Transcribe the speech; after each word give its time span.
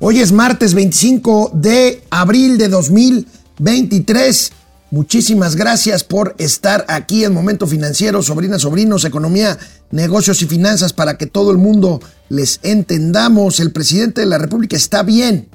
Hoy 0.00 0.20
es 0.20 0.30
martes 0.30 0.74
25 0.74 1.50
de 1.54 2.04
abril 2.10 2.56
de 2.56 2.68
2023. 2.68 4.52
Muchísimas 4.92 5.56
gracias 5.56 6.04
por 6.04 6.36
estar 6.38 6.84
aquí 6.88 7.24
en 7.24 7.34
Momento 7.34 7.66
Financiero, 7.66 8.22
sobrinas, 8.22 8.62
sobrinos, 8.62 9.04
economía, 9.04 9.58
negocios 9.90 10.40
y 10.42 10.46
finanzas 10.46 10.92
para 10.92 11.18
que 11.18 11.26
todo 11.26 11.50
el 11.50 11.58
mundo 11.58 11.98
les 12.28 12.60
entendamos. 12.62 13.58
El 13.58 13.72
presidente 13.72 14.20
de 14.20 14.28
la 14.28 14.38
República 14.38 14.76
está 14.76 15.02
bien, 15.02 15.48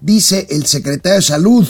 dice 0.00 0.46
el 0.48 0.64
secretario 0.64 1.16
de 1.16 1.22
Salud, 1.22 1.68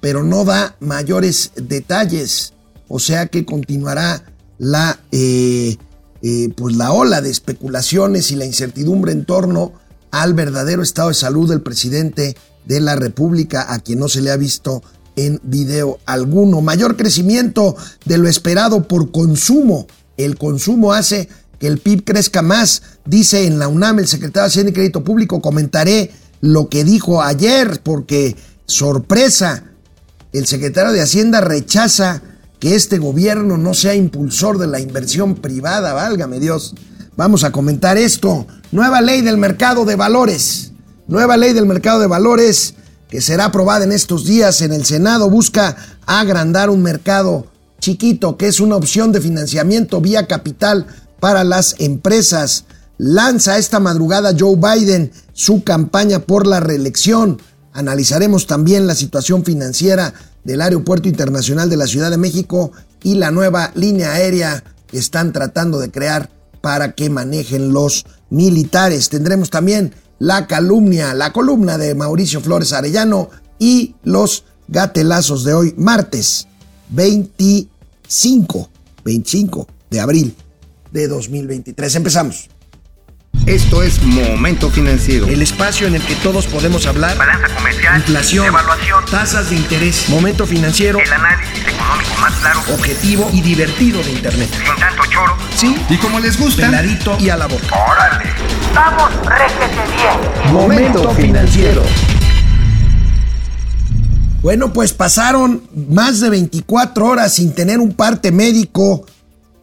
pero 0.00 0.22
no 0.22 0.44
da 0.44 0.76
mayores 0.78 1.50
detalles. 1.56 2.52
O 2.86 3.00
sea 3.00 3.26
que 3.26 3.44
continuará 3.44 4.22
la, 4.58 5.00
eh, 5.10 5.76
eh, 6.22 6.50
pues 6.56 6.76
la 6.76 6.92
ola 6.92 7.20
de 7.20 7.30
especulaciones 7.30 8.30
y 8.30 8.36
la 8.36 8.44
incertidumbre 8.44 9.10
en 9.10 9.24
torno 9.24 9.72
al 10.10 10.34
verdadero 10.34 10.82
estado 10.82 11.08
de 11.08 11.14
salud 11.14 11.48
del 11.48 11.60
presidente 11.60 12.36
de 12.64 12.80
la 12.80 12.96
República, 12.96 13.72
a 13.72 13.80
quien 13.80 13.98
no 13.98 14.08
se 14.08 14.20
le 14.20 14.30
ha 14.30 14.36
visto 14.36 14.82
en 15.16 15.40
video 15.42 15.98
alguno. 16.06 16.60
Mayor 16.60 16.96
crecimiento 16.96 17.76
de 18.04 18.18
lo 18.18 18.28
esperado 18.28 18.86
por 18.86 19.10
consumo. 19.10 19.86
El 20.16 20.38
consumo 20.38 20.92
hace 20.92 21.28
que 21.58 21.66
el 21.66 21.78
PIB 21.78 22.04
crezca 22.04 22.42
más, 22.42 22.82
dice 23.04 23.46
en 23.46 23.58
la 23.58 23.68
UNAM 23.68 23.98
el 23.98 24.06
secretario 24.06 24.42
de 24.44 24.48
Hacienda 24.48 24.70
y 24.70 24.74
Crédito 24.74 25.02
Público. 25.02 25.40
Comentaré 25.40 26.12
lo 26.40 26.68
que 26.68 26.84
dijo 26.84 27.22
ayer, 27.22 27.80
porque 27.82 28.36
sorpresa, 28.66 29.64
el 30.32 30.46
secretario 30.46 30.92
de 30.92 31.00
Hacienda 31.00 31.40
rechaza 31.40 32.22
que 32.60 32.74
este 32.74 32.98
gobierno 32.98 33.56
no 33.56 33.74
sea 33.74 33.94
impulsor 33.94 34.58
de 34.58 34.66
la 34.66 34.80
inversión 34.80 35.36
privada, 35.36 35.92
válgame 35.92 36.40
Dios. 36.40 36.74
Vamos 37.18 37.42
a 37.42 37.50
comentar 37.50 37.98
esto. 37.98 38.46
Nueva 38.70 39.00
ley 39.00 39.22
del 39.22 39.38
mercado 39.38 39.84
de 39.84 39.96
valores. 39.96 40.70
Nueva 41.08 41.36
ley 41.36 41.52
del 41.52 41.66
mercado 41.66 41.98
de 41.98 42.06
valores 42.06 42.74
que 43.10 43.20
será 43.20 43.46
aprobada 43.46 43.82
en 43.82 43.90
estos 43.90 44.24
días 44.24 44.60
en 44.60 44.72
el 44.72 44.84
Senado 44.84 45.28
busca 45.28 45.74
agrandar 46.06 46.70
un 46.70 46.80
mercado 46.80 47.48
chiquito 47.80 48.36
que 48.36 48.46
es 48.46 48.60
una 48.60 48.76
opción 48.76 49.10
de 49.10 49.20
financiamiento 49.20 50.00
vía 50.00 50.28
capital 50.28 50.86
para 51.18 51.42
las 51.42 51.74
empresas. 51.80 52.66
Lanza 52.98 53.58
esta 53.58 53.80
madrugada 53.80 54.32
Joe 54.38 54.54
Biden 54.54 55.10
su 55.32 55.64
campaña 55.64 56.20
por 56.20 56.46
la 56.46 56.60
reelección. 56.60 57.42
Analizaremos 57.72 58.46
también 58.46 58.86
la 58.86 58.94
situación 58.94 59.44
financiera 59.44 60.14
del 60.44 60.60
Aeropuerto 60.60 61.08
Internacional 61.08 61.68
de 61.68 61.78
la 61.78 61.88
Ciudad 61.88 62.12
de 62.12 62.16
México 62.16 62.70
y 63.02 63.16
la 63.16 63.32
nueva 63.32 63.72
línea 63.74 64.12
aérea 64.12 64.62
que 64.86 64.98
están 64.98 65.32
tratando 65.32 65.80
de 65.80 65.90
crear 65.90 66.37
para 66.60 66.92
que 66.92 67.10
manejen 67.10 67.72
los 67.72 68.06
militares. 68.30 69.08
Tendremos 69.08 69.50
también 69.50 69.94
la 70.18 70.46
calumnia, 70.46 71.14
la 71.14 71.32
columna 71.32 71.78
de 71.78 71.94
Mauricio 71.94 72.40
Flores 72.40 72.72
Arellano 72.72 73.30
y 73.58 73.94
los 74.02 74.44
gatelazos 74.68 75.44
de 75.44 75.54
hoy, 75.54 75.74
martes 75.76 76.46
25, 76.90 78.70
25 79.04 79.66
de 79.90 80.00
abril 80.00 80.34
de 80.92 81.08
2023. 81.08 81.96
Empezamos. 81.96 82.48
Esto 83.48 83.82
es 83.82 84.02
Momento 84.02 84.70
Financiero. 84.70 85.26
El 85.26 85.40
espacio 85.40 85.86
en 85.86 85.94
el 85.94 86.02
que 86.02 86.14
todos 86.16 86.46
podemos 86.46 86.86
hablar. 86.86 87.16
Balanza 87.16 87.48
comercial. 87.54 87.96
Inflación. 87.96 88.44
Evaluación. 88.44 89.02
Tasas 89.10 89.48
de 89.48 89.56
interés. 89.56 90.06
Momento 90.10 90.46
Financiero. 90.46 90.98
El 90.98 91.10
análisis 91.10 91.66
económico 91.66 92.10
más 92.20 92.34
claro. 92.34 92.60
Objetivo 92.74 93.30
y 93.32 93.40
divertido 93.40 94.02
de 94.02 94.10
Internet. 94.10 94.50
Sin 94.52 94.76
tanto 94.76 95.02
choro. 95.06 95.34
Sí. 95.56 95.74
Y 95.88 95.96
como 95.96 96.20
les 96.20 96.38
gusta. 96.38 96.66
Peladito 96.66 97.16
y 97.18 97.30
a 97.30 97.38
la 97.38 97.46
boca. 97.46 97.74
¡Órale! 97.74 98.30
¡Vamos, 98.74 99.12
réjete 99.24 99.82
bien! 99.96 100.52
Momento 100.52 101.10
Financiero. 101.14 101.82
Bueno, 104.42 104.74
pues 104.74 104.92
pasaron 104.92 105.62
más 105.88 106.20
de 106.20 106.28
24 106.28 107.06
horas 107.06 107.32
sin 107.32 107.54
tener 107.54 107.78
un 107.78 107.94
parte 107.94 108.30
médico 108.30 109.06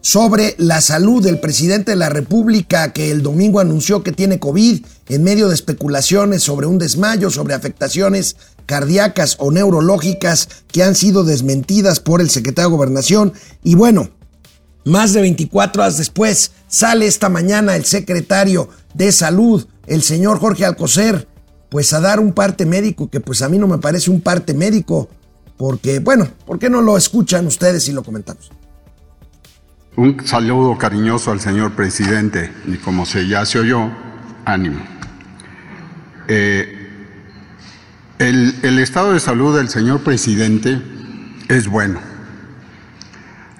sobre 0.06 0.54
la 0.60 0.82
salud 0.82 1.24
del 1.24 1.40
presidente 1.40 1.90
de 1.90 1.98
la 1.98 2.10
República 2.10 2.94
que 2.94 3.10
el 3.10 3.24
domingo 3.24 3.60
anunció 3.60 4.04
que 4.04 4.12
tiene 4.12 4.38
COVID 4.38 4.86
en 5.10 5.24
medio 5.24 5.48
de 5.48 5.56
especulaciones 5.56 6.44
sobre 6.44 6.68
un 6.68 6.78
desmayo, 6.78 7.32
sobre 7.32 7.56
afectaciones 7.56 8.36
cardíacas 8.68 9.36
o 9.40 9.50
neurológicas 9.50 10.48
que 10.68 10.84
han 10.84 10.94
sido 10.94 11.24
desmentidas 11.24 12.00
por 12.00 12.22
el 12.22 12.30
secretario 12.30 12.70
de 12.70 12.76
Gobernación. 12.76 13.34
Y 13.64 13.74
bueno, 13.74 14.12
más 14.84 15.12
de 15.14 15.22
24 15.22 15.82
horas 15.82 15.98
después 15.98 16.52
sale 16.68 17.08
esta 17.08 17.30
mañana 17.30 17.76
el 17.76 17.86
secretario 17.86 18.70
de 18.94 19.12
Salud, 19.12 19.66
el 19.88 20.04
señor 20.04 20.38
Jorge 20.38 20.66
Alcocer, 20.66 21.28
pues 21.70 21.94
a 21.94 22.00
dar 22.00 22.20
un 22.20 22.34
parte 22.34 22.68
médico 22.68 23.10
que 23.10 23.22
pues 23.22 23.42
a 23.42 23.50
mí 23.50 23.58
no 23.58 23.68
me 23.68 23.80
parece 23.80 24.12
un 24.12 24.22
parte 24.22 24.54
médico, 24.54 25.10
porque 25.58 25.98
bueno, 25.98 26.28
¿por 26.46 26.60
qué 26.60 26.70
no 26.70 26.84
lo 26.84 26.96
escuchan 26.96 27.48
ustedes 27.48 27.90
y 27.90 27.92
lo 27.92 28.04
comentamos? 28.04 28.52
Un 29.98 30.28
saludo 30.28 30.78
cariñoso 30.78 31.32
al 31.32 31.40
señor 31.40 31.72
presidente 31.72 32.52
y 32.68 32.76
como 32.76 33.06
se 33.06 33.30
ya 33.30 33.46
se 33.46 33.60
oyó, 33.60 33.90
ánimo. 34.44 34.82
Eh, 36.28 36.90
el, 38.20 38.56
el 38.64 38.80
estado 38.80 39.14
de 39.14 39.22
salud 39.22 39.56
del 39.56 39.70
señor 39.70 40.02
presidente 40.02 40.82
es 41.48 41.70
bueno. 41.70 42.02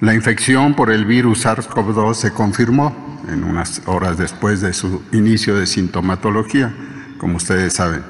La 0.02 0.14
infección 0.14 0.76
por 0.76 0.92
el 0.92 1.06
virus 1.06 1.46
SARS-CoV-2 1.46 2.16
se 2.16 2.32
confirmó 2.32 3.22
en 3.30 3.46
unas 3.46 3.82
horas 3.86 4.18
después 4.18 4.60
de 4.60 4.74
su 4.74 5.04
inicio 5.14 5.56
de 5.58 5.66
sintomatología, 5.66 6.74
como 7.18 7.38
ustedes 7.38 7.74
saben. 7.74 8.04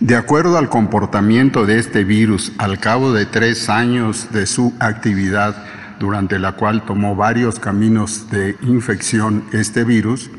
De 0.00 0.16
acuerdo 0.16 0.58
al 0.58 0.68
comportamiento 0.68 1.64
de 1.64 1.78
este 1.78 2.02
virus 2.02 2.52
al 2.58 2.80
cabo 2.80 3.12
de 3.12 3.24
tres 3.24 3.68
años 3.68 4.32
de 4.32 4.46
su 4.46 4.74
actividad, 4.80 5.64
durante 6.00 6.38
la 6.38 6.52
cual 6.52 6.84
tomó 6.84 7.14
varios 7.14 7.60
caminos 7.60 8.30
de 8.30 8.56
infección 8.62 9.44
este 9.52 9.84
virus, 9.84 10.30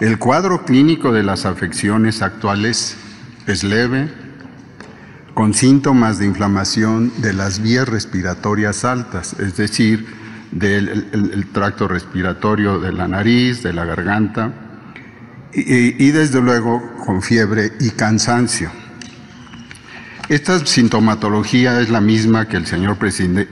el 0.00 0.18
cuadro 0.18 0.64
clínico 0.64 1.12
de 1.12 1.22
las 1.22 1.44
afecciones 1.44 2.22
actuales 2.22 2.96
es 3.46 3.62
leve, 3.62 4.10
con 5.34 5.54
síntomas 5.54 6.18
de 6.18 6.26
inflamación 6.26 7.12
de 7.18 7.34
las 7.34 7.62
vías 7.62 7.86
respiratorias 7.86 8.84
altas, 8.84 9.36
es 9.38 9.56
decir, 9.56 10.06
del 10.52 11.08
el, 11.12 11.46
tracto 11.52 11.86
respiratorio 11.86 12.80
de 12.80 12.92
la 12.92 13.06
nariz, 13.06 13.62
de 13.62 13.72
la 13.72 13.84
garganta, 13.84 14.52
y 15.52 16.10
desde 16.10 16.40
luego 16.40 16.82
con 17.04 17.22
fiebre 17.22 17.72
y 17.78 17.90
cansancio. 17.90 18.70
Esta 20.30 20.64
sintomatología 20.64 21.80
es 21.80 21.90
la 21.90 22.00
misma 22.00 22.46
que 22.46 22.56
el 22.56 22.64
señor, 22.64 22.98
presidente, 22.98 23.48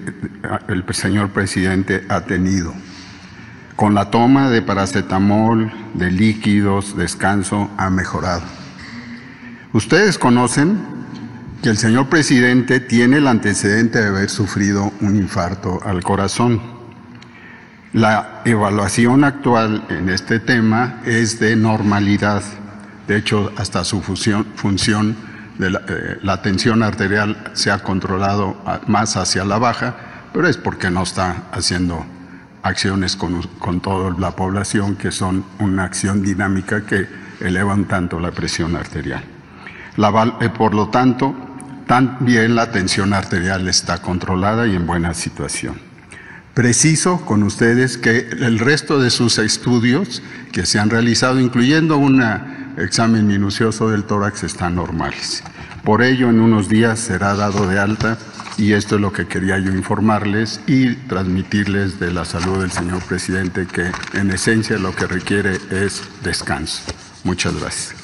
ha 2.09 2.21
tenido. 2.21 2.72
Con 3.75 3.97
la 3.97 4.12
toma 4.12 4.49
de 4.49 4.62
paracetamol, 4.62 5.72
de 5.94 6.12
líquidos, 6.12 6.97
descanso, 6.97 7.69
ha 7.78 7.91
mejorado. 7.91 8.44
Ustedes 9.72 10.19
conocen 10.19 10.78
que 11.65 11.71
el 11.71 11.78
señor 11.78 12.09
presidente 12.09 12.78
tiene 12.78 13.17
el 13.17 13.27
antecedente 13.27 14.00
de 14.00 14.06
haber 14.06 14.31
sufrido 14.31 14.93
un 15.00 15.17
infarto 15.17 15.81
al 15.84 16.05
corazón. 16.05 16.62
La 17.93 18.43
evaluación 18.44 19.25
actual 19.25 19.84
en 19.88 20.11
este 20.11 20.38
tema 20.38 21.00
es 21.05 21.41
de 21.41 21.56
normalidad. 21.56 22.44
De 23.09 23.17
hecho, 23.17 23.50
hasta 23.56 23.83
su 23.83 24.00
función 24.00 25.27
de 25.59 25.71
la, 25.71 25.83
eh, 25.89 26.19
la, 26.23 26.41
tensión 26.41 26.83
arterial 26.83 27.51
se 27.53 27.71
ha 27.71 27.81
controlado 27.81 28.57
más 28.87 29.17
hacia 29.17 29.45
la 29.45 29.59
baja, 29.59 29.97
pero 30.33 30.49
es 30.49 30.57
porque 30.57 30.91
no 30.91 31.03
está 31.03 31.45
haciendo 31.53 32.07
acciones 32.63 33.17
con, 33.17 33.43
con 33.59 33.81
toda 33.81 34.15
la 34.19 34.33
población 34.33 34.97
que 34.97 35.11
son 35.11 35.45
una 35.59 35.85
acción 35.85 36.23
dinámica 36.23 36.85
que 36.85 37.07
elevan 37.41 37.87
tanto 37.87 38.21
la 38.21 38.31
presión 38.31 38.77
arterial. 38.77 39.23
La, 39.97 40.37
eh, 40.41 40.49
por 40.49 40.75
lo 40.75 40.88
tanto, 40.88 41.35
también 41.87 42.55
la 42.55 42.71
tensión 42.71 43.12
arterial 43.12 43.67
está 43.69 44.03
controlada 44.03 44.67
y 44.67 44.77
en 44.77 44.87
buena 44.87 45.15
situación. 45.15 45.81
Preciso 46.55 47.25
con 47.25 47.43
ustedes 47.44 47.99
que 47.99 48.29
el 48.31 48.59
resto 48.59 49.00
de 49.00 49.11
sus 49.11 49.38
estudios 49.38 50.23
que 50.53 50.67
se 50.67 50.79
han 50.79 50.91
realizado, 50.91 51.41
incluyendo 51.41 51.97
un 51.97 52.21
examen 52.79 53.27
minucioso 53.27 53.91
del 53.91 54.05
tórax, 54.05 54.45
están 54.45 54.77
normales. 54.77 55.43
Por 55.85 56.03
ello, 56.03 56.31
en 56.31 56.41
unos 56.41 56.69
días 56.69 56.99
será 56.99 57.35
dado 57.35 57.67
de 57.67 57.79
alta 57.79 58.19
y 58.57 58.73
esto 58.73 58.97
es 58.97 59.01
lo 59.01 59.13
que 59.13 59.27
quería 59.27 59.59
yo 59.59 59.73
informarles 59.73 60.61
y 60.67 60.95
transmitirles 61.07 62.01
de 62.01 62.11
la 62.11 62.25
salud 62.25 62.61
del 62.61 62.73
señor 62.73 63.03
presidente, 63.05 63.67
que 63.67 63.91
en 64.19 64.31
esencia 64.31 64.79
lo 64.79 64.95
que 64.95 65.07
requiere 65.07 65.59
es 65.71 66.03
descanso. 66.25 66.83
Muchas 67.25 67.55
gracias. 67.59 67.95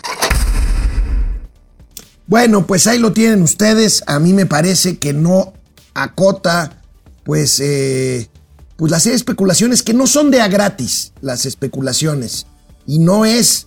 Bueno, 2.27 2.67
pues 2.67 2.87
ahí 2.87 2.99
lo 2.99 3.13
tienen 3.13 3.43
ustedes. 3.43 4.03
A 4.07 4.19
mí 4.19 4.33
me 4.33 4.47
parece 4.47 4.99
que 4.99 5.13
no 5.13 5.53
acota, 5.93 6.83
pues, 7.25 7.61
eh, 7.61 8.31
pues 8.77 8.91
las 8.91 9.07
especulaciones 9.07 9.83
que 9.83 9.93
no 9.93 10.07
son 10.07 10.31
de 10.31 10.41
a 10.41 10.49
gratis, 10.49 11.13
las 11.21 11.47
especulaciones. 11.47 12.47
Y 12.87 12.99
no 13.01 13.25
es 13.25 13.67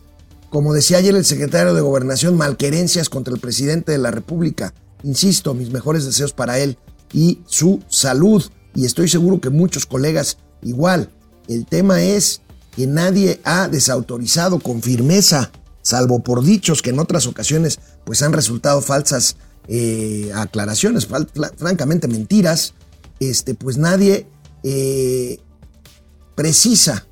como 0.58 0.74
decía 0.74 0.98
ayer 0.98 1.16
el 1.16 1.24
secretario 1.24 1.76
de 1.76 1.82
Gobernación, 1.82 2.36
malquerencias 2.36 3.10
contra 3.10 3.32
el 3.32 3.40
presidente 3.40 3.92
de 3.92 4.00
la 4.00 4.10
República. 4.10 4.74
Insisto, 5.04 5.54
mis 5.54 5.70
mejores 5.70 6.04
deseos 6.04 6.34
para 6.34 6.58
él 6.58 6.80
y 7.14 7.44
su 7.46 7.84
salud. 7.90 8.44
Y 8.74 8.86
estoy 8.86 9.08
seguro 9.08 9.40
que 9.40 9.52
muchos 9.52 9.86
colegas 9.86 10.40
igual. 10.64 11.12
El 11.48 11.68
tema 11.68 12.02
es 12.02 12.42
que 12.76 12.88
nadie 12.88 13.40
ha 13.44 13.68
desautorizado 13.68 14.58
con 14.58 14.82
firmeza, 14.82 15.52
salvo 15.84 16.24
por 16.24 16.44
dichos 16.44 16.82
que 16.82 16.90
en 16.90 16.98
otras 16.98 17.28
ocasiones 17.28 17.78
pues 18.04 18.24
han 18.24 18.34
resultado 18.34 18.82
falsas 18.82 19.36
eh, 19.68 20.32
aclaraciones, 20.34 21.08
francamente 21.58 22.08
mentiras. 22.08 22.74
Este, 23.20 23.54
pues 23.54 23.78
nadie 23.78 24.26
eh, 24.64 25.38
precisa 26.34 27.06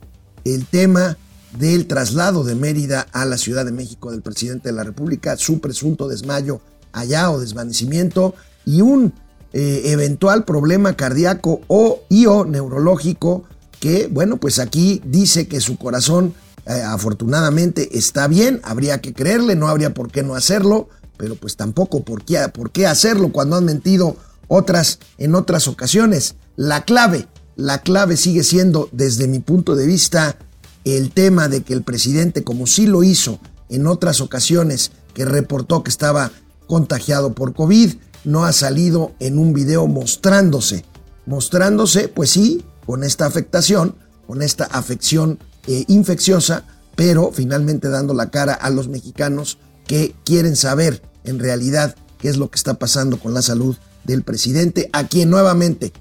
el 0.43 0.65
tema 0.65 1.19
del 1.57 1.87
traslado 1.87 2.43
de 2.43 2.55
Mérida 2.55 3.07
a 3.11 3.25
la 3.25 3.37
Ciudad 3.37 3.65
de 3.65 3.71
México 3.71 4.11
del 4.11 4.21
presidente 4.21 4.69
de 4.69 4.75
la 4.75 4.83
República, 4.83 5.37
su 5.37 5.59
presunto 5.59 6.07
desmayo 6.07 6.61
allá 6.91 7.31
o 7.31 7.39
desvanecimiento 7.39 8.35
y 8.65 8.81
un 8.81 9.13
eh, 9.53 9.83
eventual 9.85 10.43
problema 10.45 10.95
cardíaco 10.95 11.61
o, 11.67 12.01
y 12.09 12.25
neurológico 12.25 13.43
que, 13.79 14.07
bueno, 14.07 14.37
pues 14.37 14.59
aquí 14.59 15.01
dice 15.05 15.47
que 15.47 15.61
su 15.61 15.77
corazón 15.77 16.33
eh, 16.65 16.81
afortunadamente 16.81 17.97
está 17.97 18.27
bien, 18.27 18.59
habría 18.63 18.99
que 18.99 19.13
creerle, 19.13 19.55
no 19.55 19.67
habría 19.67 19.93
por 19.93 20.11
qué 20.11 20.23
no 20.23 20.35
hacerlo, 20.35 20.89
pero 21.17 21.35
pues 21.35 21.55
tampoco 21.55 22.03
por 22.03 22.25
qué, 22.25 22.39
por 22.53 22.71
qué 22.71 22.87
hacerlo 22.87 23.31
cuando 23.31 23.55
han 23.55 23.65
mentido 23.65 24.17
otras 24.47 24.99
en 25.17 25.35
otras 25.35 25.67
ocasiones. 25.67 26.35
La 26.55 26.83
clave, 26.83 27.27
la 27.55 27.81
clave 27.81 28.17
sigue 28.17 28.43
siendo, 28.43 28.89
desde 28.91 29.27
mi 29.27 29.39
punto 29.39 29.75
de 29.75 29.85
vista, 29.85 30.37
el 30.85 31.11
tema 31.11 31.49
de 31.49 31.63
que 31.63 31.73
el 31.73 31.83
presidente, 31.83 32.43
como 32.43 32.67
sí 32.67 32.85
lo 32.85 33.03
hizo 33.03 33.39
en 33.69 33.87
otras 33.87 34.21
ocasiones, 34.21 34.91
que 35.13 35.25
reportó 35.25 35.83
que 35.83 35.89
estaba 35.89 36.31
contagiado 36.67 37.33
por 37.33 37.53
COVID, 37.53 37.95
no 38.23 38.45
ha 38.45 38.53
salido 38.53 39.13
en 39.19 39.37
un 39.37 39.53
video 39.53 39.87
mostrándose. 39.87 40.85
Mostrándose, 41.25 42.07
pues 42.07 42.29
sí, 42.29 42.63
con 42.85 43.03
esta 43.03 43.25
afectación, 43.25 43.95
con 44.27 44.41
esta 44.41 44.65
afección 44.65 45.39
eh, 45.67 45.85
infecciosa, 45.87 46.65
pero 46.95 47.31
finalmente 47.31 47.89
dando 47.89 48.13
la 48.13 48.29
cara 48.29 48.53
a 48.53 48.69
los 48.69 48.87
mexicanos 48.87 49.57
que 49.87 50.15
quieren 50.23 50.55
saber 50.55 51.01
en 51.23 51.39
realidad 51.39 51.95
qué 52.19 52.29
es 52.29 52.37
lo 52.37 52.49
que 52.49 52.57
está 52.57 52.75
pasando 52.75 53.19
con 53.19 53.33
la 53.33 53.41
salud 53.41 53.75
del 54.03 54.23
presidente, 54.23 54.89
a 54.93 55.07
quien 55.07 55.29
nuevamente 55.29 55.91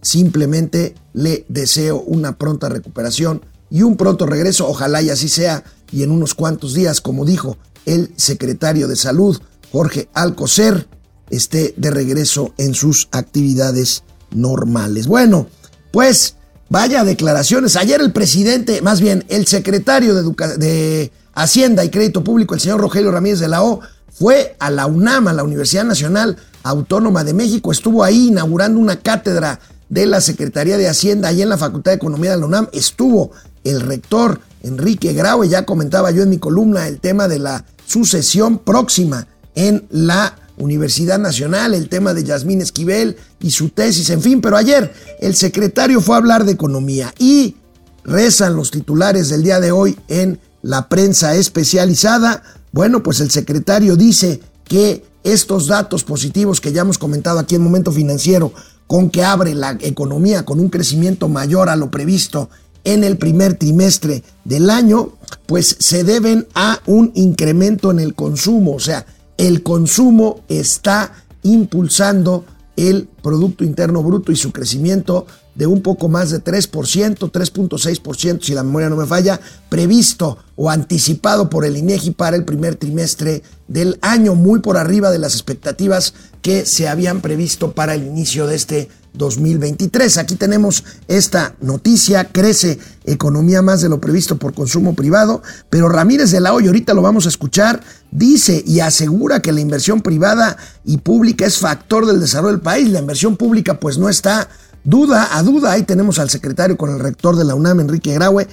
simplemente 0.00 0.94
le 1.12 1.44
deseo 1.48 2.00
una 2.00 2.38
pronta 2.38 2.68
recuperación 2.68 3.42
y 3.72 3.82
un 3.82 3.96
pronto 3.96 4.26
regreso, 4.26 4.68
ojalá 4.68 5.00
y 5.00 5.08
así 5.08 5.30
sea, 5.30 5.64
y 5.90 6.02
en 6.02 6.10
unos 6.10 6.34
cuantos 6.34 6.74
días, 6.74 7.00
como 7.00 7.24
dijo 7.24 7.56
el 7.86 8.12
secretario 8.16 8.86
de 8.86 8.96
Salud, 8.96 9.40
Jorge 9.72 10.10
Alcocer, 10.12 10.86
esté 11.30 11.72
de 11.78 11.90
regreso 11.90 12.52
en 12.58 12.74
sus 12.74 13.08
actividades 13.12 14.04
normales. 14.30 15.06
Bueno, 15.06 15.46
pues 15.90 16.36
vaya 16.68 17.02
declaraciones. 17.02 17.76
Ayer 17.76 18.02
el 18.02 18.12
presidente, 18.12 18.82
más 18.82 19.00
bien 19.00 19.24
el 19.30 19.46
secretario 19.46 20.14
de, 20.14 20.56
de 20.58 21.12
Hacienda 21.32 21.82
y 21.82 21.88
Crédito 21.88 22.22
Público, 22.22 22.54
el 22.54 22.60
señor 22.60 22.78
Rogelio 22.78 23.10
Ramírez 23.10 23.40
de 23.40 23.48
la 23.48 23.62
O, 23.62 23.80
fue 24.12 24.54
a 24.58 24.70
la 24.70 24.84
UNAM, 24.84 25.28
a 25.28 25.32
la 25.32 25.44
Universidad 25.44 25.84
Nacional 25.84 26.36
Autónoma 26.62 27.24
de 27.24 27.32
México, 27.32 27.72
estuvo 27.72 28.04
ahí 28.04 28.28
inaugurando 28.28 28.78
una 28.78 29.00
cátedra 29.00 29.60
de 29.88 30.04
la 30.04 30.20
Secretaría 30.20 30.76
de 30.76 30.88
Hacienda, 30.88 31.28
ahí 31.28 31.40
en 31.40 31.48
la 31.48 31.56
Facultad 31.56 31.92
de 31.92 31.96
Economía 31.96 32.32
de 32.32 32.36
la 32.36 32.46
UNAM, 32.46 32.68
estuvo 32.72 33.30
el 33.64 33.80
rector 33.80 34.40
Enrique 34.62 35.12
Graue, 35.12 35.48
ya 35.48 35.64
comentaba 35.64 36.10
yo 36.10 36.22
en 36.22 36.30
mi 36.30 36.38
columna 36.38 36.86
el 36.88 37.00
tema 37.00 37.28
de 37.28 37.38
la 37.38 37.64
sucesión 37.86 38.58
próxima 38.58 39.26
en 39.54 39.86
la 39.90 40.36
Universidad 40.56 41.18
Nacional, 41.18 41.74
el 41.74 41.88
tema 41.88 42.14
de 42.14 42.24
Yasmín 42.24 42.60
Esquivel 42.60 43.16
y 43.40 43.50
su 43.50 43.70
tesis, 43.70 44.10
en 44.10 44.22
fin, 44.22 44.40
pero 44.40 44.56
ayer 44.56 44.92
el 45.20 45.34
secretario 45.34 46.00
fue 46.00 46.14
a 46.14 46.18
hablar 46.18 46.44
de 46.44 46.52
economía 46.52 47.12
y 47.18 47.56
rezan 48.04 48.56
los 48.56 48.70
titulares 48.70 49.28
del 49.28 49.42
día 49.42 49.60
de 49.60 49.72
hoy 49.72 49.98
en 50.08 50.40
la 50.62 50.88
prensa 50.88 51.34
especializada. 51.34 52.42
Bueno, 52.70 53.02
pues 53.02 53.20
el 53.20 53.30
secretario 53.30 53.96
dice 53.96 54.40
que 54.64 55.04
estos 55.24 55.66
datos 55.66 56.04
positivos 56.04 56.60
que 56.60 56.72
ya 56.72 56.82
hemos 56.82 56.98
comentado 56.98 57.38
aquí 57.38 57.54
en 57.54 57.62
Momento 57.62 57.92
Financiero, 57.92 58.52
con 58.86 59.10
que 59.10 59.24
abre 59.24 59.54
la 59.54 59.78
economía 59.80 60.44
con 60.44 60.60
un 60.60 60.68
crecimiento 60.68 61.28
mayor 61.28 61.68
a 61.68 61.76
lo 61.76 61.90
previsto 61.90 62.50
en 62.84 63.04
el 63.04 63.16
primer 63.16 63.54
trimestre 63.54 64.22
del 64.44 64.70
año, 64.70 65.12
pues 65.46 65.76
se 65.78 66.04
deben 66.04 66.46
a 66.54 66.80
un 66.86 67.12
incremento 67.14 67.90
en 67.90 68.00
el 68.00 68.14
consumo. 68.14 68.74
O 68.74 68.80
sea, 68.80 69.06
el 69.38 69.62
consumo 69.62 70.40
está 70.48 71.12
impulsando 71.42 72.44
el 72.76 73.08
Producto 73.22 73.64
Interno 73.64 74.02
Bruto 74.02 74.32
y 74.32 74.36
su 74.36 74.52
crecimiento 74.52 75.26
de 75.54 75.66
un 75.66 75.82
poco 75.82 76.08
más 76.08 76.30
de 76.30 76.42
3%, 76.42 76.70
3.6%, 76.70 78.42
si 78.42 78.54
la 78.54 78.62
memoria 78.62 78.88
no 78.88 78.96
me 78.96 79.06
falla, 79.06 79.38
previsto 79.68 80.38
o 80.56 80.70
anticipado 80.70 81.50
por 81.50 81.64
el 81.64 81.76
INEGI 81.76 82.12
para 82.12 82.36
el 82.36 82.44
primer 82.44 82.76
trimestre 82.76 83.42
del 83.68 83.98
año, 84.00 84.34
muy 84.34 84.60
por 84.60 84.78
arriba 84.78 85.10
de 85.10 85.18
las 85.18 85.34
expectativas 85.34 86.14
que 86.40 86.64
se 86.64 86.88
habían 86.88 87.20
previsto 87.20 87.72
para 87.72 87.94
el 87.94 88.06
inicio 88.06 88.46
de 88.46 88.56
este 88.56 88.88
2023. 89.14 90.18
Aquí 90.18 90.36
tenemos 90.36 90.84
esta 91.08 91.54
noticia, 91.60 92.24
crece 92.24 92.78
economía 93.04 93.62
más 93.62 93.80
de 93.80 93.88
lo 93.88 94.00
previsto 94.00 94.36
por 94.36 94.54
consumo 94.54 94.94
privado, 94.94 95.42
pero 95.70 95.88
Ramírez 95.88 96.30
de 96.30 96.40
la 96.40 96.52
Hoya, 96.54 96.68
ahorita 96.68 96.94
lo 96.94 97.02
vamos 97.02 97.26
a 97.26 97.28
escuchar, 97.28 97.82
dice 98.10 98.62
y 98.66 98.80
asegura 98.80 99.40
que 99.40 99.52
la 99.52 99.60
inversión 99.60 100.02
privada 100.02 100.56
y 100.84 100.98
pública 100.98 101.46
es 101.46 101.58
factor 101.58 102.06
del 102.06 102.20
desarrollo 102.20 102.52
del 102.52 102.60
país. 102.60 102.88
La 102.90 103.00
inversión 103.00 103.36
pública 103.36 103.78
pues 103.78 103.98
no 103.98 104.08
está 104.08 104.48
duda 104.84 105.36
a 105.36 105.42
duda. 105.42 105.72
Ahí 105.72 105.82
tenemos 105.82 106.18
al 106.18 106.30
secretario 106.30 106.76
con 106.76 106.90
el 106.90 106.98
rector 106.98 107.36
de 107.36 107.44
la 107.44 107.54
UNAM, 107.54 107.80
Enrique 107.80 108.14
Graue, 108.14 108.48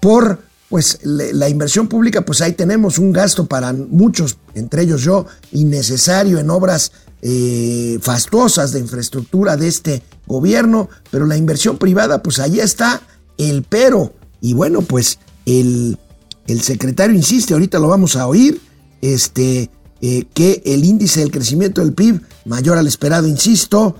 por 0.00 0.46
pues 0.68 0.98
la 1.04 1.48
inversión 1.48 1.86
pública, 1.86 2.22
pues 2.22 2.40
ahí 2.40 2.52
tenemos 2.52 2.98
un 2.98 3.12
gasto 3.12 3.46
para 3.46 3.72
muchos, 3.72 4.36
entre 4.54 4.82
ellos 4.82 5.02
yo, 5.02 5.26
innecesario 5.52 6.40
en 6.40 6.50
obras 6.50 6.90
eh, 7.28 7.98
fastuosas 8.02 8.70
de 8.70 8.78
infraestructura 8.78 9.56
de 9.56 9.66
este 9.66 10.04
gobierno, 10.28 10.88
pero 11.10 11.26
la 11.26 11.36
inversión 11.36 11.76
privada, 11.76 12.22
pues 12.22 12.38
ahí 12.38 12.60
está 12.60 13.02
el 13.36 13.64
pero. 13.64 14.14
Y 14.40 14.54
bueno, 14.54 14.82
pues 14.82 15.18
el, 15.44 15.98
el 16.46 16.60
secretario 16.60 17.16
insiste, 17.16 17.52
ahorita 17.52 17.80
lo 17.80 17.88
vamos 17.88 18.14
a 18.14 18.28
oír, 18.28 18.60
este, 19.02 19.70
eh, 20.02 20.26
que 20.34 20.62
el 20.66 20.84
índice 20.84 21.18
del 21.18 21.32
crecimiento 21.32 21.80
del 21.80 21.94
PIB 21.94 22.20
mayor 22.44 22.78
al 22.78 22.86
esperado, 22.86 23.26
insisto, 23.26 23.96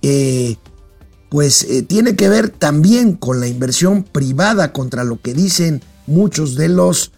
eh, 0.00 0.56
pues 1.28 1.66
tiene 1.86 2.16
que 2.16 2.30
ver 2.30 2.48
también 2.48 3.12
con 3.12 3.40
la 3.40 3.46
inversión 3.46 4.04
privada 4.04 4.72
contra 4.72 5.04
lo 5.04 5.20
que 5.20 5.34
dicen 5.34 5.82
muchos 6.06 6.54
de 6.54 6.70
los 6.70 7.12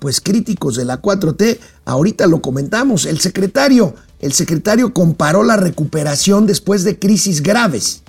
pues 0.00 0.20
críticos 0.20 0.74
de 0.74 0.84
la 0.84 1.00
4T. 1.00 1.58
Ahorita 1.84 2.26
lo 2.26 2.40
comentamos, 2.40 3.04
el 3.04 3.20
secretario 3.20 3.94
el 4.20 4.32
secretario 4.32 4.92
comparó 4.92 5.42
la 5.44 5.56
recuperación 5.56 6.46
después 6.46 6.84
de 6.84 6.98
crisis 6.98 7.42
graves. 7.42 8.02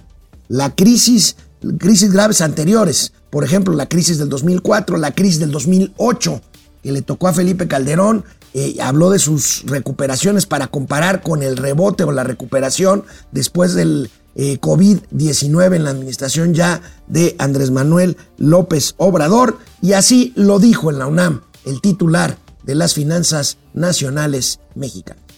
La 0.47 0.75
crisis, 0.75 1.35
crisis 1.77 2.11
graves 2.11 2.41
anteriores, 2.41 3.13
por 3.29 3.43
ejemplo, 3.43 3.73
la 3.73 3.87
crisis 3.87 4.17
del 4.17 4.29
2004, 4.29 4.97
la 4.97 5.11
crisis 5.11 5.39
del 5.39 5.51
2008, 5.51 6.41
que 6.81 6.91
le 6.91 7.01
tocó 7.01 7.27
a 7.27 7.33
Felipe 7.33 7.67
Calderón, 7.67 8.23
eh, 8.55 8.77
habló 8.81 9.11
de 9.11 9.19
sus 9.19 9.63
recuperaciones 9.67 10.47
para 10.47 10.67
comparar 10.67 11.21
con 11.21 11.43
el 11.43 11.57
rebote 11.57 12.03
o 12.03 12.11
la 12.11 12.23
recuperación 12.23 13.03
después 13.31 13.75
del 13.75 14.09
eh, 14.35 14.59
COVID-19 14.59 15.75
en 15.75 15.83
la 15.83 15.91
administración 15.91 16.55
ya 16.55 16.81
de 17.07 17.35
Andrés 17.37 17.69
Manuel 17.69 18.17
López 18.37 18.95
Obrador, 18.97 19.59
y 19.81 19.93
así 19.93 20.33
lo 20.35 20.57
dijo 20.57 20.89
en 20.89 20.97
la 20.97 21.05
UNAM 21.05 21.41
el 21.65 21.81
titular 21.81 22.37
de 22.63 22.73
las 22.73 22.95
finanzas 22.95 23.57
nacionales 23.73 24.59
mexicanas. 24.73 25.28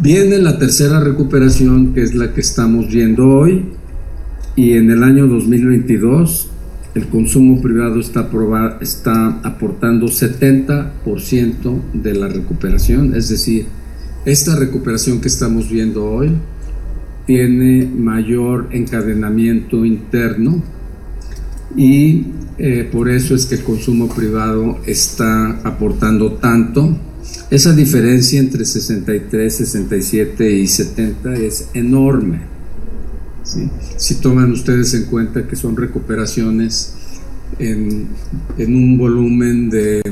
Viene 0.00 0.38
la 0.38 0.58
tercera 0.58 0.98
recuperación, 0.98 1.94
que 1.94 2.02
es 2.02 2.14
la 2.14 2.32
que 2.32 2.40
estamos 2.40 2.88
viendo 2.88 3.28
hoy, 3.28 3.64
y 4.56 4.72
en 4.72 4.90
el 4.90 5.04
año 5.04 5.28
2022 5.28 6.50
el 6.94 7.08
consumo 7.08 7.60
privado 7.60 8.00
está, 8.00 8.28
está 8.80 9.40
aportando 9.42 10.06
70% 10.06 11.80
de 11.92 12.14
la 12.14 12.28
recuperación, 12.28 13.14
es 13.14 13.28
decir, 13.28 13.66
esta 14.24 14.56
recuperación 14.56 15.20
que 15.20 15.28
estamos 15.28 15.70
viendo 15.70 16.04
hoy 16.04 16.32
tiene 17.26 17.86
mayor 17.86 18.68
encadenamiento 18.72 19.84
interno 19.84 20.62
y 21.76 22.26
eh, 22.58 22.88
por 22.90 23.08
eso 23.08 23.34
es 23.34 23.46
que 23.46 23.56
el 23.56 23.62
consumo 23.62 24.08
privado 24.08 24.78
está 24.86 25.60
aportando 25.64 26.32
tanto 26.32 26.96
esa 27.50 27.72
diferencia 27.72 28.40
entre 28.40 28.64
63, 28.64 29.54
67 29.54 30.50
y 30.50 30.66
70 30.66 31.34
es 31.36 31.68
enorme. 31.74 32.40
Si 33.96 34.16
toman 34.16 34.52
ustedes 34.52 34.94
en 34.94 35.04
cuenta 35.04 35.46
que 35.46 35.54
son 35.54 35.76
recuperaciones 35.76 36.94
en, 37.58 38.08
un 38.58 38.98
volumen 38.98 39.70
de 39.70 40.02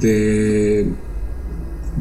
de 0.00 0.92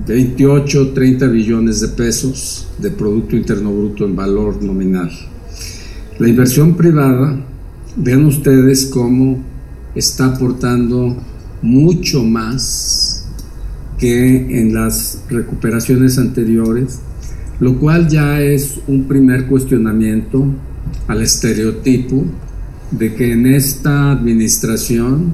28, 0.07 0.91
30 0.93 1.27
billones 1.27 1.79
de 1.79 1.87
pesos 1.89 2.67
de 2.79 2.91
Producto 2.91 3.35
Interno 3.35 3.71
Bruto 3.71 4.05
en 4.05 4.15
valor 4.15 4.61
nominal. 4.61 5.09
La 6.19 6.27
inversión 6.27 6.75
privada, 6.75 7.39
vean 7.95 8.25
ustedes 8.25 8.85
cómo 8.87 9.41
está 9.93 10.25
aportando 10.25 11.15
mucho 11.61 12.23
más 12.23 13.04
que 13.97 14.59
en 14.59 14.73
las 14.73 15.23
recuperaciones 15.29 16.17
anteriores, 16.17 16.99
lo 17.59 17.79
cual 17.79 18.07
ya 18.09 18.41
es 18.41 18.79
un 18.87 19.05
primer 19.05 19.47
cuestionamiento 19.47 20.45
al 21.07 21.21
estereotipo 21.21 22.25
de 22.91 23.13
que 23.15 23.31
en 23.31 23.45
esta 23.47 24.11
administración 24.11 25.33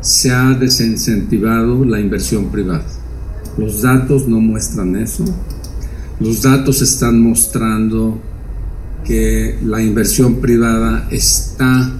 se 0.00 0.30
ha 0.32 0.54
desincentivado 0.54 1.84
la 1.84 2.00
inversión 2.00 2.50
privada. 2.50 2.84
Los 3.56 3.82
datos 3.82 4.26
no 4.26 4.40
muestran 4.40 4.96
eso. 4.96 5.24
Los 6.18 6.42
datos 6.42 6.82
están 6.82 7.20
mostrando 7.20 8.20
que 9.04 9.58
la 9.64 9.82
inversión 9.82 10.36
privada 10.36 11.08
está 11.10 11.92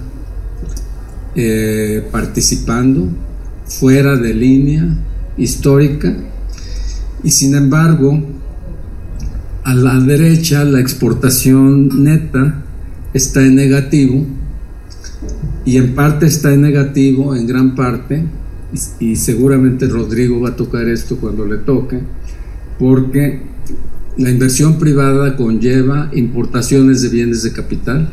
eh, 1.35 2.07
participando 2.11 3.07
fuera 3.65 4.15
de 4.17 4.33
línea 4.33 4.97
histórica. 5.37 6.15
Y 7.23 7.31
sin 7.31 7.55
embargo 7.55 8.21
a 9.63 9.75
la 9.75 9.99
derecha 9.99 10.63
la 10.63 10.79
exportación 10.79 12.03
neta 12.03 12.63
está 13.13 13.45
en 13.45 13.55
negativo 13.55 14.25
y 15.65 15.77
en 15.77 15.93
parte 15.93 16.25
está 16.25 16.51
en 16.51 16.61
negativo, 16.61 17.35
en 17.35 17.45
gran 17.45 17.75
parte, 17.75 18.25
y, 18.99 19.15
seguramente 19.17 19.85
Rodrigo 19.87 20.39
va 20.39 20.49
a 20.49 20.55
tocar 20.55 20.87
esto 20.87 21.17
cuando 21.17 21.45
le 21.45 21.57
toque, 21.57 21.99
porque 22.79 23.41
la 24.17 24.31
inversión 24.31 24.79
privada 24.79 25.35
conlleva 25.35 26.09
importaciones 26.13 27.01
de 27.01 27.09
bienes 27.09 27.43
de 27.43 27.51
capital 27.51 28.09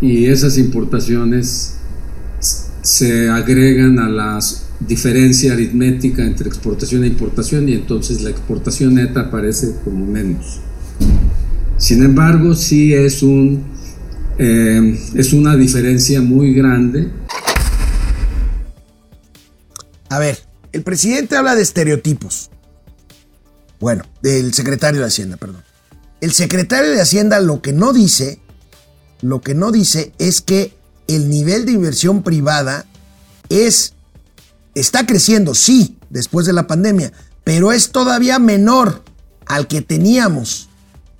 y 0.00 0.26
esas 0.26 0.58
importaciones 0.58 1.76
se 2.82 3.28
agregan 3.28 3.98
a 3.98 4.08
la 4.08 4.40
diferencia 4.80 5.52
aritmética 5.52 6.24
entre 6.24 6.48
exportación 6.48 7.04
e 7.04 7.08
importación 7.08 7.68
y 7.68 7.74
entonces 7.74 8.22
la 8.22 8.30
exportación 8.30 8.94
neta 8.94 9.20
aparece 9.20 9.74
como 9.84 10.04
menos. 10.06 10.60
Sin 11.78 12.02
embargo, 12.02 12.54
sí 12.54 12.94
es 12.94 13.22
un 13.22 13.74
eh, 14.38 14.98
es 15.14 15.32
una 15.32 15.56
diferencia 15.56 16.20
muy 16.20 16.54
grande. 16.54 17.10
A 20.08 20.18
ver, 20.18 20.38
el 20.72 20.82
presidente 20.82 21.36
habla 21.36 21.54
de 21.54 21.62
estereotipos. 21.62 22.50
Bueno, 23.80 24.04
del 24.22 24.54
secretario 24.54 25.00
de 25.00 25.06
Hacienda, 25.06 25.36
perdón. 25.36 25.62
El 26.20 26.32
secretario 26.32 26.90
de 26.90 27.00
Hacienda 27.00 27.40
lo 27.40 27.60
que 27.60 27.72
no 27.72 27.92
dice, 27.92 28.40
lo 29.20 29.40
que 29.40 29.54
no 29.54 29.70
dice 29.72 30.12
es 30.18 30.40
que 30.40 30.72
el 31.06 31.28
nivel 31.28 31.66
de 31.66 31.72
inversión 31.72 32.22
privada 32.22 32.86
es, 33.48 33.94
está 34.74 35.06
creciendo, 35.06 35.54
sí, 35.54 35.98
después 36.10 36.46
de 36.46 36.52
la 36.52 36.66
pandemia, 36.66 37.12
pero 37.44 37.72
es 37.72 37.90
todavía 37.90 38.38
menor 38.38 39.02
al 39.46 39.66
que 39.68 39.82
teníamos 39.82 40.68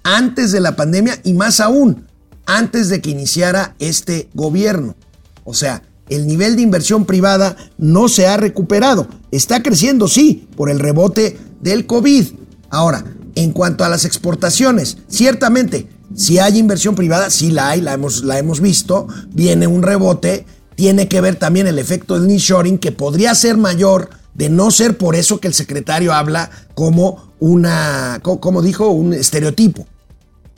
antes 0.02 0.52
de 0.52 0.60
la 0.60 0.76
pandemia 0.76 1.20
y 1.24 1.34
más 1.34 1.60
aún 1.60 2.06
antes 2.46 2.88
de 2.88 3.00
que 3.00 3.10
iniciara 3.10 3.74
este 3.78 4.28
gobierno. 4.34 4.96
O 5.44 5.54
sea, 5.54 5.82
el 6.08 6.26
nivel 6.26 6.56
de 6.56 6.62
inversión 6.62 7.06
privada 7.06 7.56
no 7.78 8.08
se 8.08 8.26
ha 8.26 8.36
recuperado. 8.36 9.08
Está 9.30 9.62
creciendo, 9.62 10.08
sí, 10.08 10.48
por 10.56 10.70
el 10.70 10.78
rebote 10.78 11.38
del 11.60 11.86
COVID. 11.86 12.26
Ahora, 12.70 13.04
en 13.34 13.52
cuanto 13.52 13.84
a 13.84 13.88
las 13.88 14.04
exportaciones, 14.04 14.98
ciertamente, 15.08 15.88
si 16.14 16.38
hay 16.38 16.58
inversión 16.58 16.94
privada, 16.94 17.30
sí 17.30 17.50
la 17.50 17.70
hay, 17.70 17.80
la 17.80 17.94
hemos, 17.94 18.24
la 18.24 18.38
hemos 18.38 18.60
visto, 18.60 19.08
viene 19.32 19.66
un 19.66 19.82
rebote, 19.82 20.46
tiene 20.74 21.08
que 21.08 21.20
ver 21.20 21.36
también 21.36 21.66
el 21.66 21.78
efecto 21.78 22.14
del 22.14 22.26
nearshoring, 22.26 22.78
que 22.78 22.92
podría 22.92 23.34
ser 23.34 23.56
mayor 23.56 24.10
de 24.34 24.48
no 24.48 24.70
ser 24.70 24.98
por 24.98 25.14
eso 25.14 25.40
que 25.40 25.48
el 25.48 25.54
secretario 25.54 26.12
habla 26.12 26.50
como 26.74 27.32
una, 27.38 28.20
como 28.22 28.62
dijo, 28.62 28.88
un 28.88 29.14
estereotipo. 29.14 29.86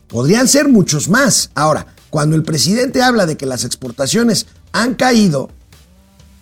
Podrían 0.08 0.48
ser 0.48 0.68
muchos 0.68 1.08
más. 1.08 1.50
Ahora, 1.54 1.86
cuando 2.10 2.36
el 2.36 2.42
presidente 2.42 3.02
habla 3.02 3.26
de 3.26 3.36
que 3.36 3.46
las 3.46 3.64
exportaciones 3.64 4.46
han 4.72 4.94
caído, 4.94 5.50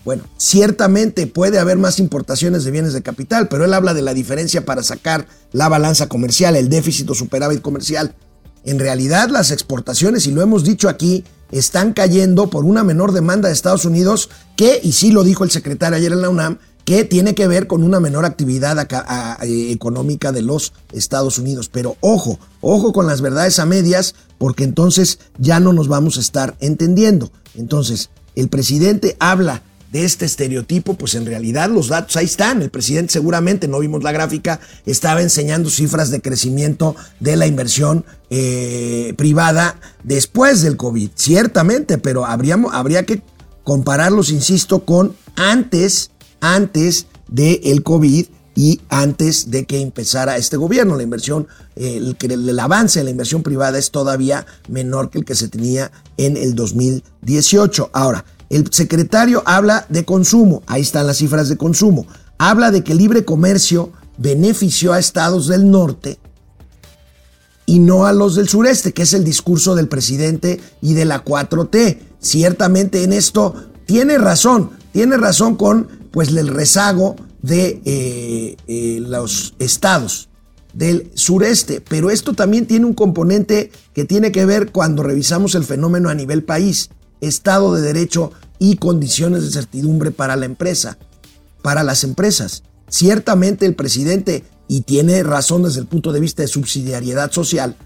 bueno, 0.04 0.22
ciertamente 0.36 1.26
puede 1.26 1.58
haber 1.58 1.78
más 1.78 1.98
importaciones 1.98 2.64
de 2.64 2.70
bienes 2.70 2.92
de 2.92 3.02
capital, 3.02 3.48
pero 3.48 3.64
él 3.64 3.72
habla 3.72 3.94
de 3.94 4.02
la 4.02 4.12
diferencia 4.12 4.64
para 4.64 4.82
sacar 4.82 5.26
la 5.52 5.68
balanza 5.68 6.08
comercial, 6.08 6.56
el 6.56 6.68
déficit 6.68 7.08
o 7.08 7.14
superávit 7.14 7.62
comercial. 7.62 8.14
En 8.64 8.78
realidad 8.78 9.30
las 9.30 9.50
exportaciones, 9.50 10.26
y 10.26 10.32
lo 10.32 10.42
hemos 10.42 10.62
dicho 10.62 10.88
aquí, 10.88 11.24
están 11.58 11.92
cayendo 11.92 12.50
por 12.50 12.64
una 12.64 12.84
menor 12.84 13.12
demanda 13.12 13.48
de 13.48 13.54
Estados 13.54 13.84
Unidos 13.84 14.28
que, 14.56 14.80
y 14.82 14.92
sí 14.92 15.12
lo 15.12 15.24
dijo 15.24 15.44
el 15.44 15.50
secretario 15.50 15.96
ayer 15.96 16.12
en 16.12 16.22
la 16.22 16.28
UNAM, 16.28 16.58
que 16.84 17.04
tiene 17.04 17.34
que 17.34 17.48
ver 17.48 17.66
con 17.66 17.82
una 17.82 18.00
menor 18.00 18.24
actividad 18.24 18.76
eh, 19.42 19.72
económica 19.72 20.32
de 20.32 20.42
los 20.42 20.72
Estados 20.92 21.38
Unidos. 21.38 21.70
Pero 21.72 21.96
ojo, 22.00 22.38
ojo 22.60 22.92
con 22.92 23.06
las 23.06 23.20
verdades 23.20 23.58
a 23.58 23.66
medias, 23.66 24.14
porque 24.36 24.64
entonces 24.64 25.18
ya 25.38 25.60
no 25.60 25.72
nos 25.72 25.88
vamos 25.88 26.16
a 26.18 26.20
estar 26.20 26.56
entendiendo. 26.60 27.30
Entonces, 27.54 28.10
el 28.34 28.48
presidente 28.48 29.16
habla 29.18 29.62
de 29.94 30.04
este 30.04 30.24
estereotipo, 30.24 30.94
pues 30.94 31.14
en 31.14 31.24
realidad 31.24 31.70
los 31.70 31.86
datos 31.86 32.16
ahí 32.16 32.24
están. 32.24 32.60
El 32.62 32.70
presidente 32.70 33.12
seguramente, 33.12 33.68
no 33.68 33.78
vimos 33.78 34.02
la 34.02 34.10
gráfica, 34.10 34.58
estaba 34.86 35.22
enseñando 35.22 35.70
cifras 35.70 36.10
de 36.10 36.20
crecimiento 36.20 36.96
de 37.20 37.36
la 37.36 37.46
inversión 37.46 38.04
eh, 38.28 39.14
privada 39.16 39.78
después 40.02 40.62
del 40.62 40.76
COVID, 40.76 41.10
ciertamente, 41.14 41.98
pero 41.98 42.26
habría 42.26 43.06
que 43.06 43.22
compararlos, 43.62 44.30
insisto, 44.30 44.84
con 44.84 45.14
antes 45.36 46.10
antes 46.40 47.06
del 47.28 47.60
el 47.62 47.84
COVID 47.84 48.26
y 48.56 48.80
antes 48.88 49.52
de 49.52 49.64
que 49.64 49.80
empezara 49.80 50.36
este 50.36 50.56
gobierno. 50.56 50.96
La 50.96 51.04
inversión, 51.04 51.46
el, 51.76 52.16
el, 52.20 52.58
avance 52.58 52.98
de 52.98 53.04
la 53.04 53.10
inversión 53.10 53.44
privada 53.44 53.78
es 53.78 53.92
todavía 53.92 54.44
menor 54.68 55.10
que 55.10 55.18
el 55.18 55.24
que 55.24 55.36
se 55.36 55.46
tenía 55.46 55.92
en 56.16 56.36
el 56.36 56.56
2018. 56.56 57.90
Ahora, 57.92 58.24
el 58.50 58.68
secretario 58.72 59.42
habla 59.46 59.86
de 59.88 60.04
consumo, 60.04 60.62
ahí 60.66 60.82
están 60.82 61.06
las 61.06 61.18
cifras 61.18 61.48
de 61.48 61.56
consumo. 61.56 62.06
Habla 62.38 62.70
de 62.70 62.84
que 62.84 62.92
el 62.92 62.98
libre 62.98 63.24
comercio 63.24 63.92
benefició 64.18 64.92
a 64.92 64.98
estados 64.98 65.48
del 65.48 65.70
norte 65.70 66.18
y 67.66 67.78
no 67.78 68.06
a 68.06 68.12
los 68.12 68.34
del 68.34 68.48
sureste, 68.48 68.92
que 68.92 69.02
es 69.02 69.14
el 69.14 69.24
discurso 69.24 69.74
del 69.74 69.88
presidente 69.88 70.60
y 70.82 70.94
de 70.94 71.04
la 71.04 71.24
4T. 71.24 71.98
Ciertamente 72.20 73.02
en 73.02 73.12
esto 73.12 73.54
tiene 73.86 74.18
razón, 74.18 74.70
tiene 74.92 75.16
razón 75.16 75.56
con 75.56 75.88
pues 76.10 76.28
el 76.28 76.48
rezago 76.48 77.16
de 77.42 77.82
eh, 77.84 78.56
eh, 78.66 78.98
los 79.00 79.54
estados 79.58 80.28
del 80.72 81.10
sureste. 81.14 81.80
Pero 81.80 82.10
esto 82.10 82.34
también 82.34 82.66
tiene 82.66 82.86
un 82.86 82.94
componente 82.94 83.70
que 83.94 84.04
tiene 84.04 84.32
que 84.32 84.46
ver 84.46 84.70
cuando 84.72 85.02
revisamos 85.02 85.54
el 85.54 85.64
fenómeno 85.64 86.08
a 86.08 86.14
nivel 86.14 86.44
país, 86.44 86.90
Estado 87.20 87.74
de 87.74 87.82
Derecho 87.82 88.32
y 88.58 88.76
condiciones 88.76 89.44
de 89.44 89.50
certidumbre 89.50 90.10
para 90.10 90.36
la 90.36 90.46
empresa, 90.46 90.98
para 91.62 91.82
las 91.82 92.04
empresas. 92.04 92.62
Ciertamente 92.88 93.66
el 93.66 93.74
presidente, 93.74 94.44
y 94.68 94.82
tiene 94.82 95.22
razón 95.22 95.62
desde 95.62 95.80
el 95.80 95.86
punto 95.86 96.12
de 96.12 96.20
vista 96.20 96.42
de 96.42 96.48
subsidiariedad 96.48 97.32
social, 97.32 97.76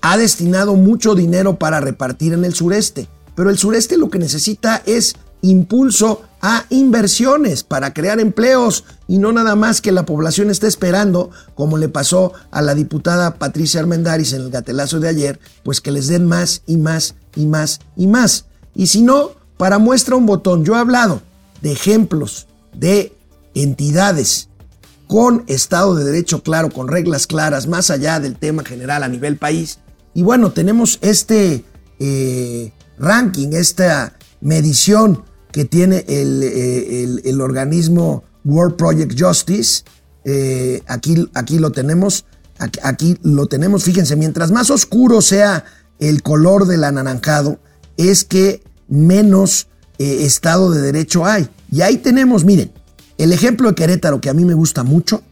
ha 0.00 0.16
destinado 0.16 0.74
mucho 0.74 1.14
dinero 1.14 1.58
para 1.58 1.80
repartir 1.80 2.32
en 2.32 2.44
el 2.44 2.54
sureste, 2.54 3.08
pero 3.34 3.50
el 3.50 3.58
sureste 3.58 3.96
lo 3.96 4.10
que 4.10 4.18
necesita 4.18 4.82
es 4.86 5.16
impulso 5.42 6.22
a 6.40 6.64
inversiones 6.70 7.62
para 7.62 7.92
crear 7.92 8.20
empleos 8.20 8.84
y 9.08 9.18
no 9.18 9.32
nada 9.32 9.56
más 9.56 9.80
que 9.80 9.92
la 9.92 10.06
población 10.06 10.50
esté 10.50 10.66
esperando, 10.66 11.30
como 11.54 11.78
le 11.78 11.88
pasó 11.88 12.32
a 12.50 12.62
la 12.62 12.74
diputada 12.74 13.34
Patricia 13.34 13.80
Armendaris 13.80 14.32
en 14.32 14.42
el 14.42 14.50
gatelazo 14.50 15.00
de 15.00 15.08
ayer, 15.08 15.40
pues 15.62 15.80
que 15.80 15.90
les 15.90 16.08
den 16.08 16.26
más 16.26 16.62
y 16.66 16.76
más 16.76 17.14
y 17.34 17.46
más 17.46 17.80
y 17.96 18.06
más. 18.06 18.46
Y 18.76 18.86
si 18.86 19.02
no, 19.02 19.30
para 19.56 19.78
muestra 19.78 20.16
un 20.16 20.26
botón, 20.26 20.64
yo 20.64 20.76
he 20.76 20.78
hablado 20.78 21.22
de 21.62 21.72
ejemplos 21.72 22.46
de 22.74 23.12
entidades 23.54 24.48
con 25.06 25.44
Estado 25.46 25.94
de 25.94 26.04
Derecho 26.04 26.42
claro, 26.42 26.70
con 26.70 26.88
reglas 26.88 27.26
claras, 27.26 27.66
más 27.66 27.90
allá 27.90 28.20
del 28.20 28.36
tema 28.36 28.64
general 28.64 29.02
a 29.02 29.08
nivel 29.08 29.36
país. 29.38 29.78
Y 30.14 30.22
bueno, 30.22 30.52
tenemos 30.52 30.98
este 31.00 31.64
eh, 31.98 32.72
ranking, 32.98 33.48
esta 33.52 34.16
medición 34.40 35.24
que 35.52 35.64
tiene 35.64 36.04
el, 36.08 36.42
eh, 36.42 37.34
organismo 37.40 38.24
World 38.44 38.76
Project 38.76 39.18
Justice. 39.18 39.84
Eh, 40.24 40.82
aquí, 40.86 41.28
aquí 41.34 41.58
lo 41.58 41.72
tenemos. 41.72 42.24
Aquí, 42.82 43.18
lo 43.22 43.46
tenemos. 43.46 43.84
Fíjense, 43.84 44.16
mientras 44.16 44.50
más 44.50 44.70
oscuro 44.70 45.20
sea 45.20 45.64
el 45.98 46.22
color 46.22 46.66
del 46.66 46.84
anaranjado, 46.84 47.58
es 47.98 48.24
que 48.24 48.62
menos 48.88 49.68
eh, 49.98 50.24
Estado 50.24 50.70
de 50.70 50.80
Derecho 50.80 51.24
hay. 51.24 51.48
Y 51.70 51.80
ahí 51.80 51.98
tenemos, 51.98 52.44
miren, 52.44 52.72
El 53.18 53.32
ejemplo 53.32 53.68
de 53.68 53.74
Querétaro, 53.74 54.20
que 54.20 54.28
a 54.28 54.34
mí 54.34 54.44
me 54.44 54.54
gusta 54.54 54.82
mucho, 54.82 55.22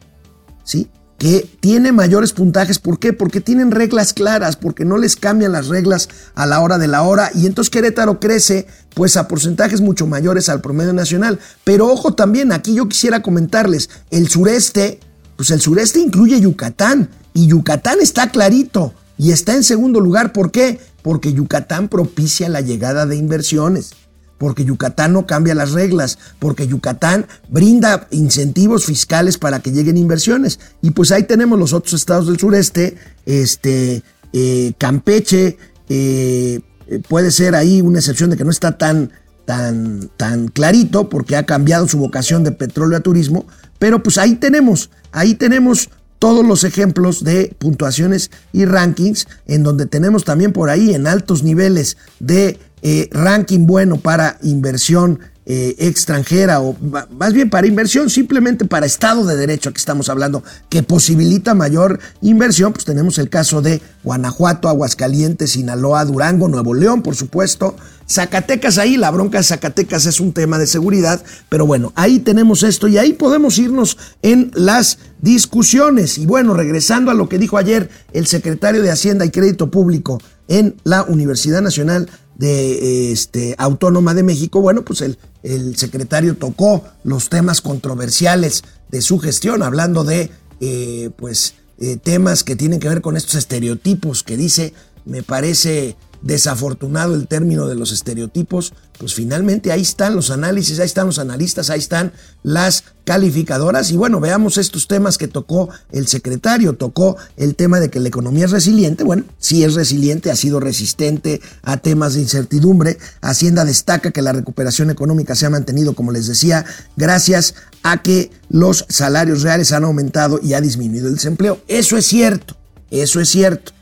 ¿sí? 0.64 0.88
que 1.18 1.49
tiene 1.61 1.92
mayores 1.92 2.32
puntajes. 2.32 2.78
¿Por 2.78 2.99
qué? 2.99 3.12
Porque 3.12 3.40
tienen 3.40 3.70
reglas 3.70 4.12
claras, 4.12 4.56
porque 4.56 4.84
no 4.84 4.99
les 4.99 5.16
cambian 5.16 5.52
las 5.52 5.68
reglas 5.68 6.08
a 6.34 6.46
la 6.46 6.61
hora 6.61 6.78
de 6.78 6.88
la 6.88 7.02
hora 7.02 7.30
y 7.34 7.46
entonces 7.46 7.70
Querétaro 7.70 8.20
crece 8.20 8.66
pues 8.94 9.16
a 9.16 9.28
porcentajes 9.28 9.80
mucho 9.80 10.06
mayores 10.06 10.49
al 10.49 10.61
promedio 10.61 10.92
nacional. 10.92 11.38
Pero 11.64 11.90
ojo 11.90 12.14
también, 12.14 12.52
aquí 12.52 12.75
yo 12.75 12.88
quisiera 12.88 13.23
comentarles, 13.23 13.90
el 14.11 14.28
sureste, 14.28 15.00
pues 15.37 15.50
el 15.50 15.61
sureste 15.61 16.00
incluye 16.00 16.40
Yucatán 16.40 17.08
y 17.32 17.46
Yucatán 17.46 17.99
está 18.00 18.30
clarito 18.30 18.92
y 19.16 19.32
está 19.32 19.54
en 19.54 19.64
segundo 19.64 20.00
lugar. 20.00 20.32
¿Por 20.32 20.50
qué? 20.50 20.78
Porque 21.04 21.32
Yucatán 21.32 21.88
propicia 21.88 22.49
la 22.49 22.62
llegada 22.62 23.06
de 23.06 23.14
inversiones 23.14 23.92
porque 24.38 24.64
Yucatán 24.64 25.12
no 25.12 25.26
cambia 25.26 25.54
las 25.54 25.73
reglas, 25.73 26.18
porque 26.38 26.66
Yucatán 26.66 27.26
brinda 27.49 28.08
incentivos 28.11 28.84
fiscales 28.84 29.38
para 29.38 29.61
que 29.61 29.70
lleguen 29.70 29.96
inversiones. 29.96 30.58
Y 30.82 30.90
pues 30.90 31.12
ahí 31.12 31.23
tenemos 31.23 31.58
los 31.58 31.73
otros 31.73 31.94
estados 31.94 32.26
del 32.26 32.38
sureste, 32.38 32.96
este, 33.25 34.02
eh, 34.32 34.73
Campeche, 34.76 35.56
eh, 35.88 36.61
puede 37.08 37.30
ser 37.30 37.54
ahí 37.54 37.80
una 37.80 38.00
excepción 38.00 38.30
de 38.30 38.37
que 38.37 38.44
no 38.44 38.50
está 38.50 38.76
tan, 38.76 39.12
tan, 39.44 40.11
tan 40.16 40.49
clarito, 40.49 41.08
porque 41.08 41.37
ha 41.37 41.46
cambiado 41.46 41.88
su 41.88 41.99
vocación 41.99 42.44
de 42.44 42.52
petróleo 42.52 42.99
a 42.99 43.00
turismo, 43.00 43.46
pero 43.78 44.02
pues 44.02 44.18
ahí 44.18 44.34
tenemos, 44.34 44.90
ahí 45.12 45.34
tenemos 45.34 45.90
todos 46.25 46.43
los 46.43 46.64
ejemplos 46.64 47.23
de 47.23 47.54
puntuaciones 47.59 48.31
y 48.50 48.64
rankings, 48.64 49.28
en 49.47 49.62
donde 49.62 49.85
tenemos 49.85 50.25
también 50.25 50.54
por 50.54 50.71
ahí 50.71 50.95
en 50.95 51.07
altos 51.07 51.43
niveles 51.43 51.99
de 52.19 52.59
eh, 52.81 53.11
ranking 53.12 53.66
bueno 53.66 53.99
para 53.99 54.38
inversión 54.43 55.19
eh, 55.45 55.75
extranjera 55.78 56.62
o 56.62 56.75
más 57.11 57.35
bien 57.35 57.50
para 57.50 57.66
inversión, 57.66 58.09
simplemente 58.09 58.64
para 58.64 58.87
Estado 58.87 59.26
de 59.26 59.37
Derecho, 59.37 59.69
aquí 59.69 59.76
estamos 59.76 60.09
hablando, 60.09 60.43
que 60.71 60.83
posibilita 60.83 61.52
mayor 61.52 62.00
inversión, 62.23 62.73
pues 62.73 62.87
tenemos 62.87 63.19
el 63.19 63.28
caso 63.28 63.61
de 63.61 63.83
Guanajuato, 64.02 64.71
Aguascalientes, 64.71 65.50
Sinaloa, 65.50 66.07
Durango, 66.07 66.49
Nuevo 66.49 66.73
León, 66.73 67.02
por 67.02 67.16
supuesto, 67.16 67.76
Zacatecas 68.08 68.78
ahí, 68.78 68.96
la 68.96 69.11
bronca 69.11 69.38
de 69.38 69.44
Zacatecas 69.44 70.06
es 70.06 70.20
un 70.20 70.32
tema 70.32 70.58
de 70.58 70.66
seguridad, 70.66 71.23
pero 71.49 71.66
bueno, 71.66 71.92
ahí 71.96 72.18
tenemos 72.18 72.62
esto 72.62 72.88
y 72.88 72.99
ahí 72.99 73.14
podemos 73.14 73.58
irnos 73.58 73.96
en 74.23 74.50
las 74.54 74.99
discusiones. 75.20 76.18
Y 76.18 76.26
bueno, 76.26 76.54
regresando 76.54 77.11
a 77.11 77.14
lo 77.14 77.28
que 77.28 77.38
dijo 77.38 77.56
ayer 77.56 77.88
el 78.12 78.26
secretario 78.26 78.82
de 78.82 78.90
Hacienda 78.90 79.25
y 79.25 79.30
Crédito 79.30 79.70
Público 79.70 80.20
en 80.49 80.76
la 80.84 81.02
Universidad 81.04 81.62
Nacional 81.62 82.11
de 82.37 83.12
este, 83.12 83.54
Autónoma 83.58 84.12
de 84.12 84.23
México, 84.23 84.61
bueno, 84.61 84.84
pues 84.84 85.00
el, 85.00 85.18
el, 85.42 85.76
secretario 85.76 86.37
tocó 86.37 86.84
los 87.04 87.28
temas 87.28 87.61
controversiales 87.61 88.64
de 88.90 89.00
su 89.00 89.18
gestión, 89.18 89.62
hablando 89.62 90.04
de 90.04 90.30
eh, 90.61 91.11
pues 91.16 91.54
eh, 91.78 91.96
temas 91.96 92.44
que 92.44 92.56
tienen 92.56 92.80
que 92.80 92.88
ver 92.88 93.00
con 93.00 93.16
estos 93.16 93.34
estereotipos 93.34 94.23
que 94.23 94.37
dice, 94.37 94.75
me 95.04 95.23
parece 95.23 95.96
desafortunado 96.25 97.14
el 97.14 97.28
término 97.28 97.66
de 97.66 97.75
los 97.75 97.93
estereotipos, 97.93 98.73
pues 98.99 99.12
finalmente 99.12 99.71
ahí 99.71 99.83
están 99.83 100.16
los 100.16 100.31
análisis, 100.31 100.81
ahí 100.81 100.87
están 100.87 101.07
los 101.07 101.19
analistas, 101.19 101.69
ahí 101.69 101.78
están 101.78 102.12
las 102.43 102.85
calificadoras. 103.04 103.90
Y 103.90 103.99
bueno, 103.99 104.21
veamos 104.21 104.57
estos 104.57 104.88
temas 104.88 105.19
que 105.19 105.28
tocó 105.28 105.69
el 105.93 106.09
secretario, 106.09 106.73
tocó 106.73 107.19
el 107.37 107.54
tema 107.54 107.78
de 107.78 107.90
que 107.90 108.00
la 108.00 108.09
economía 108.09 108.47
es 108.47 108.52
resiliente, 108.52 109.04
bueno, 109.04 109.25
sí 109.38 109.64
es 109.64 109.75
resiliente, 109.75 110.31
ha 110.31 110.37
sido 110.37 110.61
resistente 110.61 111.43
a 111.62 111.76
temas 111.76 112.14
de 112.14 112.23
incertidumbre, 112.23 112.97
Hacienda 113.21 113.66
destaca 113.66 114.11
que 114.11 114.23
la 114.23 114.33
recuperación 114.33 114.88
económica 114.90 115.35
se 115.35 115.45
ha 115.45 115.50
mantenido, 115.50 115.93
como 115.93 116.11
les 116.11 116.26
decía, 116.26 116.64
gracias 116.97 117.54
a 117.83 118.00
que 118.00 118.31
los 118.49 118.87
salarios 118.88 119.43
reales 119.43 119.73
han 119.73 119.85
aumentado 119.85 120.40
y 120.43 120.54
ha 120.54 120.62
disminuido 120.62 121.09
el 121.09 121.16
desempleo, 121.16 121.61
eso 121.69 121.99
es 121.99 122.07
cierto, 122.07 122.57
eso 122.90 123.21
es 123.21 123.28
cierto. 123.28 123.74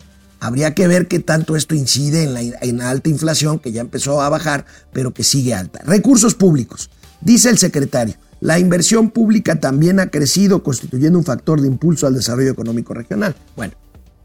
Habría 0.43 0.75
que 0.75 0.89
ver 0.89 1.07
qué 1.07 1.21
tanto 1.21 1.55
esto 1.55 1.77
incide 1.77 2.25
en 2.25 2.79
la, 2.79 2.91
alta 2.91 3.09
inflación, 3.09 3.61
que 3.61 3.71
ya 3.71 3.81
empezó 3.81 4.21
a 4.21 4.29
bajar, 4.29 4.67
pero 4.93 5.15
que 5.15 5.23
sigue 5.23 5.55
alta. 5.55 5.81
Recursos 5.85 6.35
públicos. 6.35 6.91
Dice 7.21 7.49
el 7.49 7.59
secretario, 7.59 8.17
la 8.41 8.59
inversión 8.59 9.11
pública 9.11 9.61
también 9.61 10.01
ha 10.01 10.11
crecido, 10.11 10.65
constituyendo 10.65 11.17
un 11.17 11.25
factor 11.25 11.61
de 11.61 11.69
impulso 11.69 12.09
al 12.09 12.15
desarrollo 12.15 12.51
económico 12.51 12.93
regional. 12.93 13.37
Bueno, 13.55 13.75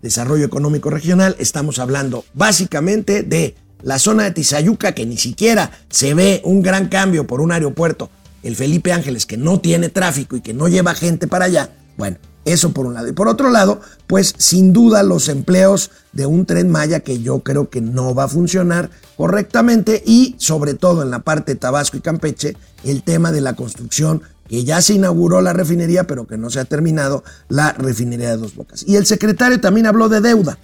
desarrollo 0.02 0.44
económico 0.44 0.90
regional, 0.90 1.36
estamos 1.38 1.78
hablando 1.78 2.26
básicamente 2.34 3.22
de 3.22 3.54
la 3.84 4.00
zona 4.00 4.24
de 4.24 4.32
Tizayuca, 4.32 4.94
que 4.94 5.06
ni 5.06 5.18
siquiera 5.18 5.70
se 5.88 6.16
ve 6.16 6.42
un 6.44 6.64
gran 6.64 6.88
cambio 6.88 7.28
por 7.28 7.42
un 7.42 7.52
aeropuerto, 7.52 8.10
el 8.42 8.56
Felipe 8.56 8.92
Ángeles, 8.92 9.28
que 9.28 9.38
no 9.38 9.60
tiene 9.60 9.90
tráfico 9.90 10.36
y 10.36 10.42
que 10.42 10.56
no 10.56 10.68
lleva 10.68 10.96
gente 10.96 11.28
para 11.28 11.46
allá. 11.46 11.70
Bueno, 11.96 12.18
eso 12.48 12.72
por 12.72 12.86
un 12.86 12.94
lado. 12.94 13.08
Y 13.08 13.14
por 13.14 13.28
otro 13.28 13.50
lado, 13.50 13.82
pues 14.08 14.34
sin 14.38 14.74
duda 14.74 15.04
los 15.04 15.28
empleos 15.28 15.92
de 16.14 16.26
un 16.26 16.46
tren 16.46 16.70
Maya 16.70 17.02
que 17.02 17.22
yo 17.22 17.40
creo 17.40 17.70
que 17.70 17.82
no 17.82 18.16
va 18.16 18.24
a 18.24 18.28
funcionar 18.30 18.90
correctamente 19.18 20.02
y 20.06 20.36
sobre 20.38 20.74
todo 20.74 21.04
en 21.04 21.12
la 21.12 21.20
parte 21.20 21.54
de 21.54 21.60
Tabasco 21.60 21.98
y 21.98 22.02
Campeche, 22.02 22.56
el 22.84 23.04
tema 23.04 23.32
de 23.32 23.42
la 23.42 23.54
construcción 23.54 24.22
que 24.48 24.64
ya 24.64 24.82
se 24.82 24.94
inauguró 24.94 25.42
la 25.42 25.52
refinería 25.52 26.06
pero 26.06 26.26
que 26.26 26.38
no 26.38 26.50
se 26.50 26.60
ha 26.60 26.66
terminado, 26.66 27.24
la 27.50 27.74
refinería 27.74 28.30
de 28.30 28.38
Dos 28.38 28.56
Bocas. 28.56 28.84
Y 28.88 28.96
el 28.96 29.06
secretario 29.06 29.60
también 29.60 29.86
habló 29.86 30.08
de 30.08 30.22
deuda 30.22 30.58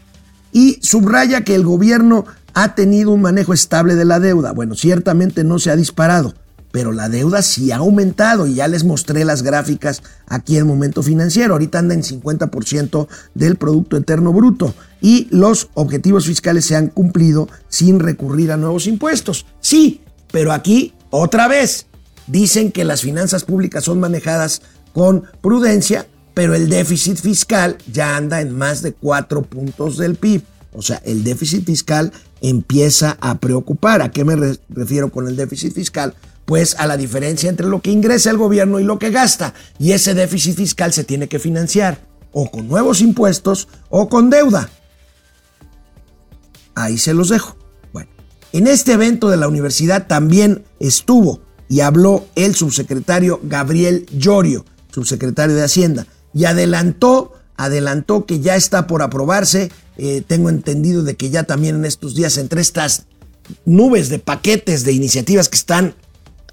y 0.53 0.79
subraya 0.81 1.43
que 1.43 1.55
el 1.55 1.65
gobierno 1.65 2.25
ha 2.53 2.75
tenido 2.75 3.11
un 3.11 3.21
manejo 3.21 3.53
estable 3.53 3.95
de 3.95 4.05
la 4.05 4.19
deuda. 4.19 4.53
Bueno, 4.53 4.75
ciertamente 4.75 5.43
no 5.43 5.59
se 5.59 5.71
ha 5.71 5.75
disparado 5.75 6.33
pero 6.73 6.91
la 6.91 7.07
deuda 7.07 7.43
sí 7.43 7.71
ha 7.71 7.77
aumentado 7.77 8.47
y 8.47 8.55
ya 8.55 8.67
les 8.67 8.83
mostré 8.83 9.25
las 9.25 9.43
gráficas 9.43 10.01
aquí 10.25 10.57
en 10.57 10.65
Momento 10.65 11.03
Financiero. 11.03 11.53
Ahorita 11.53 11.77
anda 11.77 11.93
en 11.93 12.01
50% 12.01 13.07
del 13.35 13.57
Producto 13.57 13.95
Eterno 13.95 14.33
Bruto 14.33 14.73
y 14.99 15.27
los 15.29 15.69
objetivos 15.75 16.25
fiscales 16.25 16.65
se 16.65 16.75
han 16.75 16.87
cumplido 16.87 17.47
sin 17.69 17.99
recurrir 17.99 18.51
a 18.51 18.57
nuevos 18.57 18.87
impuestos. 18.87 19.45
Sí, 19.61 20.01
pero 20.31 20.51
aquí 20.51 20.95
otra 21.11 21.47
vez 21.47 21.85
dicen 22.25 22.71
que 22.71 22.85
las 22.85 23.01
finanzas 23.01 23.43
públicas 23.43 23.83
son 23.83 23.99
manejadas 23.99 24.63
con 24.93 25.25
prudencia, 25.41 26.07
pero 26.33 26.55
el 26.55 26.69
déficit 26.69 27.17
fiscal 27.17 27.77
ya 27.91 28.17
anda 28.17 28.41
en 28.41 28.57
más 28.57 28.81
de 28.81 28.93
4 28.93 29.43
puntos 29.43 29.99
del 29.99 30.15
PIB. 30.15 30.41
O 30.71 30.81
sea, 30.81 30.99
el 31.05 31.23
déficit 31.23 31.67
fiscal 31.67 32.11
empieza 32.41 33.15
a 33.21 33.37
preocupar. 33.37 34.01
¿A 34.01 34.09
qué 34.09 34.25
me 34.25 34.57
refiero 34.69 35.11
con 35.11 35.27
el 35.27 35.35
déficit 35.35 35.71
fiscal? 35.71 36.15
Pues 36.45 36.75
a 36.77 36.87
la 36.87 36.97
diferencia 36.97 37.49
entre 37.49 37.67
lo 37.67 37.81
que 37.81 37.91
ingresa 37.91 38.29
el 38.29 38.37
gobierno 38.37 38.79
y 38.79 38.83
lo 38.83 38.99
que 38.99 39.11
gasta. 39.11 39.53
Y 39.79 39.91
ese 39.91 40.13
déficit 40.13 40.55
fiscal 40.55 40.93
se 40.93 41.03
tiene 41.03 41.27
que 41.27 41.39
financiar 41.39 42.05
o 42.31 42.49
con 42.49 42.67
nuevos 42.67 43.01
impuestos 43.01 43.67
o 43.89 44.09
con 44.09 44.29
deuda. 44.29 44.69
Ahí 46.75 46.97
se 46.97 47.13
los 47.13 47.29
dejo. 47.29 47.55
Bueno, 47.93 48.09
en 48.51 48.67
este 48.67 48.93
evento 48.93 49.29
de 49.29 49.37
la 49.37 49.47
universidad 49.47 50.07
también 50.07 50.63
estuvo 50.79 51.41
y 51.69 51.79
habló 51.81 52.25
el 52.35 52.55
subsecretario 52.55 53.39
Gabriel 53.43 54.05
Llorio, 54.11 54.65
subsecretario 54.91 55.55
de 55.55 55.63
Hacienda, 55.63 56.07
y 56.33 56.45
adelantó, 56.45 57.33
adelantó 57.55 58.25
que 58.25 58.39
ya 58.39 58.55
está 58.55 58.87
por 58.87 59.01
aprobarse. 59.01 59.71
Eh, 59.97 60.23
tengo 60.25 60.49
entendido 60.49 61.03
de 61.03 61.15
que 61.15 61.29
ya 61.29 61.43
también 61.43 61.75
en 61.75 61.85
estos 61.85 62.15
días, 62.15 62.37
entre 62.37 62.61
estas 62.61 63.05
nubes 63.65 64.09
de 64.09 64.19
paquetes 64.19 64.83
de 64.83 64.93
iniciativas 64.93 65.49
que 65.49 65.57
están 65.57 65.95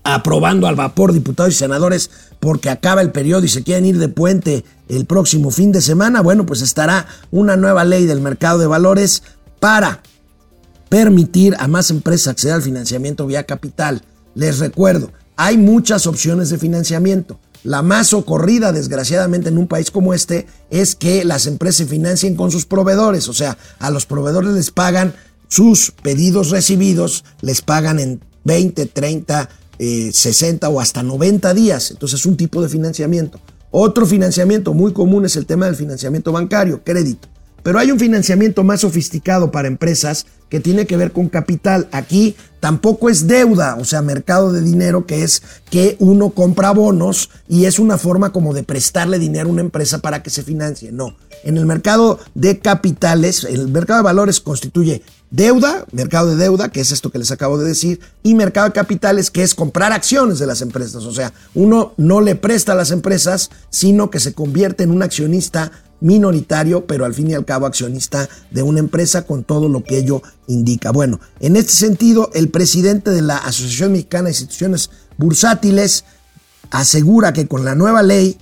aprobando 0.02 0.66
al 0.66 0.76
vapor 0.76 1.12
diputados 1.12 1.52
y 1.52 1.56
senadores 1.56 2.10
porque 2.40 2.70
acaba 2.70 3.02
el 3.02 3.12
periodo 3.12 3.44
y 3.44 3.48
se 3.48 3.62
quieren 3.62 3.84
ir 3.84 3.98
de 3.98 4.08
puente 4.08 4.64
el 4.88 5.04
próximo 5.04 5.50
fin 5.50 5.72
de 5.72 5.80
semana, 5.80 6.20
bueno, 6.22 6.46
pues 6.46 6.62
estará 6.62 7.06
una 7.30 7.56
nueva 7.56 7.84
ley 7.84 8.06
del 8.06 8.20
mercado 8.20 8.58
de 8.58 8.66
valores 8.66 9.22
para 9.60 10.02
permitir 10.88 11.54
a 11.58 11.68
más 11.68 11.90
empresas 11.90 12.28
acceder 12.28 12.54
al 12.54 12.62
financiamiento 12.62 13.26
vía 13.26 13.44
capital. 13.44 14.02
Les 14.34 14.58
recuerdo, 14.58 15.12
hay 15.36 15.56
muchas 15.58 16.06
opciones 16.06 16.50
de 16.50 16.58
financiamiento. 16.58 17.38
La 17.62 17.82
más 17.82 18.14
ocurrida, 18.14 18.72
desgraciadamente, 18.72 19.50
en 19.50 19.58
un 19.58 19.68
país 19.68 19.90
como 19.90 20.14
este, 20.14 20.46
es 20.70 20.94
que 20.94 21.24
las 21.24 21.46
empresas 21.46 21.76
se 21.76 21.86
financien 21.86 22.34
con 22.34 22.50
sus 22.50 22.64
proveedores. 22.64 23.28
O 23.28 23.34
sea, 23.34 23.58
a 23.78 23.90
los 23.90 24.06
proveedores 24.06 24.52
les 24.52 24.70
pagan 24.70 25.14
sus 25.48 25.92
pedidos 26.02 26.50
recibidos, 26.50 27.24
les 27.42 27.60
pagan 27.60 27.98
en 27.98 28.20
20, 28.44 28.86
30, 28.86 29.48
60 29.80 30.66
eh, 30.66 30.70
o 30.70 30.80
hasta 30.80 31.02
90 31.02 31.54
días. 31.54 31.90
Entonces 31.90 32.20
es 32.20 32.26
un 32.26 32.36
tipo 32.36 32.62
de 32.62 32.68
financiamiento. 32.68 33.40
Otro 33.70 34.04
financiamiento 34.04 34.74
muy 34.74 34.92
común 34.92 35.24
es 35.24 35.36
el 35.36 35.46
tema 35.46 35.66
del 35.66 35.76
financiamiento 35.76 36.32
bancario, 36.32 36.82
crédito. 36.84 37.28
Pero 37.62 37.78
hay 37.78 37.90
un 37.90 37.98
financiamiento 37.98 38.64
más 38.64 38.80
sofisticado 38.80 39.50
para 39.50 39.68
empresas 39.68 40.26
que 40.48 40.60
tiene 40.60 40.86
que 40.86 40.96
ver 40.96 41.12
con 41.12 41.28
capital. 41.28 41.88
Aquí 41.92 42.34
tampoco 42.58 43.08
es 43.08 43.26
deuda, 43.26 43.76
o 43.78 43.84
sea, 43.84 44.02
mercado 44.02 44.52
de 44.52 44.62
dinero, 44.62 45.06
que 45.06 45.22
es 45.22 45.42
que 45.70 45.96
uno 46.00 46.30
compra 46.30 46.72
bonos 46.72 47.30
y 47.48 47.66
es 47.66 47.78
una 47.78 47.98
forma 47.98 48.32
como 48.32 48.54
de 48.54 48.62
prestarle 48.62 49.18
dinero 49.18 49.48
a 49.48 49.52
una 49.52 49.60
empresa 49.60 49.98
para 49.98 50.22
que 50.22 50.30
se 50.30 50.42
financie. 50.42 50.90
No, 50.90 51.16
en 51.44 51.58
el 51.58 51.66
mercado 51.66 52.18
de 52.34 52.58
capitales, 52.58 53.44
el 53.44 53.68
mercado 53.68 53.98
de 53.98 54.04
valores 54.04 54.40
constituye 54.40 55.02
Deuda, 55.30 55.86
mercado 55.92 56.30
de 56.30 56.36
deuda, 56.36 56.70
que 56.70 56.80
es 56.80 56.90
esto 56.90 57.10
que 57.10 57.18
les 57.18 57.30
acabo 57.30 57.56
de 57.56 57.68
decir, 57.68 58.00
y 58.24 58.34
mercado 58.34 58.66
de 58.66 58.72
capitales, 58.72 59.30
que 59.30 59.44
es 59.44 59.54
comprar 59.54 59.92
acciones 59.92 60.40
de 60.40 60.46
las 60.46 60.60
empresas. 60.60 61.04
O 61.04 61.12
sea, 61.12 61.32
uno 61.54 61.94
no 61.96 62.20
le 62.20 62.34
presta 62.34 62.72
a 62.72 62.76
las 62.76 62.90
empresas, 62.90 63.50
sino 63.70 64.10
que 64.10 64.18
se 64.18 64.34
convierte 64.34 64.82
en 64.82 64.90
un 64.90 65.02
accionista 65.02 65.70
minoritario, 66.00 66.86
pero 66.86 67.04
al 67.04 67.14
fin 67.14 67.30
y 67.30 67.34
al 67.34 67.44
cabo 67.44 67.66
accionista 67.66 68.28
de 68.50 68.62
una 68.62 68.80
empresa 68.80 69.22
con 69.22 69.44
todo 69.44 69.68
lo 69.68 69.84
que 69.84 69.98
ello 69.98 70.20
indica. 70.48 70.90
Bueno, 70.90 71.20
en 71.38 71.54
este 71.54 71.74
sentido, 71.74 72.30
el 72.34 72.48
presidente 72.48 73.10
de 73.10 73.22
la 73.22 73.36
Asociación 73.36 73.92
Mexicana 73.92 74.24
de 74.24 74.30
Instituciones 74.30 74.90
Bursátiles 75.16 76.04
asegura 76.70 77.32
que 77.32 77.46
con 77.46 77.64
la 77.64 77.76
nueva 77.76 78.02
ley 78.02 78.36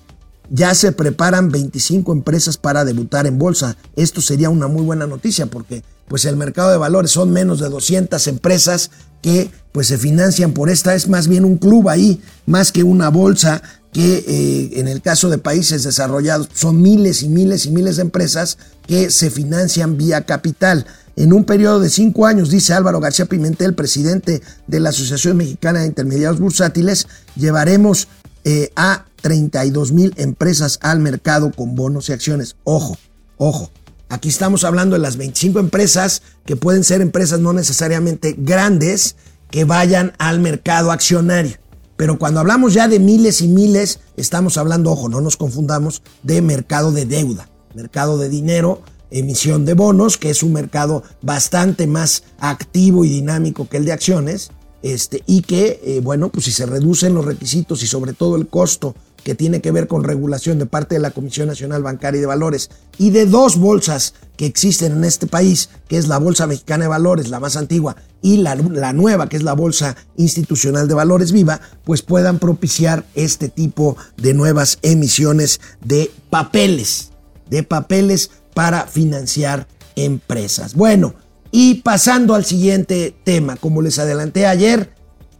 ya 0.50 0.74
se 0.74 0.92
preparan 0.92 1.50
25 1.50 2.12
empresas 2.12 2.56
para 2.56 2.86
debutar 2.86 3.26
en 3.26 3.38
bolsa. 3.38 3.76
Esto 3.96 4.22
sería 4.22 4.48
una 4.48 4.68
muy 4.68 4.82
buena 4.82 5.06
noticia 5.06 5.46
porque 5.46 5.82
pues 6.08 6.24
el 6.24 6.36
mercado 6.36 6.70
de 6.70 6.76
valores 6.76 7.10
son 7.10 7.30
menos 7.30 7.60
de 7.60 7.68
200 7.68 8.26
empresas 8.28 8.90
que 9.22 9.50
pues 9.72 9.88
se 9.88 9.98
financian 9.98 10.52
por 10.52 10.70
esta, 10.70 10.94
es 10.94 11.08
más 11.08 11.28
bien 11.28 11.44
un 11.44 11.58
club 11.58 11.88
ahí, 11.88 12.20
más 12.46 12.72
que 12.72 12.82
una 12.82 13.08
bolsa 13.10 13.62
que 13.92 14.24
eh, 14.26 14.80
en 14.80 14.88
el 14.88 15.02
caso 15.02 15.30
de 15.30 15.38
países 15.38 15.82
desarrollados 15.82 16.48
son 16.54 16.80
miles 16.82 17.22
y 17.22 17.28
miles 17.28 17.66
y 17.66 17.70
miles 17.70 17.96
de 17.96 18.02
empresas 18.02 18.58
que 18.86 19.10
se 19.10 19.30
financian 19.30 19.96
vía 19.96 20.22
capital. 20.22 20.86
En 21.16 21.32
un 21.32 21.44
periodo 21.44 21.80
de 21.80 21.90
cinco 21.90 22.26
años, 22.26 22.50
dice 22.50 22.74
Álvaro 22.74 23.00
García 23.00 23.26
Pimentel, 23.26 23.74
presidente 23.74 24.40
de 24.66 24.80
la 24.80 24.90
Asociación 24.90 25.36
Mexicana 25.36 25.80
de 25.80 25.86
Intermediarios 25.86 26.38
Bursátiles, 26.38 27.08
llevaremos 27.34 28.08
eh, 28.44 28.70
a 28.76 29.04
32 29.20 29.92
mil 29.92 30.14
empresas 30.16 30.78
al 30.82 31.00
mercado 31.00 31.50
con 31.50 31.74
bonos 31.74 32.08
y 32.08 32.12
acciones. 32.12 32.56
Ojo, 32.64 32.96
ojo. 33.36 33.70
Aquí 34.10 34.30
estamos 34.30 34.64
hablando 34.64 34.96
de 34.96 35.02
las 35.02 35.18
25 35.18 35.58
empresas 35.58 36.22
que 36.46 36.56
pueden 36.56 36.82
ser 36.82 37.02
empresas 37.02 37.40
no 37.40 37.52
necesariamente 37.52 38.34
grandes 38.38 39.16
que 39.50 39.64
vayan 39.64 40.14
al 40.18 40.40
mercado 40.40 40.92
accionario. 40.92 41.56
Pero 41.96 42.18
cuando 42.18 42.40
hablamos 42.40 42.72
ya 42.72 42.88
de 42.88 43.00
miles 43.00 43.42
y 43.42 43.48
miles, 43.48 44.00
estamos 44.16 44.56
hablando, 44.56 44.92
ojo, 44.92 45.08
no 45.08 45.20
nos 45.20 45.36
confundamos, 45.36 46.02
de 46.22 46.40
mercado 46.40 46.92
de 46.92 47.04
deuda, 47.04 47.50
mercado 47.74 48.16
de 48.16 48.30
dinero, 48.30 48.82
emisión 49.10 49.66
de 49.66 49.74
bonos, 49.74 50.16
que 50.16 50.30
es 50.30 50.42
un 50.42 50.52
mercado 50.54 51.02
bastante 51.20 51.86
más 51.86 52.22
activo 52.38 53.04
y 53.04 53.08
dinámico 53.08 53.68
que 53.68 53.76
el 53.76 53.84
de 53.84 53.92
acciones, 53.92 54.52
este, 54.82 55.22
y 55.26 55.42
que, 55.42 55.80
eh, 55.84 56.00
bueno, 56.00 56.30
pues 56.30 56.46
si 56.46 56.52
se 56.52 56.66
reducen 56.66 57.14
los 57.14 57.24
requisitos 57.24 57.82
y 57.82 57.86
sobre 57.86 58.12
todo 58.12 58.36
el 58.36 58.48
costo 58.48 58.94
que 59.24 59.34
tiene 59.34 59.60
que 59.60 59.72
ver 59.72 59.88
con 59.88 60.04
regulación 60.04 60.58
de 60.58 60.66
parte 60.66 60.94
de 60.94 61.00
la 61.00 61.10
Comisión 61.10 61.48
Nacional 61.48 61.82
Bancaria 61.82 62.18
y 62.18 62.20
de 62.20 62.26
Valores 62.26 62.70
y 62.98 63.10
de 63.10 63.26
dos 63.26 63.58
bolsas 63.58 64.14
que 64.36 64.46
existen 64.46 64.92
en 64.92 65.04
este 65.04 65.26
país, 65.26 65.68
que 65.88 65.98
es 65.98 66.08
la 66.08 66.18
Bolsa 66.18 66.46
Mexicana 66.46 66.84
de 66.84 66.88
Valores, 66.88 67.28
la 67.28 67.40
más 67.40 67.56
antigua, 67.56 67.96
y 68.22 68.38
la, 68.38 68.54
la, 68.54 68.92
nueva, 68.92 69.28
que 69.28 69.36
es 69.36 69.42
la 69.42 69.52
Bolsa 69.52 69.96
Institucional 70.16 70.88
de 70.88 70.94
Valores 70.94 71.32
Viva, 71.32 71.60
pues 71.84 72.02
puedan 72.02 72.38
propiciar 72.38 73.04
este 73.14 73.48
tipo 73.48 73.96
de 74.16 74.34
nuevas 74.34 74.78
emisiones 74.82 75.60
de 75.84 76.10
papeles, 76.30 77.10
de 77.50 77.62
papeles 77.62 78.30
para 78.54 78.86
financiar 78.86 79.66
empresas. 79.96 80.74
Bueno, 80.74 81.14
y 81.50 81.76
pasando 81.82 82.34
al 82.34 82.44
siguiente 82.44 83.14
tema, 83.24 83.56
como 83.56 83.82
les 83.82 83.98
adelanté 83.98 84.46
ayer, 84.46 84.92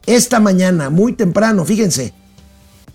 esta 0.06 0.40
mañana, 0.40 0.88
muy 0.88 1.12
temprano, 1.12 1.64
fíjense, 1.64 2.14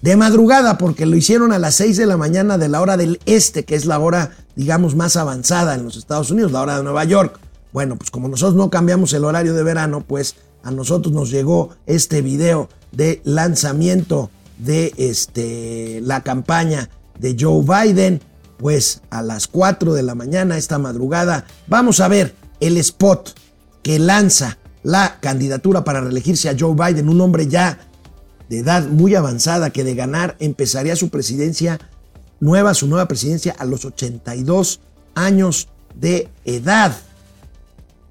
de 0.04 0.18
madrugada, 0.18 0.78
porque 0.78 1.06
lo 1.06 1.16
hicieron 1.16 1.54
a 1.54 1.60
las 1.60 1.76
6 1.76 1.96
de 1.96 2.06
la 2.06 2.18
mañana 2.18 2.58
de 2.58 2.68
la 2.68 2.82
hora 2.82 2.98
del 2.98 3.22
este, 3.26 3.64
que 3.64 3.76
es 3.76 3.86
la 3.86 4.00
hora, 4.00 4.32
digamos, 4.58 4.98
más 4.98 5.16
avanzada 5.16 5.76
en 5.76 5.86
los 5.86 5.96
Estados 5.96 6.30
Unidos, 6.30 6.52
la 6.52 6.62
hora 6.62 6.76
de 6.76 6.84
Nueva 6.84 7.06
York. 7.06 7.40
Bueno, 7.72 7.96
pues 7.96 8.12
como 8.12 8.28
nosotros 8.28 8.56
no 8.56 8.70
cambiamos 8.70 9.14
el 9.14 9.24
horario 9.24 9.54
de 9.54 9.64
verano, 9.64 10.04
pues 10.06 10.36
a 10.62 10.72
nosotros 10.72 11.14
nos 11.14 11.32
llegó 11.32 11.70
este 11.86 12.22
video 12.22 12.68
de 12.92 13.22
lanzamiento 13.24 14.30
de 14.58 14.94
este, 14.98 16.02
la 16.02 16.20
campaña 16.20 16.90
de 17.18 17.38
Joe 17.40 17.64
Biden, 17.64 18.20
pues 18.58 19.04
a 19.10 19.22
las 19.22 19.48
4 19.48 19.94
de 19.94 20.04
la 20.04 20.16
mañana, 20.16 20.58
esta 20.58 20.80
madrugada, 20.80 21.46
vamos 21.68 22.02
a 22.02 22.10
ver 22.10 22.36
el 22.60 22.76
spot 22.76 23.40
que 23.82 24.00
lanza 24.00 24.58
la 24.84 25.20
candidatura 25.22 25.86
para 25.86 26.02
reelegirse 26.02 26.50
a 26.50 26.56
Joe 26.60 26.76
Biden, 26.76 27.08
un 27.08 27.22
hombre 27.22 27.48
ya 27.48 27.80
de 28.50 28.60
edad 28.60 28.88
muy 28.88 29.16
avanzada 29.16 29.70
que 29.72 29.84
de 29.84 29.96
ganar 29.96 30.36
empezaría 30.40 30.96
su 30.96 31.10
presidencia 31.10 31.80
nueva, 32.40 32.74
su 32.74 32.88
nueva 32.88 33.08
presidencia 33.08 33.56
a 33.58 33.66
los 33.66 33.86
82 33.86 34.80
años 35.16 35.70
de 35.96 36.30
edad. 36.46 36.96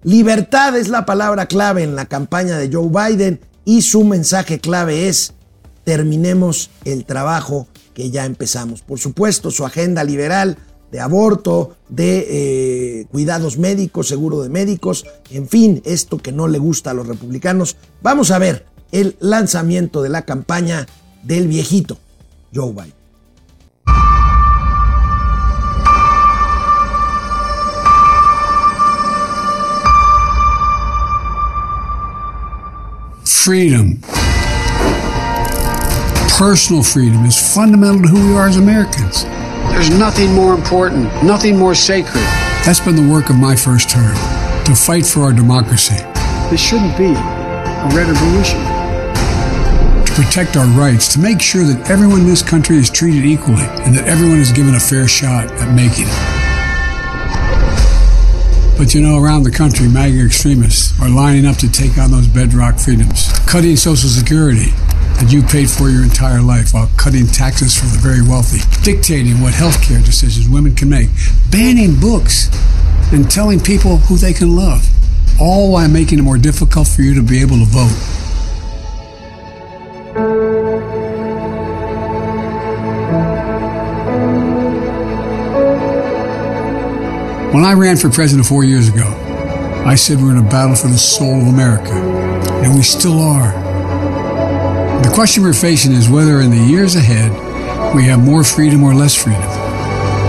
Libertad 0.02 0.76
es 0.76 0.88
la 0.88 1.06
palabra 1.06 1.46
clave 1.46 1.82
en 1.82 1.94
la 1.94 2.06
campaña 2.06 2.58
de 2.58 2.70
Joe 2.72 2.88
Biden 2.88 3.40
y 3.64 3.82
su 3.82 4.04
mensaje 4.04 4.58
clave 4.58 5.08
es 5.08 5.34
terminemos 5.84 6.70
el 6.84 7.04
trabajo 7.04 7.68
que 7.94 8.10
ya 8.10 8.24
empezamos. 8.24 8.82
Por 8.82 8.98
supuesto, 8.98 9.50
su 9.50 9.64
agenda 9.64 10.02
liberal 10.02 10.56
de 10.90 11.00
aborto, 11.00 11.76
de 11.88 12.26
eh, 12.28 13.06
cuidados 13.10 13.58
médicos, 13.58 14.08
seguro 14.08 14.42
de 14.42 14.48
médicos, 14.48 15.06
en 15.30 15.48
fin, 15.48 15.82
esto 15.84 16.18
que 16.18 16.32
no 16.32 16.48
le 16.48 16.58
gusta 16.58 16.90
a 16.90 16.94
los 16.94 17.06
republicanos. 17.06 17.76
Vamos 18.02 18.30
a 18.30 18.38
ver 18.38 18.66
el 18.92 19.16
lanzamiento 19.20 20.02
de 20.02 20.10
la 20.10 20.22
campaña 20.22 20.86
del 21.22 21.48
viejito 21.48 21.98
Joe 22.54 22.72
Biden. 22.72 22.92
Freedom. 33.24 33.98
Personal 36.38 36.82
freedom 36.82 37.24
is 37.24 37.36
fundamental 37.54 38.02
to 38.02 38.08
who 38.08 38.28
we 38.28 38.36
are 38.36 38.48
as 38.48 38.56
Americans. 38.56 39.24
There's 39.70 39.90
nothing 39.90 40.32
more 40.32 40.54
important, 40.54 41.06
nothing 41.24 41.58
more 41.58 41.74
sacred. 41.74 42.22
That's 42.64 42.78
been 42.78 42.94
the 42.94 43.12
work 43.12 43.30
of 43.30 43.36
my 43.36 43.56
first 43.56 43.90
term 43.90 44.14
to 44.64 44.74
fight 44.74 45.04
for 45.04 45.22
our 45.22 45.32
democracy. 45.32 45.96
This 46.50 46.60
shouldn't 46.60 46.96
be 46.96 47.14
a 47.14 47.88
red 47.94 48.06
revolution 48.08 48.71
to 50.14 50.22
protect 50.22 50.56
our 50.56 50.66
rights, 50.66 51.12
to 51.14 51.18
make 51.18 51.40
sure 51.40 51.64
that 51.64 51.88
everyone 51.90 52.20
in 52.20 52.26
this 52.26 52.42
country 52.42 52.76
is 52.76 52.90
treated 52.90 53.24
equally 53.24 53.64
and 53.84 53.94
that 53.94 54.06
everyone 54.06 54.38
is 54.38 54.52
given 54.52 54.74
a 54.74 54.80
fair 54.80 55.08
shot 55.08 55.50
at 55.52 55.74
making 55.74 56.04
it. 56.06 56.42
But 58.76 58.94
you 58.94 59.00
know, 59.00 59.18
around 59.18 59.44
the 59.44 59.50
country, 59.50 59.88
MAGA 59.88 60.26
extremists 60.26 60.98
are 61.00 61.08
lining 61.08 61.46
up 61.46 61.56
to 61.58 61.70
take 61.70 61.96
on 61.98 62.10
those 62.10 62.26
bedrock 62.26 62.78
freedoms, 62.78 63.28
cutting 63.46 63.76
Social 63.76 64.08
Security 64.08 64.70
that 65.20 65.28
you 65.30 65.42
paid 65.42 65.70
for 65.70 65.88
your 65.88 66.02
entire 66.02 66.42
life 66.42 66.74
while 66.74 66.90
cutting 66.96 67.26
taxes 67.26 67.78
for 67.78 67.86
the 67.86 67.98
very 67.98 68.22
wealthy, 68.22 68.60
dictating 68.82 69.40
what 69.40 69.54
health 69.54 69.80
care 69.82 70.00
decisions 70.00 70.48
women 70.48 70.74
can 70.74 70.88
make, 70.90 71.08
banning 71.50 71.98
books, 71.98 72.50
and 73.12 73.30
telling 73.30 73.60
people 73.60 73.98
who 73.98 74.16
they 74.16 74.32
can 74.32 74.56
love, 74.56 74.88
all 75.40 75.72
while 75.72 75.88
making 75.88 76.18
it 76.18 76.22
more 76.22 76.38
difficult 76.38 76.88
for 76.88 77.02
you 77.02 77.14
to 77.14 77.22
be 77.22 77.40
able 77.40 77.56
to 77.58 77.66
vote. 77.66 78.21
When 87.52 87.64
I 87.64 87.74
ran 87.74 87.98
for 87.98 88.08
president 88.08 88.46
four 88.46 88.64
years 88.64 88.88
ago, 88.88 89.04
I 89.84 89.94
said 89.94 90.22
we're 90.22 90.30
in 90.30 90.38
a 90.38 90.48
battle 90.48 90.74
for 90.74 90.88
the 90.88 90.96
soul 90.96 91.38
of 91.38 91.48
America, 91.48 91.92
and 91.92 92.74
we 92.74 92.80
still 92.80 93.20
are. 93.20 93.52
The 95.02 95.10
question 95.12 95.42
we're 95.42 95.52
facing 95.52 95.92
is 95.92 96.08
whether 96.08 96.40
in 96.40 96.50
the 96.50 96.56
years 96.56 96.96
ahead 96.96 97.30
we 97.94 98.04
have 98.04 98.24
more 98.24 98.42
freedom 98.42 98.82
or 98.82 98.94
less 98.94 99.14
freedom, 99.14 99.42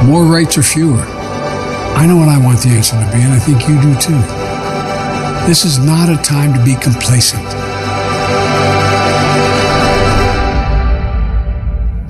more 0.06 0.26
rights 0.26 0.58
or 0.58 0.64
fewer. 0.64 1.00
I 1.00 2.06
know 2.06 2.18
what 2.18 2.28
I 2.28 2.44
want 2.44 2.60
the 2.60 2.68
answer 2.68 3.00
to 3.00 3.06
be, 3.16 3.22
and 3.22 3.32
I 3.32 3.40
think 3.40 3.70
you 3.70 3.82
do 3.82 3.96
too. 4.02 4.20
This 5.48 5.64
is 5.64 5.80
not 5.80 6.10
a 6.10 6.22
time 6.22 6.54
to 6.54 6.66
be 6.66 6.76
complacent. 6.76 7.42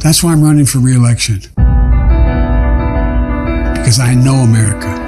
That's 0.01 0.23
why 0.23 0.31
I'm 0.31 0.43
running 0.43 0.65
for 0.65 0.79
reelection. 0.79 1.41
Because 3.75 3.99
I 3.99 4.15
know 4.15 4.37
America. 4.37 5.02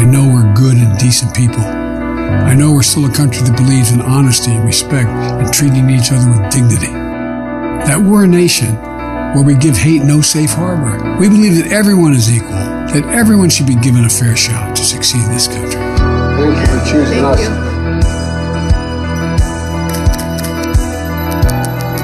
I 0.00 0.04
know 0.04 0.26
we're 0.26 0.50
good 0.54 0.78
and 0.78 0.96
decent 0.96 1.36
people. 1.36 1.60
I 1.60 2.54
know 2.54 2.72
we're 2.72 2.82
still 2.82 3.04
a 3.04 3.12
country 3.12 3.42
that 3.42 3.54
believes 3.54 3.92
in 3.92 4.00
honesty, 4.00 4.56
respect, 4.56 5.10
and 5.10 5.52
treating 5.52 5.90
each 5.90 6.10
other 6.10 6.26
with 6.30 6.50
dignity. 6.50 6.90
That 7.84 8.00
we're 8.00 8.24
a 8.24 8.26
nation 8.26 8.76
where 9.34 9.44
we 9.44 9.56
give 9.56 9.76
hate 9.76 10.02
no 10.02 10.22
safe 10.22 10.52
harbor. 10.52 11.18
We 11.20 11.28
believe 11.28 11.56
that 11.56 11.70
everyone 11.70 12.14
is 12.14 12.34
equal, 12.34 12.48
that 12.48 13.04
everyone 13.12 13.50
should 13.50 13.66
be 13.66 13.74
given 13.74 14.06
a 14.06 14.08
fair 14.08 14.34
shot 14.36 14.74
to 14.76 14.84
succeed 14.86 15.22
in 15.22 15.32
this 15.32 15.48
country. 15.48 15.68
Thank 15.76 16.56
you 16.56 16.66
for 16.66 16.80
choosing 16.88 17.22
us. 17.22 17.40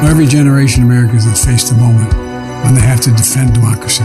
Every 0.05 0.27
generation 0.27 0.83
of 0.83 0.91
Americans 0.91 1.25
has 1.25 1.43
faced 1.43 1.73
a 1.73 1.75
moment 1.75 2.13
when 2.63 2.75
they 2.75 2.83
have 2.83 3.01
to 3.01 3.11
defend 3.13 3.55
democracy. 3.55 4.05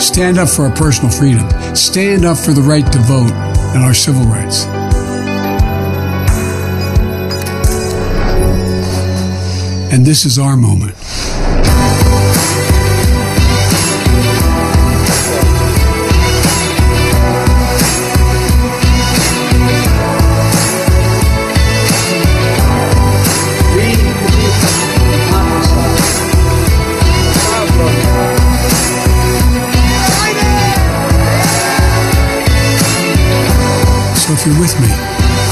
Stand 0.00 0.38
up 0.38 0.48
for 0.48 0.66
our 0.66 0.74
personal 0.74 1.10
freedom. 1.10 1.48
Stand 1.74 2.24
up 2.24 2.36
for 2.38 2.52
the 2.52 2.62
right 2.62 2.90
to 2.92 2.98
vote. 3.00 3.32
and 3.76 3.84
our 3.84 3.92
civil 3.92 4.24
rights. 4.24 4.64
And 9.92 10.06
this 10.06 10.24
is 10.24 10.38
our 10.38 10.56
moment. 10.56 10.94
You're 34.46 34.60
with 34.62 34.78
me, 34.78 34.86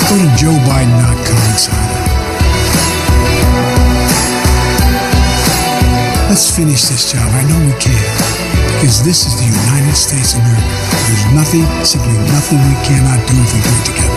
go 0.07 0.15
to 0.15 0.29
joebiden.com 0.39 1.59
sign 1.59 1.75
up. 1.75 2.05
Let's 6.31 6.55
finish 6.55 6.83
this 6.87 7.11
job. 7.13 7.27
I 7.35 7.43
know 7.49 7.59
we 7.59 7.75
can. 7.83 7.95
Because 8.79 9.03
this 9.05 9.27
is 9.27 9.35
the 9.39 9.47
United 9.47 9.97
States 9.97 10.35
of 10.35 10.41
America. 10.41 10.67
There's 11.07 11.27
nothing, 11.35 11.65
simply 11.85 12.15
nothing 12.31 12.59
we 12.59 12.75
cannot 12.87 13.19
do 13.27 13.35
if 13.35 13.51
we 13.55 13.61
do 13.67 13.71
it 13.71 13.85
together. 13.85 14.15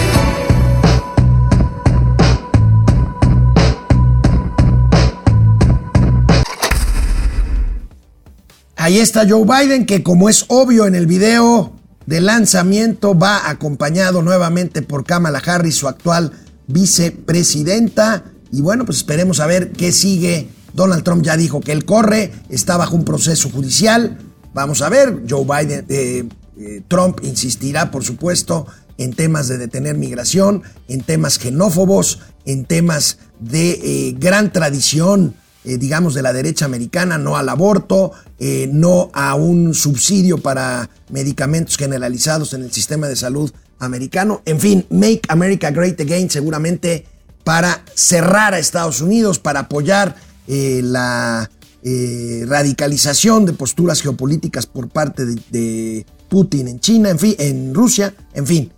Ahí 8.76 9.00
está 9.00 9.28
Joe 9.28 9.44
Biden, 9.44 9.86
que 9.86 10.02
como 10.02 10.30
es 10.30 10.46
obvio 10.48 10.86
en 10.86 10.96
el 10.96 11.08
video 11.08 11.77
de 12.08 12.22
lanzamiento, 12.22 13.18
va 13.18 13.50
acompañado 13.50 14.24
nuevamente 14.24 14.82
por 14.82 15.06
Kamala 15.06 15.40
Harris, 15.46 15.76
su 15.76 15.88
actual 15.88 16.32
vicepresidenta. 16.66 18.24
Y 18.52 18.62
bueno, 18.62 18.86
pues 18.86 18.98
esperemos 18.98 19.40
a 19.40 19.46
ver 19.46 19.74
qué 19.74 19.92
sigue. 19.92 20.50
Donald 20.74 21.04
Trump 21.04 21.24
ya 21.24 21.38
dijo 21.38 21.60
que 21.62 21.74
él 21.74 21.86
corre, 21.86 22.32
está 22.50 22.78
bajo 22.78 22.96
un 22.96 23.04
proceso 23.04 23.50
judicial. 23.50 24.18
Vamos 24.54 24.82
a 24.82 24.90
ver, 24.90 25.24
Joe 25.30 25.44
Biden, 25.44 25.86
eh, 25.90 26.28
eh, 26.58 26.82
Trump 26.88 27.20
insistirá, 27.24 27.92
por 27.92 28.04
supuesto, 28.04 28.66
en 28.98 29.14
temas 29.14 29.48
de 29.48 29.58
detener 29.58 29.98
migración, 29.98 30.64
en 30.88 31.02
temas 31.02 31.38
xenófobos, 31.38 32.20
en 32.46 32.66
temas 32.66 33.18
de 33.40 33.72
eh, 33.72 34.16
gran 34.18 34.54
tradición 34.54 35.36
eh, 35.64 35.78
digamos, 35.78 36.14
de 36.14 36.22
la 36.22 36.32
derecha 36.32 36.66
americana, 36.66 37.18
no 37.18 37.36
al 37.36 37.50
aborto, 37.50 38.12
eh, 38.40 38.70
no 38.72 39.10
a 39.14 39.36
un 39.36 39.74
subsidio 39.74 40.38
para 40.38 40.90
medicamentos 41.10 41.78
generalizados 41.78 42.54
en 42.54 42.64
el 42.64 42.72
sistema 42.72 43.08
de 43.08 43.16
salud 43.16 43.52
americano. 43.80 44.42
En 44.46 44.60
fin, 44.60 44.86
Make 44.90 45.22
America 45.28 45.72
Great 45.72 46.00
Again 46.00 46.30
seguramente 46.30 47.06
para 47.44 47.84
cerrar 47.94 48.54
a 48.54 48.60
Estados 48.60 49.02
Unidos, 49.02 49.40
para 49.40 49.62
apoyar 49.62 50.16
eh, 50.48 50.82
la 50.84 51.50
radicalización 51.84 53.46
de 53.46 53.54
posturas 53.54 54.02
geopolíticas 54.02 54.66
por 54.66 54.90
parte 54.90 55.26
de, 55.26 55.36
de 55.52 56.06
Putin 56.28 56.68
en 56.68 56.82
China, 56.82 57.10
en 57.10 57.20
fin, 57.20 57.36
en 57.40 57.74
Rusia, 57.74 58.14
en 58.34 58.46
fin. 58.46 58.74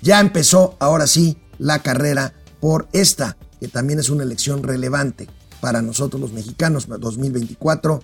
Ya 0.00 0.18
empezó 0.18 0.76
ahora 0.78 1.06
sí 1.06 1.36
la 1.58 1.80
carrera 1.80 2.32
por 2.60 2.88
esta, 2.92 3.36
que 3.60 3.68
también 3.68 3.98
es 3.98 4.08
una 4.08 4.24
elección 4.24 4.62
relevante 4.62 5.28
para 5.64 5.80
nosotros 5.80 6.20
los 6.20 6.34
mexicanos 6.34 6.86
2024, 6.86 8.02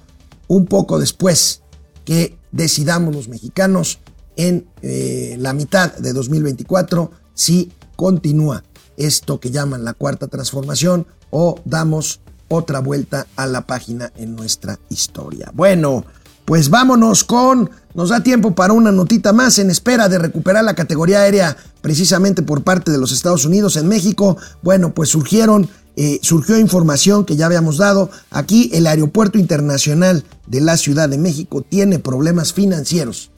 un 0.48 0.64
poco 0.64 0.98
después 0.98 1.60
que 2.06 2.38
decidamos 2.52 3.14
los 3.14 3.28
mexicanos 3.28 3.98
en 4.36 4.66
eh, 4.80 5.36
la 5.38 5.52
mitad 5.52 5.94
de 5.98 6.14
2024 6.14 7.10
si 7.34 7.70
continúa 7.96 8.64
esto 8.96 9.40
que 9.40 9.50
llaman 9.50 9.84
la 9.84 9.92
cuarta 9.92 10.26
transformación 10.28 11.06
o 11.28 11.60
damos 11.66 12.22
otra 12.48 12.80
vuelta 12.80 13.26
a 13.36 13.46
la 13.46 13.66
página 13.66 14.10
en 14.16 14.36
nuestra 14.36 14.78
historia. 14.88 15.52
Bueno, 15.52 16.06
pues 16.46 16.70
vámonos 16.70 17.24
con, 17.24 17.70
nos 17.94 18.08
da 18.08 18.22
tiempo 18.22 18.54
para 18.54 18.72
una 18.72 18.90
notita 18.90 19.34
más 19.34 19.58
en 19.58 19.70
espera 19.70 20.08
de 20.08 20.18
recuperar 20.18 20.64
la 20.64 20.74
categoría 20.74 21.20
aérea 21.20 21.58
precisamente 21.82 22.42
por 22.42 22.64
parte 22.64 22.90
de 22.90 22.98
los 22.98 23.12
Estados 23.12 23.44
Unidos 23.44 23.76
en 23.76 23.86
México. 23.86 24.38
Bueno, 24.62 24.94
pues 24.94 25.10
surgieron 25.10 25.68
eh, 25.96 26.18
surgió 26.22 26.58
información 26.58 27.24
que 27.24 27.36
ya 27.36 27.46
habíamos 27.46 27.78
dado. 27.78 28.10
Aquí 28.30 28.70
el 28.72 28.86
Aeropuerto 28.86 29.38
Internacional 29.38 30.24
de 30.46 30.60
la 30.60 30.76
Ciudad 30.76 31.08
de 31.08 31.18
México 31.18 31.62
tiene 31.62 31.98
problemas 31.98 32.52
financieros. 32.52 33.30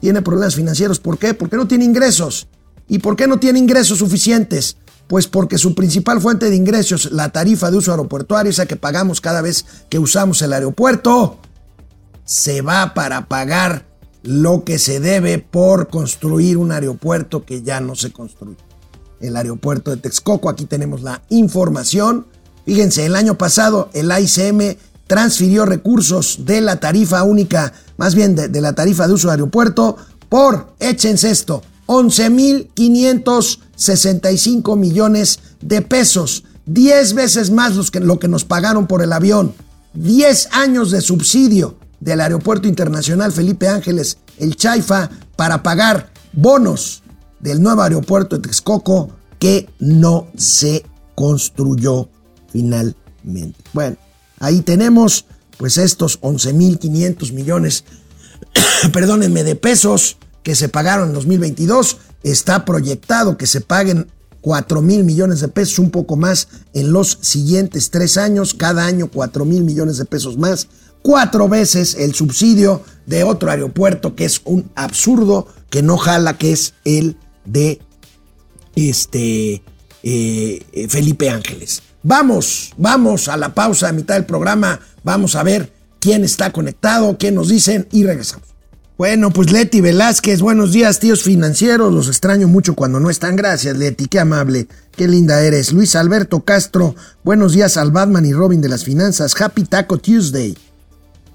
Tiene 0.00 0.22
problemas 0.22 0.54
financieros. 0.54 0.98
¿Por 0.98 1.18
qué? 1.18 1.34
Porque 1.34 1.56
no 1.56 1.68
tiene 1.68 1.84
ingresos. 1.84 2.48
¿Y 2.88 2.98
por 2.98 3.16
qué 3.16 3.26
no 3.26 3.38
tiene 3.38 3.58
ingresos 3.58 3.98
suficientes? 3.98 4.76
Pues 5.06 5.28
porque 5.28 5.58
su 5.58 5.74
principal 5.74 6.20
fuente 6.20 6.50
de 6.50 6.56
ingresos, 6.56 7.12
la 7.12 7.30
tarifa 7.30 7.70
de 7.70 7.76
uso 7.76 7.92
aeroportuario, 7.92 8.50
esa 8.50 8.66
que 8.66 8.76
pagamos 8.76 9.20
cada 9.20 9.40
vez 9.40 9.64
que 9.88 9.98
usamos 9.98 10.42
el 10.42 10.52
aeropuerto, 10.52 11.38
se 12.24 12.62
va 12.62 12.94
para 12.94 13.28
pagar 13.28 13.86
lo 14.22 14.64
que 14.64 14.78
se 14.78 15.00
debe 15.00 15.38
por 15.38 15.88
construir 15.88 16.56
un 16.56 16.72
aeropuerto 16.72 17.44
que 17.44 17.62
ya 17.62 17.80
no 17.80 17.94
se 17.94 18.12
construye 18.12 18.71
el 19.22 19.36
aeropuerto 19.36 19.90
de 19.90 19.96
Texcoco. 19.96 20.50
Aquí 20.50 20.66
tenemos 20.66 21.02
la 21.02 21.22
información. 21.30 22.26
Fíjense, 22.66 23.06
el 23.06 23.16
año 23.16 23.38
pasado 23.38 23.88
el 23.94 24.10
AICM 24.10 24.76
transfirió 25.06 25.64
recursos 25.66 26.40
de 26.44 26.60
la 26.60 26.80
tarifa 26.80 27.22
única, 27.22 27.72
más 27.96 28.14
bien 28.14 28.34
de, 28.34 28.60
la 28.60 28.74
tarifa 28.74 29.06
de 29.06 29.14
uso 29.14 29.28
de 29.28 29.32
aeropuerto, 29.32 29.96
por, 30.28 30.74
échense 30.78 31.30
esto, 31.30 31.62
11.565 31.86 34.76
millones 34.76 35.38
de 35.60 35.80
pesos. 35.82 36.44
10 36.66 37.14
veces 37.14 37.50
más 37.50 37.74
los 37.74 37.90
que, 37.90 37.98
lo 38.00 38.18
que 38.18 38.28
nos 38.28 38.44
pagaron 38.44 38.86
por 38.86 39.02
el 39.02 39.12
avión. 39.12 39.54
10 39.94 40.50
años 40.52 40.90
de 40.90 41.00
subsidio 41.00 41.76
del 42.00 42.20
Aeropuerto 42.20 42.68
Internacional 42.68 43.32
Felipe 43.32 43.68
Ángeles, 43.68 44.18
el 44.38 44.56
Chaifa, 44.56 45.08
para 45.36 45.62
pagar 45.62 46.10
bonos 46.32 47.01
del 47.42 47.62
nuevo 47.62 47.82
aeropuerto 47.82 48.36
de 48.36 48.42
Texcoco 48.42 49.10
que 49.38 49.68
no 49.78 50.28
se 50.36 50.84
construyó 51.14 52.08
finalmente. 52.50 53.58
Bueno, 53.72 53.96
ahí 54.38 54.60
tenemos 54.60 55.26
pues 55.58 55.78
estos 55.78 56.20
11.500 56.22 57.32
millones, 57.32 57.84
perdónenme, 58.92 59.44
de 59.44 59.56
pesos 59.56 60.16
que 60.42 60.54
se 60.54 60.68
pagaron 60.68 61.08
en 61.08 61.14
2022. 61.14 61.98
Está 62.22 62.64
proyectado 62.64 63.36
que 63.36 63.46
se 63.46 63.60
paguen 63.60 64.10
4 64.40 64.82
mil 64.82 65.04
millones 65.04 65.40
de 65.40 65.48
pesos, 65.48 65.78
un 65.78 65.90
poco 65.90 66.16
más 66.16 66.48
en 66.72 66.92
los 66.92 67.18
siguientes 67.20 67.90
tres 67.90 68.16
años, 68.16 68.54
cada 68.54 68.86
año 68.86 69.08
4 69.12 69.44
mil 69.44 69.62
millones 69.62 69.98
de 69.98 70.04
pesos 70.04 70.36
más, 70.36 70.68
cuatro 71.02 71.48
veces 71.48 71.94
el 71.94 72.14
subsidio 72.14 72.82
de 73.06 73.24
otro 73.24 73.50
aeropuerto 73.50 74.14
que 74.14 74.24
es 74.24 74.40
un 74.44 74.70
absurdo, 74.74 75.46
que 75.70 75.82
no 75.82 75.96
jala, 75.96 76.38
que 76.38 76.52
es 76.52 76.74
el 76.84 77.16
de 77.44 77.80
este 78.74 79.62
eh, 80.02 80.86
Felipe 80.88 81.30
Ángeles. 81.30 81.82
Vamos, 82.02 82.72
vamos 82.76 83.28
a 83.28 83.36
la 83.36 83.54
pausa 83.54 83.88
a 83.88 83.92
mitad 83.92 84.14
del 84.14 84.24
programa, 84.24 84.80
vamos 85.04 85.36
a 85.36 85.42
ver 85.42 85.72
quién 86.00 86.24
está 86.24 86.52
conectado, 86.52 87.16
qué 87.16 87.30
nos 87.30 87.48
dicen 87.48 87.86
y 87.92 88.04
regresamos. 88.04 88.52
Bueno, 88.98 89.30
pues 89.30 89.50
Leti 89.50 89.80
Velázquez, 89.80 90.40
buenos 90.42 90.72
días, 90.72 91.00
tíos 91.00 91.22
financieros. 91.22 91.92
Los 91.92 92.08
extraño 92.08 92.46
mucho 92.46 92.74
cuando 92.74 93.00
no 93.00 93.10
están. 93.10 93.36
Gracias, 93.36 93.76
Leti, 93.76 94.06
qué 94.06 94.20
amable, 94.20 94.68
qué 94.96 95.08
linda 95.08 95.42
eres. 95.42 95.72
Luis 95.72 95.96
Alberto 95.96 96.44
Castro, 96.44 96.94
buenos 97.24 97.52
días 97.52 97.76
al 97.76 97.90
Batman 97.90 98.26
y 98.26 98.32
Robin 98.32 98.60
de 98.60 98.68
las 98.68 98.84
finanzas. 98.84 99.40
Happy 99.40 99.64
Taco 99.64 99.98
Tuesday. 99.98 100.56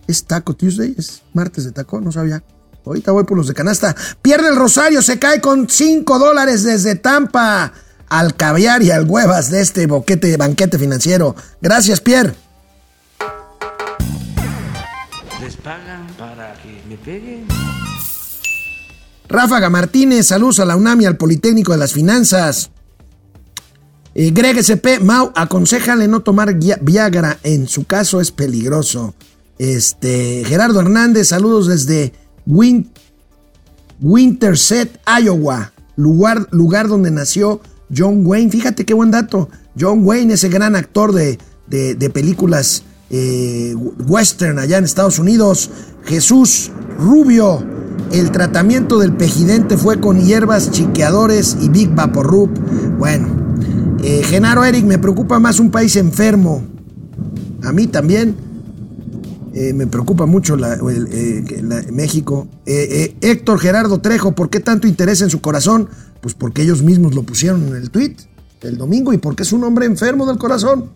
¿Es 0.07 0.23
Taco 0.23 0.53
Tuesday? 0.53 0.95
¿Es 0.97 1.23
martes 1.33 1.65
de 1.65 1.71
taco? 1.71 1.99
No 1.99 2.11
sabía. 2.11 2.41
Ahorita 2.87 3.11
voy 3.11 3.23
por 3.23 3.37
los 3.37 3.47
de 3.47 3.53
canasta. 3.53 3.95
Pierde 4.21 4.49
el 4.49 4.55
Rosario, 4.55 5.01
se 5.01 5.19
cae 5.19 5.41
con 5.41 5.69
5 5.69 6.19
dólares 6.19 6.63
desde 6.63 6.95
Tampa 6.95 7.73
al 8.09 8.35
caviar 8.35 8.83
y 8.83 8.91
al 8.91 9.09
huevas 9.09 9.51
de 9.51 9.61
este 9.61 9.85
boquete, 9.87 10.37
banquete 10.37 10.77
financiero. 10.79 11.35
Gracias, 11.61 12.01
Pierre. 12.01 12.33
Les 15.41 15.55
pagan 15.57 16.07
para 16.17 16.53
que 16.61 16.81
me 16.89 16.97
peguen. 16.97 17.47
Ráfaga 19.29 19.69
Martínez, 19.69 20.27
saludos 20.27 20.59
a 20.59 20.65
la 20.65 20.77
UNAM 20.77 21.01
y 21.01 21.05
al 21.05 21.17
Politécnico 21.17 21.73
de 21.73 21.77
las 21.77 21.93
Finanzas. 21.93 22.71
Eh, 24.15 24.31
Greg 24.31 24.57
SP, 24.57 24.97
Mau, 24.99 25.31
aconsejale 25.35 26.07
no 26.07 26.21
tomar 26.21 26.55
Viagra, 26.55 27.37
en 27.43 27.67
su 27.67 27.83
caso 27.83 28.21
es 28.21 28.31
peligroso. 28.31 29.13
Este, 29.59 30.43
Gerardo 30.45 30.79
Hernández, 30.79 31.27
saludos 31.27 31.67
desde 31.67 32.13
Win, 32.47 32.89
Winterset, 34.01 34.99
Iowa, 35.05 35.73
lugar, 35.95 36.47
lugar 36.51 36.87
donde 36.87 37.11
nació 37.11 37.61
John 37.95 38.25
Wayne. 38.25 38.49
Fíjate 38.49 38.85
qué 38.85 38.93
buen 38.93 39.11
dato. 39.11 39.49
John 39.79 40.01
Wayne, 40.03 40.33
ese 40.33 40.49
gran 40.49 40.75
actor 40.75 41.13
de, 41.13 41.37
de, 41.67 42.09
películas 42.09 42.83
eh, 43.09 43.75
western 43.75 44.59
allá 44.59 44.77
en 44.77 44.85
Estados 44.85 45.19
Unidos. 45.19 45.69
Jesús 46.05 46.71
Rubio, 46.97 47.63
El 48.11 48.31
tratamiento 48.31 48.97
del 48.97 49.13
pejidente 49.13 49.77
fue 49.77 49.99
con 49.99 50.19
hierbas, 50.19 50.71
chiqueadores 50.71 51.57
y 51.61 51.69
Big 51.69 51.93
Vaporub. 51.93 52.49
Bueno, 52.97 53.27
eh, 54.03 54.23
Genaro 54.23 54.63
Eric, 54.63 54.85
me 54.85 54.97
preocupa 54.97 55.39
más 55.39 55.59
un 55.59 55.69
país 55.69 55.95
enfermo. 55.95 56.63
A 57.63 57.71
mí 57.71 57.87
también. 57.87 58.35
Eh, 59.59 59.73
me 59.73 59.87
preocupa 59.87 60.27
mucho 60.27 60.55
eh, 60.55 61.87
México. 61.91 62.47
Eh, 62.67 63.15
Héctor 63.21 63.57
Gerardo 63.57 63.99
Trejo, 64.01 64.33
¿por 64.33 64.51
qué 64.51 64.59
tanto 64.59 64.85
interés 64.87 65.21
en 65.21 65.31
su 65.31 65.41
corazón? 65.41 65.89
Pues 66.21 66.35
porque 66.35 66.61
ellos 66.61 66.83
mismos 66.83 67.15
lo 67.15 67.23
pusieron 67.23 67.67
en 67.67 67.75
el 67.75 67.89
tweet 67.89 68.15
el 68.61 68.77
domingo 68.77 69.13
y 69.13 69.17
porque 69.17 69.41
es 69.41 69.53
un 69.53 69.63
hombre 69.63 69.87
enfermo 69.87 70.27
del 70.27 70.37
corazón. 70.37 70.91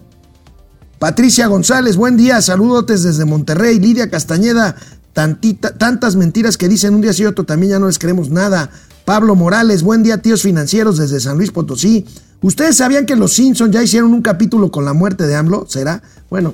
Patricia 0.99 1.47
González, 1.47 1.95
buen 1.95 2.17
día, 2.17 2.39
saludotes 2.41 3.01
desde 3.01 3.25
Monterrey. 3.25 3.79
Lidia 3.79 4.11
Castañeda, 4.11 4.75
tantita- 5.13 5.75
tantas 5.75 6.15
mentiras 6.15 6.55
que 6.55 6.67
dicen 6.69 6.93
un 6.93 7.01
día 7.01 7.11
y 7.17 7.25
otro, 7.25 7.45
también 7.45 7.71
ya 7.71 7.79
no 7.79 7.87
les 7.87 7.97
creemos 7.97 8.29
nada. 8.29 8.69
Pablo 9.05 9.35
Morales, 9.35 9.81
buen 9.81 10.03
día, 10.03 10.21
tíos 10.21 10.43
financieros 10.43 10.97
desde 10.99 11.19
San 11.19 11.37
Luis 11.37 11.49
Potosí. 11.49 12.05
¿Ustedes 12.43 12.77
sabían 12.77 13.07
que 13.07 13.15
los 13.15 13.33
Simpsons 13.33 13.71
ya 13.73 13.81
hicieron 13.81 14.13
un 14.13 14.21
capítulo 14.21 14.69
con 14.69 14.85
la 14.85 14.93
muerte 14.93 15.25
de 15.25 15.35
AMLO? 15.35 15.65
¿Será? 15.67 16.03
Bueno, 16.29 16.53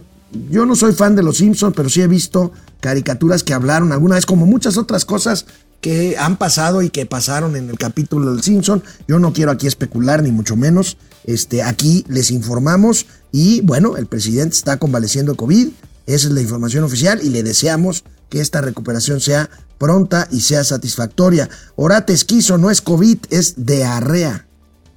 yo 0.49 0.65
no 0.65 0.75
soy 0.75 0.93
fan 0.93 1.15
de 1.15 1.23
los 1.23 1.37
Simpsons, 1.37 1.73
pero 1.75 1.89
sí 1.89 2.01
he 2.01 2.07
visto 2.07 2.51
caricaturas 2.79 3.43
que 3.43 3.53
hablaron 3.53 3.91
alguna 3.91 4.15
vez, 4.15 4.25
como 4.25 4.45
muchas 4.45 4.77
otras 4.77 5.05
cosas 5.05 5.45
que 5.81 6.17
han 6.17 6.37
pasado 6.37 6.81
y 6.81 6.89
que 6.89 7.05
pasaron 7.05 7.55
en 7.55 7.69
el 7.69 7.77
capítulo 7.77 8.33
del 8.33 8.43
Simpson. 8.43 8.83
Yo 9.07 9.19
no 9.19 9.33
quiero 9.33 9.51
aquí 9.51 9.67
especular, 9.67 10.23
ni 10.23 10.31
mucho 10.31 10.55
menos. 10.55 10.97
Este, 11.23 11.63
aquí 11.63 12.05
les 12.07 12.31
informamos 12.31 13.05
y 13.31 13.61
bueno, 13.61 13.97
el 13.97 14.07
presidente 14.07 14.55
está 14.55 14.77
convaleciendo 14.77 15.33
de 15.33 15.37
COVID. 15.37 15.69
Esa 16.05 16.27
es 16.27 16.33
la 16.33 16.41
información 16.41 16.83
oficial 16.83 17.19
y 17.21 17.29
le 17.29 17.43
deseamos 17.43 18.03
que 18.29 18.39
esta 18.39 18.61
recuperación 18.61 19.19
sea 19.19 19.49
pronta 19.77 20.27
y 20.31 20.41
sea 20.41 20.63
satisfactoria. 20.63 21.49
Orate 21.75 22.13
esquizo 22.13 22.57
no 22.57 22.71
es 22.71 22.81
COVID, 22.81 23.17
es 23.29 23.65
diarrea. 23.65 24.47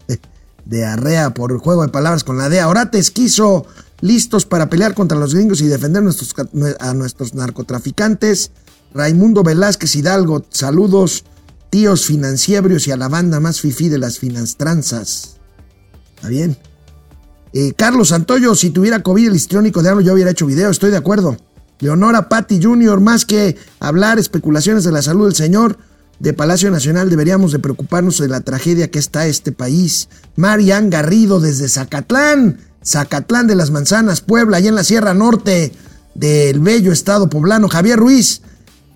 Diarrea 0.65 1.35
por 1.35 1.59
juego 1.59 1.83
de 1.83 1.89
palabras 1.89 2.23
con 2.23 2.39
la 2.39 2.49
DEA. 2.49 2.69
Orate 2.69 2.99
esquizo, 2.99 3.67
listos 4.01 4.47
para 4.47 4.69
pelear 4.71 4.95
contra 4.95 5.19
los 5.19 5.35
gringos 5.35 5.61
y 5.61 5.67
defender 5.67 6.03
a 6.81 6.95
nuestros 6.95 7.35
narcotraficantes. 7.35 8.51
Raimundo 8.93 9.43
Velázquez 9.43 9.95
Hidalgo, 9.95 10.45
saludos, 10.51 11.25
tíos 11.71 12.07
financieros 12.07 12.87
y 12.89 12.91
a 12.91 12.97
la 12.97 13.09
banda 13.09 13.41
más 13.41 13.61
fifí 13.61 13.89
de 13.89 13.99
las 13.99 14.19
finanztranzas. 14.19 15.37
¿Está 16.17 16.29
bien? 16.29 16.57
Eh, 17.53 17.73
Carlos 17.77 18.09
Santoyo, 18.09 18.55
si 18.55 18.71
tuviera 18.71 19.03
COVID 19.03 19.29
el 19.29 19.37
histriónico 19.37 19.83
de 19.83 19.91
AMLO, 19.91 20.03
yo 20.03 20.15
hubiera 20.15 20.31
hecho 20.31 20.47
video, 20.47 20.71
estoy 20.71 20.91
de 20.91 20.97
acuerdo. 20.97 21.37
Leonora 21.81 22.29
Patti 22.29 22.63
Jr., 22.63 23.01
más 23.01 23.25
que 23.25 23.57
hablar 23.81 24.19
especulaciones 24.19 24.85
de 24.85 24.93
la 24.93 25.03
salud 25.03 25.27
del 25.27 25.35
señor 25.35 25.79
de 26.19 26.35
Palacio 26.35 26.71
Nacional, 26.71 27.09
deberíamos 27.09 27.53
de 27.53 27.59
preocuparnos 27.59 28.19
de 28.19 28.29
la 28.29 28.43
tragedia 28.43 28.91
que 28.91 28.99
está 28.99 29.27
este 29.27 29.53
país. 29.53 30.09
Marian 30.37 30.91
Garrido 30.91 31.41
desde 31.41 31.69
Zacatlán, 31.69 32.59
Zacatlán 32.85 33.47
de 33.47 33.57
las 33.57 33.71
Manzanas, 33.71 34.21
Puebla, 34.21 34.59
allá 34.59 34.69
en 34.69 34.75
la 34.75 34.85
Sierra 34.85 35.15
Norte 35.15 35.73
del 36.15 36.61
bello 36.61 36.93
estado 36.93 37.29
poblano. 37.29 37.69
Javier 37.69 37.99
Ruiz, 37.99 38.43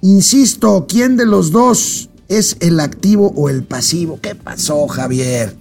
insisto, 0.00 0.86
¿quién 0.88 1.16
de 1.16 1.26
los 1.26 1.50
dos 1.50 2.10
es 2.28 2.56
el 2.60 2.80
activo 2.80 3.32
o 3.36 3.48
el 3.48 3.64
pasivo? 3.64 4.18
¿Qué 4.20 4.34
pasó, 4.34 4.86
Javier? 4.88 5.56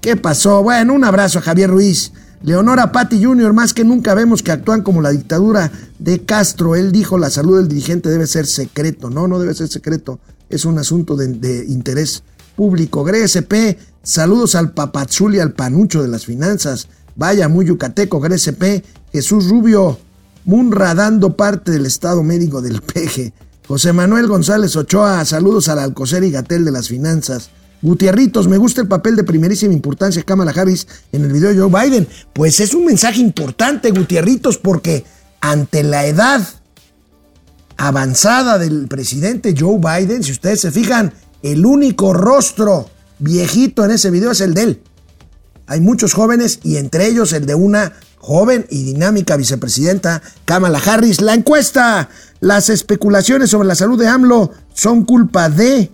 ¿Qué 0.00 0.16
pasó? 0.16 0.62
Bueno, 0.62 0.94
un 0.94 1.04
abrazo 1.04 1.38
a 1.38 1.42
Javier 1.42 1.70
Ruiz. 1.70 2.12
Leonora 2.44 2.92
Patti 2.92 3.24
Jr., 3.24 3.54
más 3.54 3.72
que 3.72 3.84
nunca 3.84 4.12
vemos 4.12 4.42
que 4.42 4.52
actúan 4.52 4.82
como 4.82 5.00
la 5.00 5.10
dictadura 5.10 5.72
de 5.98 6.26
Castro. 6.26 6.76
Él 6.76 6.92
dijo 6.92 7.16
la 7.16 7.30
salud 7.30 7.56
del 7.56 7.68
dirigente 7.68 8.10
debe 8.10 8.26
ser 8.26 8.46
secreto. 8.46 9.08
No, 9.08 9.26
no 9.26 9.38
debe 9.38 9.54
ser 9.54 9.68
secreto. 9.68 10.20
Es 10.50 10.66
un 10.66 10.78
asunto 10.78 11.16
de, 11.16 11.64
interés 11.66 12.22
público. 12.54 13.02
GRSP, 13.02 13.78
saludos 14.02 14.56
al 14.56 14.72
papazul 14.72 15.34
y 15.34 15.40
al 15.40 15.54
panucho 15.54 16.02
de 16.02 16.08
las 16.08 16.26
finanzas. 16.26 16.88
Vaya, 17.16 17.48
muy 17.48 17.66
yucateco, 17.66 18.20
GRSP. 18.20 18.84
Jesús 19.12 19.48
Rubio, 19.48 19.98
Munra 20.44 20.94
dando 20.94 21.36
parte 21.36 21.72
del 21.72 21.86
estado 21.86 22.22
médico 22.22 22.60
del 22.60 22.80
peje. 22.94 23.32
José 23.66 23.92
Manuel 23.92 24.26
González 24.26 24.76
Ochoa, 24.76 25.24
saludos 25.24 25.68
al 25.68 25.78
Alcocer 25.78 26.22
y 26.24 26.30
Gatel 26.30 26.64
de 26.64 26.70
las 26.70 26.88
finanzas. 26.88 27.50
Gutierritos, 27.80 28.48
me 28.48 28.58
gusta 28.58 28.80
el 28.80 28.88
papel 28.88 29.16
de 29.16 29.24
primerísima 29.24 29.72
importancia 29.72 30.20
de 30.20 30.24
Kamala 30.24 30.52
Harris 30.52 30.86
en 31.12 31.24
el 31.24 31.32
video 31.32 31.50
de 31.50 31.58
Joe 31.58 31.88
Biden. 31.88 32.08
Pues 32.32 32.60
es 32.60 32.74
un 32.74 32.86
mensaje 32.86 33.20
importante, 33.20 33.90
Gutierritos, 33.90 34.58
porque 34.58 35.04
ante 35.40 35.82
la 35.82 36.06
edad 36.06 36.46
avanzada 37.76 38.58
del 38.58 38.86
presidente 38.88 39.54
Joe 39.58 39.78
Biden, 39.78 40.22
si 40.22 40.32
ustedes 40.32 40.60
se 40.60 40.70
fijan, 40.70 41.12
el 41.42 41.66
único 41.66 42.14
rostro 42.14 42.88
viejito 43.18 43.84
en 43.84 43.92
ese 43.92 44.10
video 44.10 44.30
es 44.30 44.40
el 44.40 44.54
de 44.54 44.62
él. 44.62 44.82
Hay 45.66 45.80
muchos 45.80 46.12
jóvenes 46.12 46.60
y 46.62 46.76
entre 46.76 47.06
ellos 47.06 47.32
el 47.32 47.46
de 47.46 47.54
una 47.54 47.92
joven 48.18 48.66
y 48.70 48.84
dinámica 48.84 49.36
vicepresidenta 49.36 50.22
Kamala 50.44 50.78
Harris. 50.78 51.20
La 51.20 51.34
encuesta, 51.34 52.08
las 52.40 52.70
especulaciones 52.70 53.50
sobre 53.50 53.68
la 53.68 53.74
salud 53.74 53.98
de 53.98 54.08
AMLO 54.08 54.52
son 54.72 55.04
culpa 55.04 55.48
de 55.48 55.90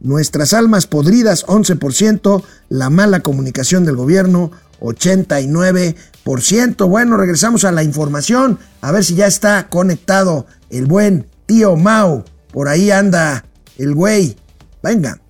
nuestras 0.00 0.54
almas 0.54 0.86
podridas 0.86 1.46
11%, 1.46 2.42
la 2.68 2.90
mala 2.90 3.20
comunicación 3.20 3.84
del 3.84 3.96
gobierno 3.96 4.50
89%. 4.80 6.88
Bueno, 6.88 7.16
regresamos 7.16 7.64
a 7.64 7.72
la 7.72 7.82
información, 7.82 8.58
a 8.80 8.92
ver 8.92 9.04
si 9.04 9.14
ya 9.14 9.26
está 9.26 9.68
conectado 9.68 10.46
el 10.70 10.86
buen 10.86 11.26
tío 11.46 11.76
Mau. 11.76 12.24
Por 12.52 12.68
ahí 12.68 12.90
anda 12.90 13.44
el 13.78 13.94
güey. 13.94 14.36
Venga. 14.82 15.20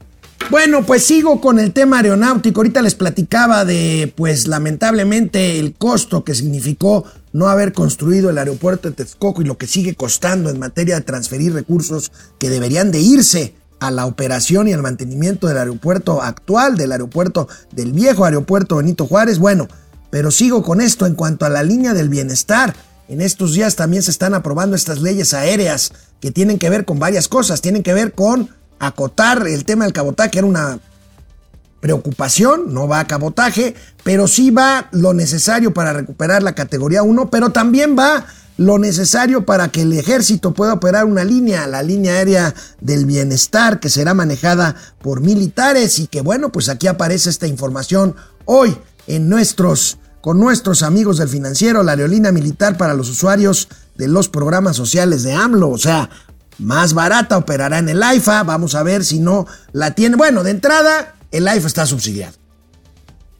Bueno, 0.50 0.86
pues 0.86 1.04
sigo 1.04 1.40
con 1.40 1.58
el 1.58 1.72
tema 1.72 1.98
aeronáutico. 1.98 2.60
Ahorita 2.60 2.80
les 2.80 2.94
platicaba 2.94 3.64
de, 3.64 4.12
pues 4.16 4.46
lamentablemente, 4.46 5.58
el 5.58 5.74
costo 5.74 6.22
que 6.22 6.34
significó 6.34 7.04
no 7.32 7.48
haber 7.48 7.72
construido 7.72 8.30
el 8.30 8.38
aeropuerto 8.38 8.88
de 8.88 8.94
Texcoco 8.94 9.42
y 9.42 9.44
lo 9.44 9.58
que 9.58 9.66
sigue 9.66 9.94
costando 9.94 10.48
en 10.48 10.58
materia 10.58 10.94
de 10.94 11.00
transferir 11.00 11.52
recursos 11.52 12.12
que 12.38 12.48
deberían 12.48 12.92
de 12.92 13.00
irse 13.00 13.54
a 13.80 13.90
la 13.90 14.06
operación 14.06 14.68
y 14.68 14.72
al 14.72 14.82
mantenimiento 14.82 15.48
del 15.48 15.58
aeropuerto 15.58 16.22
actual, 16.22 16.76
del 16.76 16.92
aeropuerto, 16.92 17.48
del 17.72 17.92
viejo 17.92 18.24
aeropuerto 18.24 18.76
Benito 18.76 19.06
Juárez. 19.06 19.38
Bueno, 19.38 19.68
pero 20.10 20.30
sigo 20.30 20.62
con 20.62 20.80
esto 20.80 21.06
en 21.06 21.14
cuanto 21.14 21.44
a 21.44 21.50
la 21.50 21.62
línea 21.62 21.92
del 21.92 22.08
bienestar. 22.08 22.74
En 23.08 23.20
estos 23.20 23.52
días 23.52 23.76
también 23.76 24.02
se 24.02 24.10
están 24.10 24.32
aprobando 24.32 24.76
estas 24.76 25.00
leyes 25.00 25.34
aéreas 25.34 25.92
que 26.20 26.30
tienen 26.30 26.58
que 26.58 26.70
ver 26.70 26.84
con 26.84 26.98
varias 26.98 27.28
cosas. 27.28 27.60
Tienen 27.60 27.82
que 27.82 27.94
ver 27.94 28.12
con 28.12 28.48
acotar 28.78 29.46
el 29.46 29.64
tema 29.64 29.84
del 29.84 29.92
cabotaje, 29.92 30.38
era 30.38 30.46
una 30.46 30.78
preocupación, 31.80 32.74
no 32.74 32.88
va 32.88 33.00
a 33.00 33.06
cabotaje, 33.06 33.74
pero 34.02 34.26
sí 34.26 34.50
va 34.50 34.88
lo 34.92 35.14
necesario 35.14 35.72
para 35.72 35.92
recuperar 35.92 36.42
la 36.42 36.54
categoría 36.54 37.02
1, 37.02 37.30
pero 37.30 37.50
también 37.50 37.96
va 37.98 38.26
lo 38.56 38.78
necesario 38.78 39.44
para 39.44 39.68
que 39.68 39.82
el 39.82 39.92
ejército 39.92 40.54
pueda 40.54 40.72
operar 40.72 41.04
una 41.04 41.24
línea, 41.24 41.66
la 41.66 41.82
línea 41.82 42.14
aérea 42.14 42.54
del 42.80 43.04
bienestar, 43.04 43.80
que 43.80 43.90
será 43.90 44.14
manejada 44.14 44.76
por 45.02 45.20
militares 45.20 45.98
y 45.98 46.06
que 46.06 46.22
bueno, 46.22 46.50
pues 46.50 46.68
aquí 46.68 46.86
aparece 46.86 47.28
esta 47.28 47.46
información 47.46 48.16
hoy 48.46 48.76
en 49.06 49.28
nuestros 49.28 49.98
con 50.20 50.40
nuestros 50.40 50.82
amigos 50.82 51.18
del 51.18 51.28
financiero, 51.28 51.84
la 51.84 51.92
aerolínea 51.92 52.32
militar 52.32 52.76
para 52.76 52.94
los 52.94 53.08
usuarios 53.08 53.68
de 53.96 54.08
los 54.08 54.28
programas 54.28 54.74
sociales 54.74 55.22
de 55.22 55.32
AMLO, 55.32 55.70
o 55.70 55.78
sea, 55.78 56.10
más 56.58 56.94
barata 56.94 57.36
operará 57.36 57.78
en 57.78 57.88
el 57.88 58.02
AIFA, 58.02 58.42
vamos 58.42 58.74
a 58.74 58.82
ver 58.82 59.04
si 59.04 59.18
no 59.18 59.46
la 59.72 59.94
tiene. 59.94 60.16
Bueno, 60.16 60.42
de 60.42 60.50
entrada, 60.50 61.14
el 61.30 61.48
AIFA 61.48 61.66
está 61.66 61.86
subsidiado. 61.86 62.34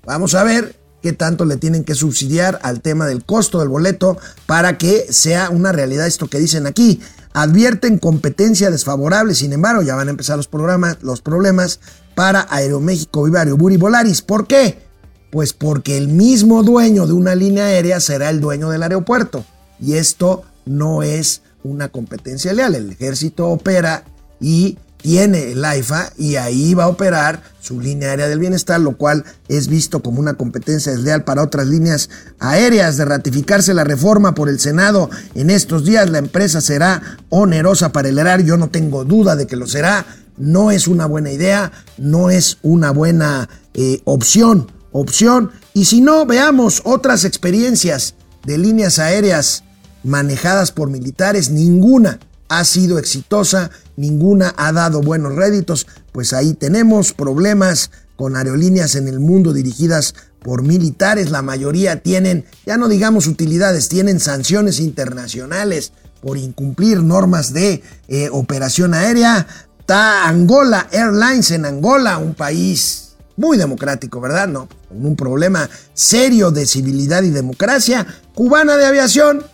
Vamos 0.04 0.34
a 0.34 0.44
ver 0.44 0.76
qué 1.02 1.12
tanto 1.12 1.44
le 1.44 1.56
tienen 1.56 1.84
que 1.84 1.94
subsidiar 1.94 2.58
al 2.62 2.80
tema 2.80 3.06
del 3.06 3.24
costo 3.24 3.60
del 3.60 3.68
boleto 3.68 4.18
para 4.46 4.78
que 4.78 5.12
sea 5.12 5.50
una 5.50 5.72
realidad 5.72 6.06
esto 6.06 6.28
que 6.28 6.38
dicen 6.38 6.66
aquí. 6.66 7.00
Advierten 7.32 7.98
competencia 7.98 8.70
desfavorable, 8.70 9.34
sin 9.34 9.52
embargo, 9.52 9.82
ya 9.82 9.94
van 9.94 10.08
a 10.08 10.10
empezar 10.10 10.36
los 10.36 10.48
programas, 10.48 10.98
los 11.02 11.20
problemas 11.20 11.80
para 12.14 12.46
Aeroméxico, 12.50 13.24
Viva 13.24 13.40
Aeroburi 13.40 13.76
Volaris. 13.76 14.22
¿Por 14.22 14.46
qué? 14.46 14.86
Pues 15.30 15.52
porque 15.52 15.98
el 15.98 16.08
mismo 16.08 16.62
dueño 16.62 17.06
de 17.06 17.12
una 17.12 17.34
línea 17.34 17.66
aérea 17.66 18.00
será 18.00 18.30
el 18.30 18.40
dueño 18.40 18.70
del 18.70 18.82
aeropuerto. 18.82 19.44
Y 19.78 19.94
esto 19.94 20.44
no 20.64 21.02
es 21.02 21.42
una 21.66 21.88
competencia 21.88 22.52
leal. 22.52 22.74
El 22.74 22.90
ejército 22.90 23.48
opera 23.48 24.04
y 24.40 24.78
tiene 25.06 25.52
el 25.52 25.64
AIFA 25.64 26.12
y 26.16 26.36
ahí 26.36 26.74
va 26.74 26.84
a 26.84 26.88
operar 26.88 27.40
su 27.60 27.80
línea 27.80 28.10
aérea 28.10 28.28
del 28.28 28.38
bienestar, 28.38 28.80
lo 28.80 28.96
cual 28.96 29.24
es 29.48 29.68
visto 29.68 30.02
como 30.02 30.20
una 30.20 30.34
competencia 30.34 30.92
desleal 30.92 31.24
para 31.24 31.42
otras 31.42 31.66
líneas 31.68 32.10
aéreas. 32.38 32.96
De 32.96 33.04
ratificarse 33.04 33.74
la 33.74 33.84
reforma 33.84 34.34
por 34.34 34.48
el 34.48 34.58
Senado 34.58 35.08
en 35.34 35.50
estos 35.50 35.84
días, 35.84 36.10
la 36.10 36.18
empresa 36.18 36.60
será 36.60 37.18
onerosa 37.28 37.92
para 37.92 38.08
el 38.08 38.18
erario. 38.18 38.46
Yo 38.46 38.56
no 38.56 38.68
tengo 38.68 39.04
duda 39.04 39.36
de 39.36 39.46
que 39.46 39.56
lo 39.56 39.66
será. 39.66 40.06
No 40.38 40.70
es 40.70 40.88
una 40.88 41.06
buena 41.06 41.30
idea, 41.30 41.72
no 41.98 42.30
es 42.30 42.58
una 42.62 42.90
buena 42.90 43.48
eh, 43.74 44.00
opción, 44.04 44.70
opción. 44.92 45.52
Y 45.72 45.84
si 45.84 46.00
no, 46.00 46.26
veamos 46.26 46.82
otras 46.84 47.24
experiencias 47.24 48.14
de 48.44 48.58
líneas 48.58 48.98
aéreas 48.98 49.62
manejadas 50.06 50.72
por 50.72 50.88
militares, 50.88 51.50
ninguna 51.50 52.18
ha 52.48 52.64
sido 52.64 52.98
exitosa, 52.98 53.70
ninguna 53.96 54.54
ha 54.56 54.72
dado 54.72 55.00
buenos 55.00 55.34
réditos, 55.34 55.86
pues 56.12 56.32
ahí 56.32 56.54
tenemos 56.54 57.12
problemas 57.12 57.90
con 58.16 58.36
aerolíneas 58.36 58.94
en 58.94 59.08
el 59.08 59.20
mundo 59.20 59.52
dirigidas 59.52 60.14
por 60.40 60.62
militares, 60.62 61.30
la 61.30 61.42
mayoría 61.42 62.02
tienen, 62.02 62.44
ya 62.64 62.76
no 62.76 62.88
digamos 62.88 63.26
utilidades, 63.26 63.88
tienen 63.88 64.20
sanciones 64.20 64.78
internacionales 64.80 65.92
por 66.22 66.38
incumplir 66.38 67.02
normas 67.02 67.52
de 67.52 67.82
eh, 68.08 68.28
operación 68.32 68.94
aérea. 68.94 69.46
Está 69.80 70.28
Angola 70.28 70.88
Airlines 70.90 71.50
en 71.50 71.66
Angola, 71.66 72.18
un 72.18 72.34
país 72.34 73.16
muy 73.36 73.58
democrático, 73.58 74.20
¿verdad? 74.20 74.48
No, 74.48 74.68
con 74.88 75.04
un 75.04 75.16
problema 75.16 75.68
serio 75.94 76.50
de 76.50 76.66
civilidad 76.66 77.22
y 77.22 77.30
democracia. 77.30 78.06
Cubana 78.34 78.76
de 78.76 78.86
aviación, 78.86 79.44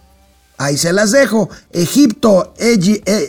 ahí 0.58 0.76
se 0.76 0.92
las 0.92 1.10
dejo. 1.10 1.48
Egipto, 1.72 2.54
eh, 2.58 2.78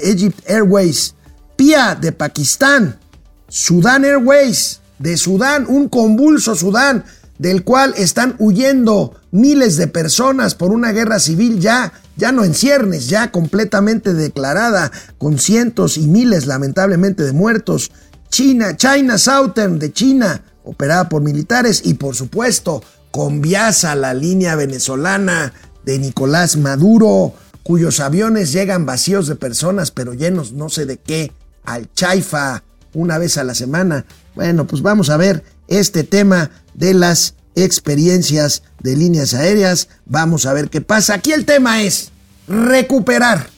Egypt 0.03 0.39
Airways, 0.49 1.15
PIA 1.55 1.95
de 1.95 2.11
Pakistán, 2.11 2.99
Sudán 3.47 4.05
Airways 4.05 4.81
de 4.99 5.17
Sudán, 5.17 5.65
un 5.67 5.89
convulso 5.89 6.55
Sudán 6.55 7.03
del 7.37 7.63
cual 7.63 7.93
están 7.97 8.35
huyendo 8.39 9.15
miles 9.31 9.75
de 9.77 9.87
personas 9.87 10.55
por 10.55 10.71
una 10.71 10.91
guerra 10.91 11.19
civil 11.19 11.59
ya, 11.59 11.91
ya 12.15 12.31
no 12.31 12.43
en 12.43 12.53
ciernes, 12.53 13.09
ya 13.09 13.31
completamente 13.31 14.13
declarada, 14.13 14.91
con 15.17 15.39
cientos 15.39 15.97
y 15.97 16.07
miles 16.07 16.45
lamentablemente 16.45 17.23
de 17.23 17.33
muertos. 17.33 17.91
China, 18.29 18.77
China 18.77 19.17
Southern 19.17 19.79
de 19.79 19.91
China, 19.91 20.41
operada 20.63 21.09
por 21.09 21.21
militares 21.21 21.81
y 21.83 21.95
por 21.95 22.15
supuesto 22.15 22.81
con 23.11 23.41
Viasa, 23.41 23.95
la 23.95 24.13
línea 24.13 24.55
venezolana 24.55 25.53
de 25.85 25.99
Nicolás 25.99 26.57
Maduro, 26.57 27.33
cuyos 27.63 27.99
aviones 27.99 28.51
llegan 28.51 28.85
vacíos 28.85 29.27
de 29.27 29.35
personas 29.35 29.91
pero 29.91 30.13
llenos 30.13 30.51
no 30.51 30.69
sé 30.69 30.85
de 30.85 30.97
qué 30.97 31.31
al 31.63 31.91
Chaifa 31.93 32.63
una 32.93 33.17
vez 33.17 33.37
a 33.37 33.43
la 33.43 33.55
semana. 33.55 34.05
Bueno, 34.35 34.67
pues 34.67 34.81
vamos 34.81 35.09
a 35.09 35.17
ver 35.17 35.43
este 35.67 36.03
tema 36.03 36.51
de 36.73 36.93
las 36.93 37.35
experiencias 37.55 38.63
de 38.81 38.95
líneas 38.95 39.33
aéreas. 39.33 39.89
Vamos 40.05 40.45
a 40.45 40.53
ver 40.53 40.69
qué 40.69 40.81
pasa. 40.81 41.15
Aquí 41.15 41.31
el 41.31 41.45
tema 41.45 41.83
es 41.83 42.11
recuperar 42.47 43.49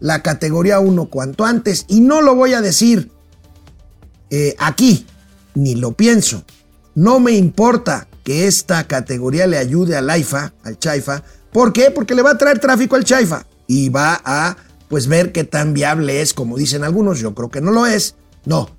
la 0.00 0.22
categoría 0.22 0.80
1 0.80 1.06
cuanto 1.06 1.44
antes 1.44 1.84
y 1.88 2.00
no 2.00 2.20
lo 2.20 2.34
voy 2.34 2.54
a 2.54 2.60
decir 2.60 3.10
eh, 4.30 4.54
aquí, 4.58 5.06
ni 5.54 5.74
lo 5.74 5.92
pienso. 5.92 6.44
No 6.94 7.20
me 7.20 7.32
importa 7.32 8.08
que 8.24 8.46
esta 8.46 8.84
categoría 8.88 9.46
le 9.46 9.58
ayude 9.58 9.96
al 9.96 10.10
AIFA, 10.10 10.54
al 10.64 10.78
Chaifa. 10.78 11.22
¿Por 11.52 11.72
qué? 11.72 11.90
Porque 11.90 12.14
le 12.14 12.22
va 12.22 12.32
a 12.32 12.38
traer 12.38 12.58
tráfico 12.58 12.96
al 12.96 13.04
Chaifa 13.04 13.46
y 13.68 13.90
va 13.90 14.20
a 14.24 14.56
pues 14.88 15.06
ver 15.06 15.32
qué 15.32 15.44
tan 15.44 15.74
viable 15.74 16.20
es, 16.20 16.34
como 16.34 16.56
dicen 16.56 16.84
algunos, 16.84 17.20
yo 17.20 17.34
creo 17.34 17.50
que 17.50 17.60
no 17.60 17.70
lo 17.70 17.86
es. 17.86 18.16
No. 18.44 18.70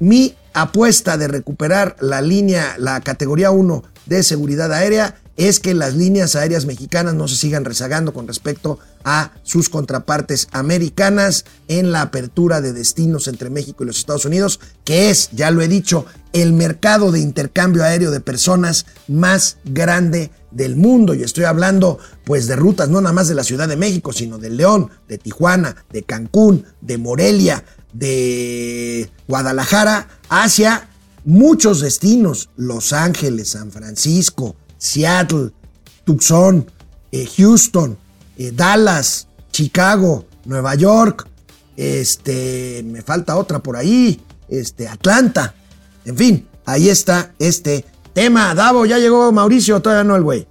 Mi 0.00 0.36
apuesta 0.52 1.16
de 1.16 1.28
recuperar 1.28 1.96
la 2.00 2.20
línea, 2.20 2.76
la 2.78 3.00
categoría 3.00 3.50
1 3.50 3.82
de 4.06 4.22
seguridad 4.22 4.72
aérea 4.72 5.16
es 5.36 5.60
que 5.60 5.74
las 5.74 5.94
líneas 5.94 6.36
aéreas 6.36 6.64
mexicanas 6.64 7.14
no 7.14 7.26
se 7.26 7.36
sigan 7.36 7.64
rezagando 7.64 8.12
con 8.12 8.28
respecto 8.28 8.78
a 9.02 9.32
sus 9.42 9.68
contrapartes 9.68 10.48
americanas 10.52 11.44
en 11.68 11.90
la 11.90 12.02
apertura 12.02 12.60
de 12.60 12.72
destinos 12.72 13.26
entre 13.26 13.50
México 13.50 13.82
y 13.82 13.86
los 13.86 13.98
Estados 13.98 14.24
Unidos, 14.24 14.60
que 14.84 15.10
es, 15.10 15.30
ya 15.32 15.50
lo 15.50 15.60
he 15.60 15.68
dicho, 15.68 16.06
el 16.34 16.52
mercado 16.52 17.12
de 17.12 17.20
intercambio 17.20 17.84
aéreo 17.84 18.10
de 18.10 18.20
personas 18.20 18.86
más 19.08 19.56
grande 19.64 20.30
del 20.50 20.76
mundo. 20.76 21.14
Y 21.14 21.22
estoy 21.22 21.44
hablando 21.44 21.98
pues 22.24 22.48
de 22.48 22.56
rutas 22.56 22.90
no 22.90 23.00
nada 23.00 23.14
más 23.14 23.28
de 23.28 23.34
la 23.34 23.44
Ciudad 23.44 23.68
de 23.68 23.76
México, 23.76 24.12
sino 24.12 24.36
de 24.38 24.50
León, 24.50 24.90
de 25.08 25.16
Tijuana, 25.16 25.76
de 25.90 26.02
Cancún, 26.02 26.66
de 26.80 26.98
Morelia, 26.98 27.64
de 27.92 29.08
Guadalajara, 29.28 30.08
hacia 30.28 30.88
muchos 31.24 31.80
destinos, 31.80 32.50
Los 32.56 32.92
Ángeles, 32.92 33.50
San 33.50 33.70
Francisco, 33.70 34.56
Seattle, 34.76 35.52
Tucson, 36.04 36.68
eh, 37.12 37.28
Houston, 37.36 37.96
eh, 38.36 38.50
Dallas, 38.52 39.28
Chicago, 39.52 40.26
Nueva 40.46 40.74
York, 40.74 41.28
este, 41.76 42.82
me 42.84 43.02
falta 43.02 43.36
otra 43.36 43.60
por 43.60 43.76
ahí, 43.76 44.20
este, 44.48 44.88
Atlanta, 44.88 45.54
en 46.04 46.16
fin, 46.16 46.48
ahí 46.66 46.88
está 46.88 47.34
este 47.38 47.84
tema. 48.12 48.54
Davo, 48.54 48.86
ya 48.86 48.98
llegó 48.98 49.30
Mauricio, 49.32 49.80
todavía 49.80 50.04
no 50.04 50.16
el 50.16 50.22
güey. 50.22 50.46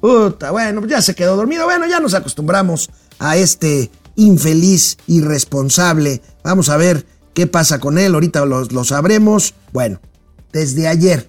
Puta, 0.00 0.50
bueno, 0.50 0.84
ya 0.86 1.00
se 1.00 1.14
quedó 1.14 1.36
dormido. 1.36 1.64
Bueno, 1.64 1.86
ya 1.86 2.00
nos 2.00 2.14
acostumbramos 2.14 2.90
a 3.18 3.36
este 3.36 3.90
infeliz, 4.16 4.98
irresponsable. 5.06 6.20
Vamos 6.42 6.68
a 6.68 6.76
ver 6.76 7.06
qué 7.32 7.46
pasa 7.46 7.80
con 7.80 7.98
él. 7.98 8.14
Ahorita 8.14 8.44
lo, 8.44 8.84
sabremos. 8.84 9.54
Bueno, 9.72 10.00
desde 10.52 10.88
ayer, 10.88 11.28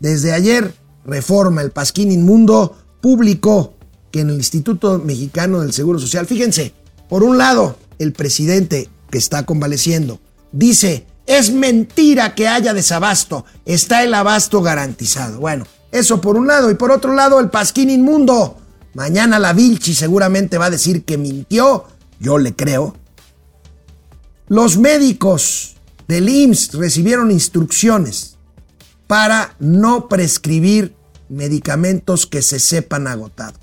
desde 0.00 0.32
ayer, 0.32 0.74
Reforma, 1.04 1.62
el 1.62 1.70
Pasquín 1.70 2.12
Inmundo, 2.12 2.76
publicó 3.00 3.74
que 4.10 4.20
en 4.20 4.30
el 4.30 4.36
Instituto 4.36 4.98
Mexicano 4.98 5.60
del 5.60 5.72
Seguro 5.72 5.98
Social, 5.98 6.26
fíjense, 6.26 6.74
por 7.08 7.22
un 7.22 7.38
lado, 7.38 7.76
el 7.98 8.12
presidente 8.12 8.88
que 9.10 9.18
está 9.18 9.44
convaleciendo 9.46 10.20
dice, 10.52 11.06
es 11.30 11.52
mentira 11.52 12.34
que 12.34 12.48
haya 12.48 12.74
desabasto, 12.74 13.44
está 13.64 14.02
el 14.02 14.12
abasto 14.14 14.62
garantizado. 14.62 15.38
Bueno, 15.38 15.64
eso 15.92 16.20
por 16.20 16.36
un 16.36 16.48
lado. 16.48 16.72
Y 16.72 16.74
por 16.74 16.90
otro 16.90 17.14
lado, 17.14 17.38
el 17.38 17.50
Pasquín 17.50 17.88
Inmundo. 17.88 18.56
Mañana 18.94 19.38
la 19.38 19.52
Vilchi 19.52 19.94
seguramente 19.94 20.58
va 20.58 20.66
a 20.66 20.70
decir 20.70 21.04
que 21.04 21.18
mintió. 21.18 21.84
Yo 22.18 22.36
le 22.38 22.56
creo. 22.56 22.96
Los 24.48 24.76
médicos 24.76 25.76
del 26.08 26.28
IMSS 26.28 26.74
recibieron 26.74 27.30
instrucciones 27.30 28.36
para 29.06 29.54
no 29.60 30.08
prescribir 30.08 30.96
medicamentos 31.28 32.26
que 32.26 32.42
se 32.42 32.58
sepan 32.58 33.06
agotados. 33.06 33.60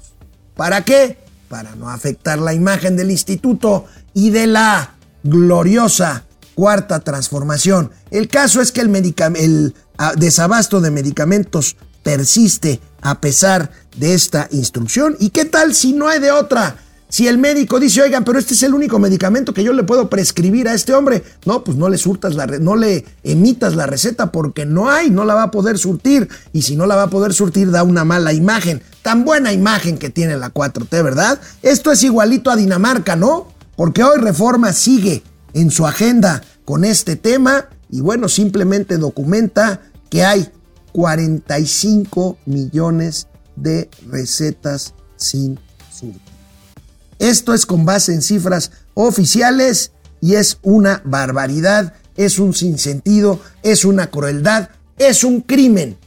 ¿Para 0.55 0.85
qué? 0.85 1.17
Para 1.49 1.75
no 1.75 1.89
afectar 1.89 2.39
la 2.39 2.53
imagen 2.53 2.95
del 2.95 3.11
instituto 3.11 3.87
y 4.13 4.29
de 4.29 4.47
la 4.47 4.95
gloriosa 5.23 6.26
cuarta 6.57 7.01
transformación. 7.01 7.91
El 8.09 8.27
caso 8.27 8.61
es 8.61 8.71
que 8.71 8.81
el, 8.81 9.75
desabasto 10.15 10.81
de 10.81 10.89
medicamentos 10.89 11.77
persiste 12.01 12.81
a 12.99 13.21
pesar 13.21 13.69
de 13.95 14.15
esta 14.15 14.47
instrucción. 14.49 15.15
¿Y 15.19 15.29
qué 15.29 15.45
tal 15.45 15.75
si 15.75 15.93
no 15.93 16.07
hay 16.07 16.19
de 16.19 16.31
otra? 16.31 16.77
Si 17.09 17.27
el 17.27 17.37
médico 17.37 17.79
dice, 17.79 18.01
oigan, 18.01 18.23
pero 18.23 18.39
este 18.39 18.55
es 18.55 18.63
el 18.63 18.73
único 18.73 18.97
medicamento 18.97 19.53
que 19.53 19.63
yo 19.63 19.71
le 19.71 19.83
puedo 19.83 20.09
prescribir 20.09 20.67
a 20.67 20.73
este 20.73 20.95
hombre, 20.95 21.23
no, 21.45 21.63
pues 21.63 21.77
no 21.77 21.89
le 21.89 21.99
surtas 21.99 22.33
la 22.33 22.47
no 22.47 22.75
le 22.75 23.05
emitas 23.23 23.75
la 23.75 23.85
receta 23.85 24.31
porque 24.31 24.65
no 24.65 24.89
hay, 24.89 25.11
no 25.11 25.25
la 25.25 25.35
va 25.35 25.43
a 25.43 25.51
poder 25.51 25.77
surtir. 25.77 26.27
Y 26.53 26.63
si 26.63 26.75
no 26.75 26.87
la 26.87 26.95
va 26.95 27.03
a 27.03 27.09
poder 27.11 27.35
surtir, 27.35 27.69
da 27.69 27.83
una 27.83 28.03
mala 28.03 28.33
imagen. 28.33 28.81
Tan 29.03 29.25
buena 29.25 29.53
imagen 29.53 29.99
que 29.99 30.09
tiene 30.09 30.37
la 30.37 30.51
4T, 30.51 31.03
¿verdad? 31.03 31.39
Esto 31.61 31.91
es 31.91 32.01
igualito 32.01 32.49
a 32.49 32.55
Dinamarca, 32.55 33.15
¿no? 33.15 33.53
Porque 33.75 34.03
hoy 34.03 34.17
Reforma 34.17 34.73
sigue 34.73 35.21
en 35.53 35.71
su 35.71 35.85
agenda 35.85 36.43
con 36.65 36.85
este 36.85 37.15
tema 37.15 37.69
y 37.89 38.01
bueno, 38.01 38.27
simplemente 38.27 38.97
documenta 38.97 39.81
que 40.09 40.23
hay 40.23 40.49
45 40.91 42.37
millones 42.45 43.27
de 43.55 43.89
recetas 44.09 44.93
sin 45.15 45.59
surtir. 45.91 46.21
Esto 47.19 47.53
es 47.53 47.65
con 47.65 47.85
base 47.85 48.13
en 48.13 48.21
cifras 48.21 48.71
oficiales 48.93 49.91
y 50.21 50.35
es 50.35 50.59
una 50.61 51.01
barbaridad, 51.03 51.93
es 52.15 52.39
un 52.39 52.53
sinsentido, 52.53 53.39
es 53.63 53.85
una 53.85 54.09
crueldad, 54.09 54.69
es 54.97 55.23
un 55.23 55.41
crimen. 55.41 55.97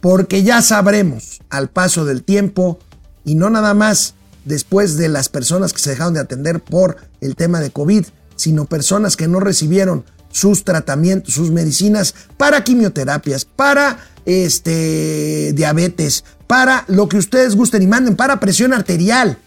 Porque 0.00 0.42
ya 0.42 0.62
sabremos 0.62 1.40
al 1.50 1.68
paso 1.68 2.04
del 2.04 2.22
tiempo 2.22 2.78
y 3.24 3.34
no 3.34 3.50
nada 3.50 3.74
más 3.74 4.14
después 4.44 4.96
de 4.96 5.08
las 5.08 5.28
personas 5.28 5.72
que 5.72 5.80
se 5.80 5.90
dejaron 5.90 6.14
de 6.14 6.20
atender 6.20 6.60
por 6.60 6.96
el 7.20 7.36
tema 7.36 7.60
de 7.60 7.70
COVID, 7.70 8.06
sino 8.40 8.64
personas 8.64 9.16
que 9.16 9.28
no 9.28 9.40
recibieron 9.40 10.04
sus 10.30 10.64
tratamientos, 10.64 11.34
sus 11.34 11.50
medicinas 11.50 12.14
para 12.36 12.64
quimioterapias, 12.64 13.44
para 13.44 13.98
este 14.24 15.52
diabetes, 15.54 16.24
para 16.46 16.84
lo 16.88 17.08
que 17.08 17.18
ustedes 17.18 17.56
gusten 17.56 17.82
y 17.82 17.86
manden, 17.86 18.16
para 18.16 18.40
presión 18.40 18.72
arterial. 18.72 19.38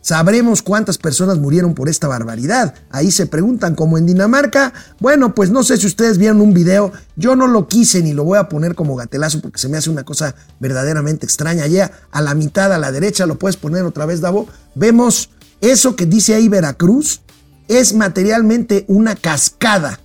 Sabremos 0.00 0.62
cuántas 0.62 0.96
personas 0.96 1.38
murieron 1.38 1.74
por 1.74 1.88
esta 1.88 2.08
barbaridad. 2.08 2.74
Ahí 2.90 3.10
se 3.10 3.26
preguntan, 3.26 3.74
como 3.74 3.98
en 3.98 4.06
Dinamarca. 4.06 4.72
Bueno, 5.00 5.34
pues 5.34 5.50
no 5.50 5.62
sé 5.62 5.76
si 5.76 5.86
ustedes 5.86 6.16
vieron 6.16 6.40
un 6.40 6.54
video. 6.54 6.92
Yo 7.16 7.36
no 7.36 7.46
lo 7.46 7.68
quise 7.68 8.00
ni 8.02 8.14
lo 8.14 8.24
voy 8.24 8.38
a 8.38 8.48
poner 8.48 8.74
como 8.74 8.96
gatelazo 8.96 9.42
porque 9.42 9.58
se 9.58 9.68
me 9.68 9.76
hace 9.76 9.90
una 9.90 10.04
cosa 10.04 10.34
verdaderamente 10.60 11.26
extraña. 11.26 11.64
Allá 11.64 11.90
a 12.10 12.22
la 12.22 12.34
mitad, 12.34 12.72
a 12.72 12.78
la 12.78 12.90
derecha, 12.90 13.26
lo 13.26 13.38
puedes 13.38 13.56
poner 13.56 13.84
otra 13.84 14.06
vez, 14.06 14.22
Davo. 14.22 14.48
Vemos 14.74 15.28
eso 15.60 15.94
que 15.94 16.06
dice 16.06 16.34
ahí 16.34 16.48
Veracruz. 16.48 17.20
Es 17.68 17.94
materialmente 17.94 18.84
una 18.88 19.14
cascada 19.14 20.00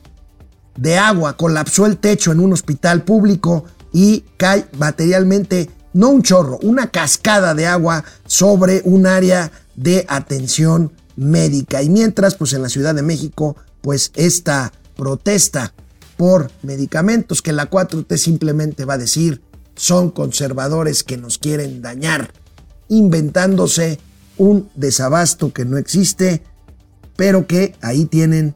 de 0.77 0.97
agua. 0.97 1.37
Colapsó 1.37 1.85
el 1.85 1.97
techo 1.97 2.31
en 2.31 2.39
un 2.39 2.53
hospital 2.53 3.03
público 3.03 3.65
y 3.91 4.25
cae 4.37 4.67
materialmente, 4.77 5.69
no 5.93 6.09
un 6.09 6.23
chorro, 6.23 6.59
una 6.61 6.91
cascada 6.91 7.53
de 7.53 7.67
agua 7.67 8.03
sobre 8.25 8.81
un 8.85 9.07
área 9.07 9.51
de 9.75 10.05
atención 10.09 10.91
médica. 11.15 11.81
Y 11.81 11.89
mientras, 11.89 12.35
pues 12.35 12.53
en 12.53 12.63
la 12.63 12.69
Ciudad 12.69 12.93
de 12.93 13.01
México, 13.01 13.55
pues 13.81 14.11
esta 14.15 14.71
protesta 14.95 15.73
por 16.17 16.51
medicamentos 16.61 17.41
que 17.41 17.53
la 17.53 17.69
4T 17.69 18.17
simplemente 18.17 18.85
va 18.85 18.95
a 18.95 18.99
decir 18.99 19.41
son 19.75 20.11
conservadores 20.11 21.03
que 21.03 21.17
nos 21.17 21.37
quieren 21.37 21.81
dañar, 21.81 22.31
inventándose 22.89 23.99
un 24.37 24.69
desabasto 24.75 25.51
que 25.51 25.65
no 25.65 25.77
existe, 25.77 26.43
pero 27.15 27.47
que 27.47 27.75
ahí 27.81 28.05
tienen, 28.05 28.55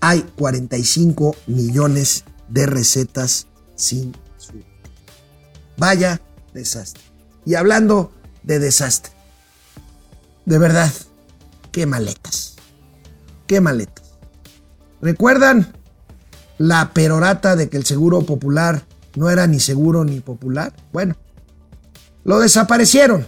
hay 0.00 0.22
45 0.36 1.36
millones 1.46 2.24
de 2.48 2.66
recetas 2.66 3.46
sin 3.74 4.14
su. 4.38 4.62
Vaya 5.76 6.20
desastre. 6.52 7.02
Y 7.44 7.54
hablando 7.54 8.12
de 8.42 8.58
desastre, 8.58 9.12
de 10.46 10.58
verdad, 10.58 10.92
qué 11.72 11.86
maletas, 11.86 12.54
qué 13.46 13.60
maletas. 13.60 14.04
¿Recuerdan 15.00 15.74
la 16.58 16.94
perorata 16.94 17.56
de 17.56 17.68
que 17.68 17.76
el 17.76 17.84
seguro 17.84 18.22
popular 18.22 18.84
no 19.16 19.30
era 19.30 19.46
ni 19.46 19.60
seguro 19.60 20.04
ni 20.04 20.20
popular? 20.20 20.74
Bueno, 20.92 21.16
lo 22.24 22.38
desaparecieron 22.38 23.26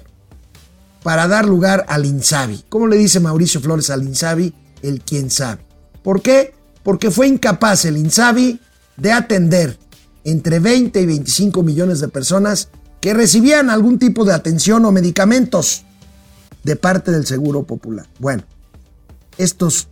para 1.07 1.29
dar 1.29 1.47
lugar 1.47 1.87
al 1.89 2.05
Insabi. 2.05 2.65
¿Cómo 2.69 2.89
le 2.89 2.97
dice 2.97 3.21
Mauricio 3.21 3.61
Flores 3.61 3.91
al 3.91 4.03
Insabi? 4.03 4.53
El 4.83 5.03
quien 5.03 5.31
sabe. 5.31 5.65
¿Por 6.03 6.21
qué? 6.21 6.53
Porque 6.83 7.13
fue 7.13 7.29
incapaz 7.29 7.85
el 7.85 7.97
Insabi 7.97 8.59
de 8.97 9.13
atender 9.13 9.79
entre 10.25 10.59
20 10.59 11.01
y 11.01 11.07
25 11.07 11.63
millones 11.63 12.01
de 12.01 12.09
personas 12.09 12.71
que 13.01 13.15
recibían 13.15 13.71
algún 13.71 14.01
tipo 14.01 14.25
de 14.25 14.35
atención 14.35 14.85
o 14.85 14.91
medicamentos 14.91 15.85
de 16.65 16.75
parte 16.75 17.13
del 17.13 17.25
Seguro 17.25 17.63
Popular. 17.63 18.09
Bueno, 18.19 18.43
estos 19.39 19.87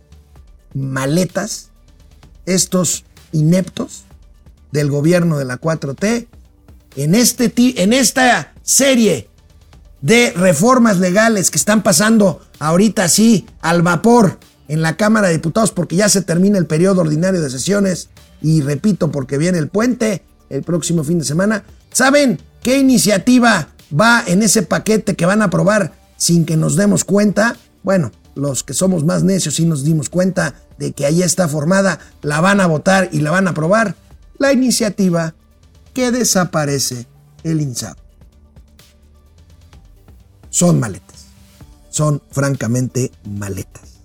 maletas, 0.73 1.69
estos 2.45 3.05
ineptos 3.31 4.03
del 4.73 4.91
gobierno 4.91 5.37
de 5.37 5.45
la 5.45 5.61
4T, 5.61 6.27
en, 6.97 7.15
este, 7.15 7.53
en 7.81 7.93
esta 7.93 8.53
serie 8.63 9.29
de 10.05 10.31
reformas 10.35 10.99
legales 10.99 11.49
que 11.49 11.57
están 11.57 11.81
pasando 11.81 12.39
ahorita 12.59 13.05
así 13.05 13.47
al 13.61 13.81
vapor 13.81 14.37
en 14.67 14.83
la 14.83 14.97
Cámara 14.97 15.27
de 15.27 15.33
Diputados 15.33 15.71
porque 15.71 15.95
ya 15.95 16.09
se 16.09 16.21
termina 16.21 16.59
el 16.59 16.67
periodo 16.67 17.01
ordinario 17.01 17.41
de 17.41 17.49
sesiones 17.49 18.09
y 18.39 18.61
repito 18.61 19.11
porque 19.11 19.39
viene 19.39 19.57
el 19.57 19.67
puente 19.67 20.21
el 20.51 20.61
próximo 20.61 21.03
fin 21.03 21.17
de 21.17 21.25
semana. 21.25 21.63
¿Saben 21.91 22.39
qué 22.61 22.77
iniciativa 22.77 23.69
va 23.99 24.23
en 24.27 24.43
ese 24.43 24.61
paquete 24.61 25.15
que 25.15 25.25
van 25.25 25.41
a 25.41 25.45
aprobar 25.45 25.93
sin 26.17 26.45
que 26.45 26.55
nos 26.55 26.75
demos 26.75 27.03
cuenta? 27.03 27.57
Bueno, 27.81 28.11
los 28.35 28.63
que 28.63 28.75
somos 28.75 29.03
más 29.03 29.23
necios 29.23 29.59
y 29.59 29.65
nos 29.65 29.83
dimos 29.83 30.09
cuenta 30.09 30.53
de 30.77 30.91
que 30.91 31.07
ahí 31.07 31.23
está 31.23 31.47
formada, 31.47 31.97
la 32.21 32.41
van 32.41 32.61
a 32.61 32.67
votar 32.67 33.09
y 33.11 33.21
la 33.21 33.31
van 33.31 33.47
a 33.47 33.51
aprobar. 33.51 33.95
La 34.37 34.53
iniciativa 34.53 35.33
que 35.95 36.11
desaparece 36.11 37.07
el 37.43 37.59
INSAP 37.59 38.04
son 40.55 40.79
maletas. 40.79 41.25
Son 41.89 42.21
francamente 42.31 43.11
maletas. 43.25 43.99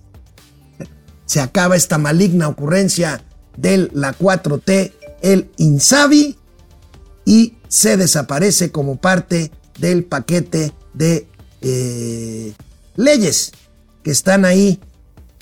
Se 1.25 1.39
acaba 1.39 1.77
esta 1.77 1.97
maligna 1.97 2.49
ocurrencia 2.49 3.23
de 3.55 3.89
la 3.93 4.13
4T, 4.13 4.91
el 5.21 5.49
INSABI, 5.55 6.37
y 7.23 7.53
se 7.69 7.95
desaparece 7.95 8.69
como 8.69 8.97
parte 8.97 9.49
del 9.79 10.03
paquete 10.03 10.73
de 10.93 11.25
eh, 11.61 12.53
leyes 12.97 13.53
que 14.03 14.11
están 14.11 14.43
ahí 14.43 14.81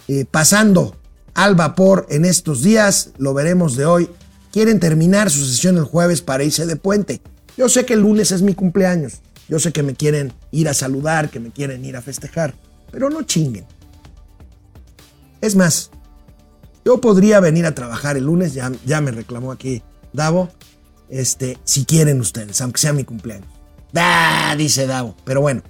eh, 0.08 0.26
pasando 0.30 0.96
al 1.34 1.56
vapor 1.56 2.06
en 2.12 2.24
estos 2.24 2.62
días. 2.62 3.14
Lo 3.18 3.34
veremos 3.34 3.76
de 3.76 3.88
hoy. 3.88 4.10
Quieren 4.52 4.80
terminar 4.80 5.32
su 5.32 5.44
sesión 5.44 5.78
el 5.78 5.86
jueves 5.86 6.22
para 6.22 6.44
irse 6.44 6.68
de 6.68 6.76
puente. 6.76 7.20
Yo 7.58 7.68
sé 7.68 7.84
que 7.88 7.96
el 7.96 8.02
lunes 8.02 8.32
es 8.32 8.44
mi 8.44 8.54
cumpleaños. 8.54 9.22
Yo 9.50 9.60
sé 9.60 9.72
que 9.72 9.84
me 9.84 9.96
quieren 9.96 10.32
ir 10.52 10.70
a 10.70 10.74
saludar, 10.74 11.30
que 11.30 11.40
me 11.40 11.50
quieren 11.50 11.84
ir 11.84 11.98
a 11.98 12.02
festejar, 12.02 12.54
pero 12.92 13.10
no 13.10 13.24
chinguen. 13.24 13.66
Es 15.42 15.56
más, 15.56 15.90
yo 16.86 17.02
podría 17.02 17.40
venir 17.40 17.66
a 17.66 17.74
trabajar 17.74 18.16
el 18.16 18.26
lunes, 18.26 18.54
ya, 18.54 18.72
ya 18.86 19.02
me 19.02 19.12
reclamó 19.12 19.52
aquí 19.52 19.82
Davo, 20.14 20.50
este, 21.10 21.58
si 21.64 21.86
quieren 21.86 22.22
ustedes, 22.22 22.62
aunque 22.62 22.80
sea 22.80 22.94
mi 22.94 23.04
cumpleaños. 23.04 23.48
Da, 23.92 24.56
dice 24.56 24.86
Davo, 24.86 25.16
pero 25.26 25.42
bueno, 25.42 25.64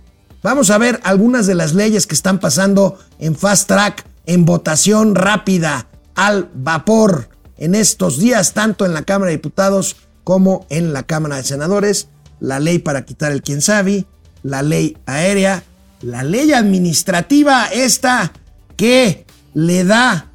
vamos 0.43 0.69
a 0.71 0.77
ver 0.77 0.99
algunas 1.03 1.47
de 1.47 1.55
las 1.55 1.73
leyes 1.73 2.05
que 2.05 2.15
están 2.15 2.39
pasando 2.39 2.99
en 3.17 3.35
fast 3.35 3.67
track, 3.69 4.05
en 4.25 4.43
votación 4.43 5.15
rápida, 5.15 5.87
al 6.15 6.49
vapor, 6.53 7.29
en 7.55 7.75
estos 7.75 8.19
días, 8.19 8.53
tanto 8.53 8.85
en 8.85 8.93
la 8.93 9.03
Cámara 9.03 9.29
de 9.29 9.37
Diputados 9.37 9.95
como 10.25 10.65
en 10.69 10.91
la 10.91 11.03
Cámara 11.03 11.37
de 11.37 11.43
Senadores 11.43 12.09
la 12.39 12.59
ley 12.59 12.79
para 12.79 13.05
quitar 13.05 13.31
el 13.31 13.41
quien 13.41 13.61
sabe, 13.61 14.05
la 14.43 14.61
ley 14.61 14.97
aérea, 15.05 15.63
la 16.01 16.23
ley 16.23 16.53
administrativa 16.53 17.65
esta 17.65 18.31
que 18.75 19.25
le 19.53 19.83
da 19.83 20.31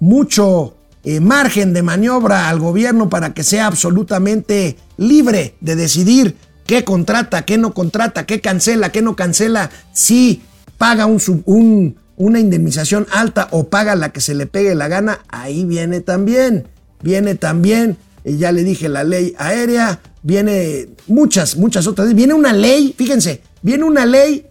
mucho 0.00 0.76
eh, 1.04 1.20
margen 1.20 1.72
de 1.72 1.82
maniobra 1.82 2.48
al 2.48 2.58
gobierno 2.58 3.08
para 3.08 3.32
que 3.32 3.44
sea 3.44 3.66
absolutamente 3.66 4.76
libre 4.96 5.54
de 5.60 5.76
decidir 5.76 6.36
qué 6.66 6.84
contrata, 6.84 7.44
qué 7.44 7.58
no 7.58 7.72
contrata, 7.72 8.26
qué 8.26 8.40
cancela, 8.40 8.90
qué 8.90 9.02
no 9.02 9.16
cancela, 9.16 9.70
si 9.92 10.42
paga 10.78 11.06
un, 11.06 11.96
una 12.16 12.40
indemnización 12.40 13.06
alta 13.12 13.48
o 13.52 13.68
paga 13.68 13.94
la 13.94 14.12
que 14.12 14.20
se 14.20 14.34
le 14.34 14.46
pegue 14.46 14.74
la 14.74 14.88
gana, 14.88 15.20
ahí 15.28 15.64
viene 15.64 16.00
también, 16.00 16.66
viene 17.02 17.34
también, 17.36 17.96
eh, 18.24 18.36
ya 18.36 18.52
le 18.52 18.64
dije, 18.64 18.88
la 18.88 19.04
ley 19.04 19.34
aérea, 19.38 20.00
viene 20.26 20.88
muchas, 21.06 21.56
muchas 21.56 21.86
otras. 21.86 22.12
Viene 22.12 22.34
una 22.34 22.52
ley, 22.52 22.92
fíjense, 22.98 23.42
viene 23.62 23.84
una 23.84 24.04
ley 24.04 24.44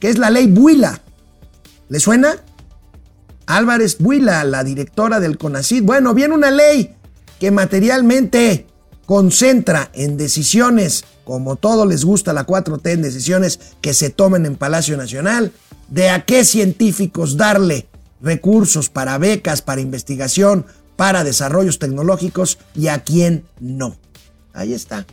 que 0.00 0.08
es 0.10 0.18
la 0.18 0.28
ley 0.28 0.48
Buila. 0.48 1.00
¿Le 1.88 2.00
suena? 2.00 2.36
Álvarez 3.46 3.98
Buila, 3.98 4.42
la 4.42 4.64
directora 4.64 5.20
del 5.20 5.38
CONACID. 5.38 5.84
Bueno, 5.84 6.14
viene 6.14 6.34
una 6.34 6.50
ley 6.50 6.96
que 7.38 7.52
materialmente 7.52 8.66
concentra 9.06 9.90
en 9.94 10.16
decisiones, 10.16 11.04
como 11.24 11.54
todo 11.54 11.86
les 11.86 12.04
gusta 12.04 12.32
la 12.32 12.44
4T, 12.44 12.90
en 12.90 13.02
decisiones 13.02 13.60
que 13.80 13.94
se 13.94 14.10
tomen 14.10 14.46
en 14.46 14.56
Palacio 14.56 14.96
Nacional, 14.96 15.52
de 15.88 16.10
a 16.10 16.24
qué 16.24 16.44
científicos 16.44 17.36
darle 17.36 17.86
recursos 18.20 18.88
para 18.88 19.16
becas, 19.18 19.62
para 19.62 19.80
investigación, 19.80 20.66
para 20.96 21.22
desarrollos 21.22 21.78
tecnológicos 21.78 22.58
y 22.74 22.88
a 22.88 23.04
quién 23.04 23.44
no. 23.60 23.96
Ahí 24.52 24.72
está. 24.74 25.06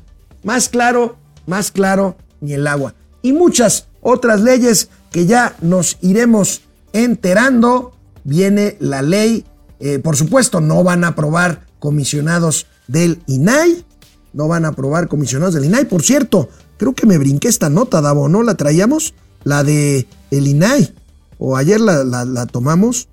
Más 0.44 0.70
claro, 0.70 1.18
más 1.46 1.72
claro 1.72 2.18
ni 2.42 2.54
el 2.54 2.68
agua. 2.68 2.94
Y 3.22 3.34
muchas 3.34 3.88
otras 4.02 4.42
leyes 4.42 4.90
que 5.12 5.26
ya 5.26 5.56
nos 5.62 5.98
iremos 6.02 6.62
enterando. 6.94 7.94
Viene 8.24 8.78
la 8.80 9.02
ley, 9.02 9.46
eh, 9.80 10.00
por 10.00 10.16
supuesto, 10.16 10.62
no 10.62 10.84
van 10.84 11.04
a 11.04 11.10
aprobar 11.10 11.66
comisionados 11.80 12.68
del 12.88 13.22
INAI. 13.28 13.86
No 14.34 14.48
van 14.48 14.66
a 14.66 14.70
aprobar 14.70 15.08
comisionados 15.08 15.54
del 15.54 15.66
INAI. 15.66 15.86
Por 15.86 16.04
cierto, 16.04 16.50
creo 16.78 16.94
que 16.94 17.08
me 17.08 17.18
brinqué 17.18 17.48
esta 17.48 17.70
nota, 17.70 18.02
Davo, 18.02 18.30
¿no? 18.30 18.44
La 18.44 18.56
traíamos, 18.56 19.14
la 19.44 19.64
de 19.64 20.08
el 20.32 20.48
INAI. 20.48 20.94
O 21.40 21.56
ayer 21.56 21.80
la, 21.80 22.04
la 22.04 22.46
tomamos. 22.46 23.08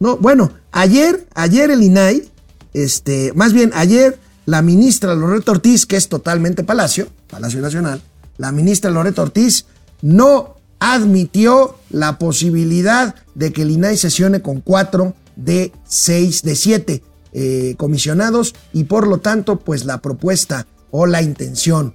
No, 0.00 0.16
bueno, 0.16 0.50
ayer, 0.72 1.26
ayer 1.34 1.70
el 1.70 1.82
INAI, 1.82 2.28
este, 2.72 3.32
más 3.34 3.52
bien 3.52 3.70
ayer 3.74 4.18
la 4.46 4.62
ministra 4.62 5.14
Loreto 5.14 5.52
Ortiz, 5.52 5.86
que 5.86 5.96
es 5.96 6.08
totalmente 6.08 6.64
Palacio, 6.64 7.08
Palacio 7.28 7.60
Nacional, 7.60 8.02
la 8.36 8.52
ministra 8.52 8.90
Loreto 8.90 9.22
Ortiz 9.22 9.66
no 10.02 10.56
admitió 10.80 11.76
la 11.90 12.18
posibilidad 12.18 13.14
de 13.34 13.52
que 13.52 13.62
el 13.62 13.70
INAI 13.70 13.96
sesione 13.96 14.42
con 14.42 14.60
cuatro 14.60 15.14
de 15.36 15.72
seis, 15.86 16.42
de 16.42 16.56
siete 16.56 17.02
eh, 17.32 17.74
comisionados 17.78 18.54
y 18.72 18.84
por 18.84 19.06
lo 19.06 19.18
tanto, 19.18 19.58
pues 19.58 19.84
la 19.86 19.98
propuesta 19.98 20.66
o 20.90 21.06
la 21.06 21.22
intención 21.22 21.94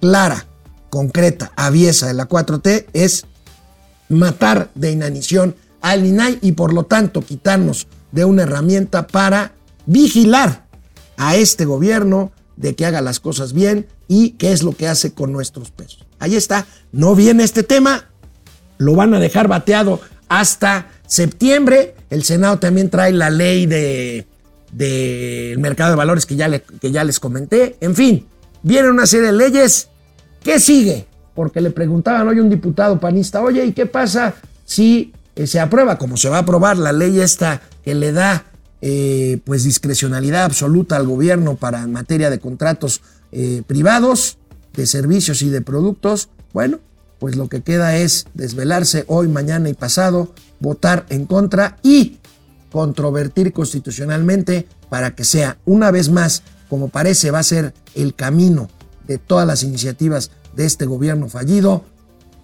clara, 0.00 0.46
concreta, 0.90 1.52
aviesa 1.56 2.08
de 2.08 2.14
la 2.14 2.28
4T 2.28 2.86
es 2.92 3.26
matar 4.08 4.70
de 4.74 4.90
inanición 4.90 5.54
al 5.80 6.04
INAI 6.04 6.38
y 6.42 6.52
por 6.52 6.72
lo 6.72 6.84
tanto 6.84 7.22
quitarnos 7.22 7.86
de 8.12 8.24
una 8.24 8.42
herramienta 8.42 9.06
para 9.06 9.52
vigilar 9.86 10.65
a 11.16 11.36
este 11.36 11.64
gobierno 11.64 12.32
de 12.56 12.74
que 12.74 12.86
haga 12.86 13.00
las 13.00 13.20
cosas 13.20 13.52
bien 13.52 13.86
y 14.08 14.30
qué 14.30 14.52
es 14.52 14.62
lo 14.62 14.72
que 14.72 14.88
hace 14.88 15.12
con 15.12 15.32
nuestros 15.32 15.70
pesos. 15.70 16.04
Ahí 16.18 16.36
está, 16.36 16.66
no 16.92 17.14
viene 17.14 17.44
este 17.44 17.62
tema, 17.62 18.06
lo 18.78 18.94
van 18.94 19.14
a 19.14 19.20
dejar 19.20 19.48
bateado 19.48 20.00
hasta 20.28 20.88
septiembre. 21.06 21.94
El 22.10 22.24
Senado 22.24 22.58
también 22.58 22.90
trae 22.90 23.12
la 23.12 23.30
ley 23.30 23.66
de 23.66 24.26
del 24.72 25.58
mercado 25.58 25.90
de 25.90 25.96
valores 25.96 26.26
que 26.26 26.36
ya, 26.36 26.50
que 26.58 26.90
ya 26.90 27.04
les 27.04 27.20
comenté. 27.20 27.76
En 27.80 27.94
fin, 27.94 28.26
viene 28.62 28.90
una 28.90 29.06
serie 29.06 29.28
de 29.28 29.32
leyes. 29.32 29.88
¿Qué 30.42 30.60
sigue? 30.60 31.06
Porque 31.34 31.60
le 31.60 31.70
preguntaban 31.70 32.28
hoy 32.28 32.40
un 32.40 32.50
diputado 32.50 32.98
panista, 33.00 33.42
oye, 33.42 33.64
¿y 33.64 33.72
qué 33.72 33.86
pasa 33.86 34.34
si 34.64 35.12
eh, 35.34 35.46
se 35.46 35.60
aprueba, 35.60 35.98
como 35.98 36.16
se 36.16 36.28
va 36.28 36.38
a 36.38 36.40
aprobar 36.40 36.76
la 36.76 36.92
ley 36.92 37.20
esta 37.20 37.62
que 37.84 37.94
le 37.94 38.12
da 38.12 38.44
eh, 38.88 39.40
pues 39.42 39.64
discrecionalidad 39.64 40.44
absoluta 40.44 40.94
al 40.94 41.08
gobierno 41.08 41.56
para 41.56 41.82
en 41.82 41.90
materia 41.90 42.30
de 42.30 42.38
contratos 42.38 43.00
eh, 43.32 43.64
privados, 43.66 44.38
de 44.74 44.86
servicios 44.86 45.42
y 45.42 45.48
de 45.48 45.60
productos, 45.60 46.28
bueno, 46.52 46.78
pues 47.18 47.34
lo 47.34 47.48
que 47.48 47.62
queda 47.62 47.96
es 47.96 48.26
desvelarse 48.34 49.04
hoy, 49.08 49.26
mañana 49.26 49.68
y 49.68 49.74
pasado, 49.74 50.32
votar 50.60 51.04
en 51.08 51.26
contra 51.26 51.78
y 51.82 52.18
controvertir 52.70 53.52
constitucionalmente 53.52 54.68
para 54.88 55.16
que 55.16 55.24
sea 55.24 55.58
una 55.64 55.90
vez 55.90 56.08
más, 56.08 56.44
como 56.68 56.88
parece 56.88 57.32
va 57.32 57.40
a 57.40 57.42
ser 57.42 57.74
el 57.96 58.14
camino 58.14 58.68
de 59.08 59.18
todas 59.18 59.48
las 59.48 59.64
iniciativas 59.64 60.30
de 60.54 60.64
este 60.64 60.86
gobierno 60.86 61.28
fallido, 61.28 61.84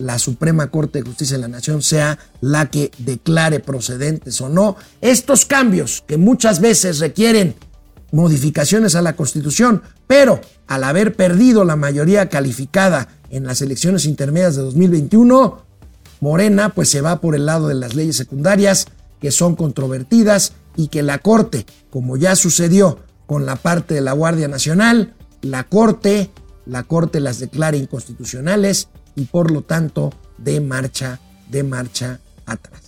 la 0.03 0.19
Suprema 0.19 0.71
Corte 0.71 0.99
de 0.99 1.07
Justicia 1.07 1.37
de 1.37 1.43
la 1.43 1.49
Nación 1.49 1.81
sea 1.81 2.19
la 2.41 2.71
que 2.71 2.91
declare 2.99 3.61
procedentes 3.61 4.41
o 4.41 4.49
no. 4.49 4.77
Estos 5.01 5.47
cambios 5.47 6.03
que 6.07 6.19
muchas 6.19 6.61
veces 6.61 6.99
requieren 6.99 7.55
modificaciones 8.11 8.95
a 8.95 9.03
la 9.03 9.15
Constitución, 9.15 9.83
pero 10.07 10.41
al 10.67 10.85
haber 10.85 11.15
perdido 11.15 11.65
la 11.65 11.77
mayoría 11.77 12.29
calificada 12.29 13.09
en 13.31 13.45
las 13.45 13.63
elecciones 13.63 14.05
intermedias 14.05 14.57
de 14.57 14.63
2021, 14.63 15.63
Morena 16.21 16.71
pues 16.71 16.91
se 16.91 17.01
va 17.01 17.21
por 17.21 17.35
el 17.35 17.47
lado 17.47 17.69
de 17.69 17.75
las 17.75 17.95
leyes 17.95 18.17
secundarias 18.17 18.87
que 19.21 19.31
son 19.31 19.55
controvertidas 19.55 20.53
y 20.77 20.89
que 20.89 21.03
la 21.03 21.19
Corte, 21.19 21.65
como 21.91 22.17
ya 22.17 22.35
sucedió 22.35 22.99
con 23.27 23.47
la 23.47 23.57
parte 23.57 23.95
de 23.95 24.01
la 24.01 24.13
Guardia 24.13 24.49
Nacional, 24.49 25.15
la 25.43 25.65
Corte, 25.65 26.31
la 26.67 26.83
Corte 26.83 27.21
las 27.21 27.39
declara 27.39 27.77
inconstitucionales 27.77 28.89
y 29.15 29.25
por 29.25 29.51
lo 29.51 29.63
tanto 29.63 30.13
de 30.39 30.61
marcha, 30.61 31.21
de 31.51 31.63
marcha 31.63 32.21
atrás. 32.47 32.83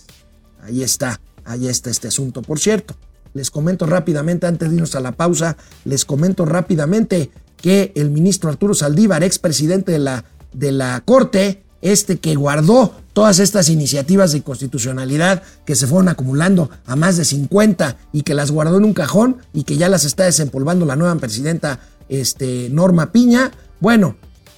Ahí 0.63 0.83
está, 0.83 1.19
ahí 1.43 1.67
está 1.67 1.89
este 1.89 2.07
asunto. 2.07 2.41
Por 2.41 2.59
cierto, 2.59 2.95
les 3.33 3.51
comento 3.51 3.85
rápidamente, 3.85 4.47
antes 4.47 4.69
de 4.69 4.75
irnos 4.75 4.95
a 4.95 5.01
la 5.01 5.11
pausa, 5.11 5.57
les 5.83 6.05
comento 6.05 6.45
rápidamente 6.45 7.31
que 7.57 7.91
el 7.95 8.09
ministro 8.09 8.49
Arturo 8.49 8.73
Saldívar, 8.73 9.23
expresidente 9.23 9.91
de 9.91 9.99
la, 9.99 10.25
de 10.53 10.71
la 10.71 11.01
Corte, 11.05 11.63
este 11.81 12.17
que 12.17 12.35
guardó 12.35 12.95
todas 13.13 13.39
estas 13.39 13.69
iniciativas 13.69 14.31
de 14.31 14.41
constitucionalidad 14.41 15.43
que 15.65 15.75
se 15.75 15.85
fueron 15.85 16.09
acumulando 16.09 16.69
a 16.85 16.95
más 16.95 17.17
de 17.17 17.25
50 17.25 17.97
y 18.11 18.23
que 18.23 18.33
las 18.33 18.51
guardó 18.51 18.77
en 18.77 18.85
un 18.85 18.93
cajón 18.93 19.37
y 19.53 19.63
que 19.63 19.77
ya 19.77 19.87
las 19.87 20.03
está 20.03 20.23
desempolvando 20.23 20.85
la 20.85 20.95
nueva 20.95 21.15
presidenta 21.15 21.79
este, 22.09 22.69
Norma 22.71 23.11
Piña. 23.11 23.51
Bueno, 23.79 24.15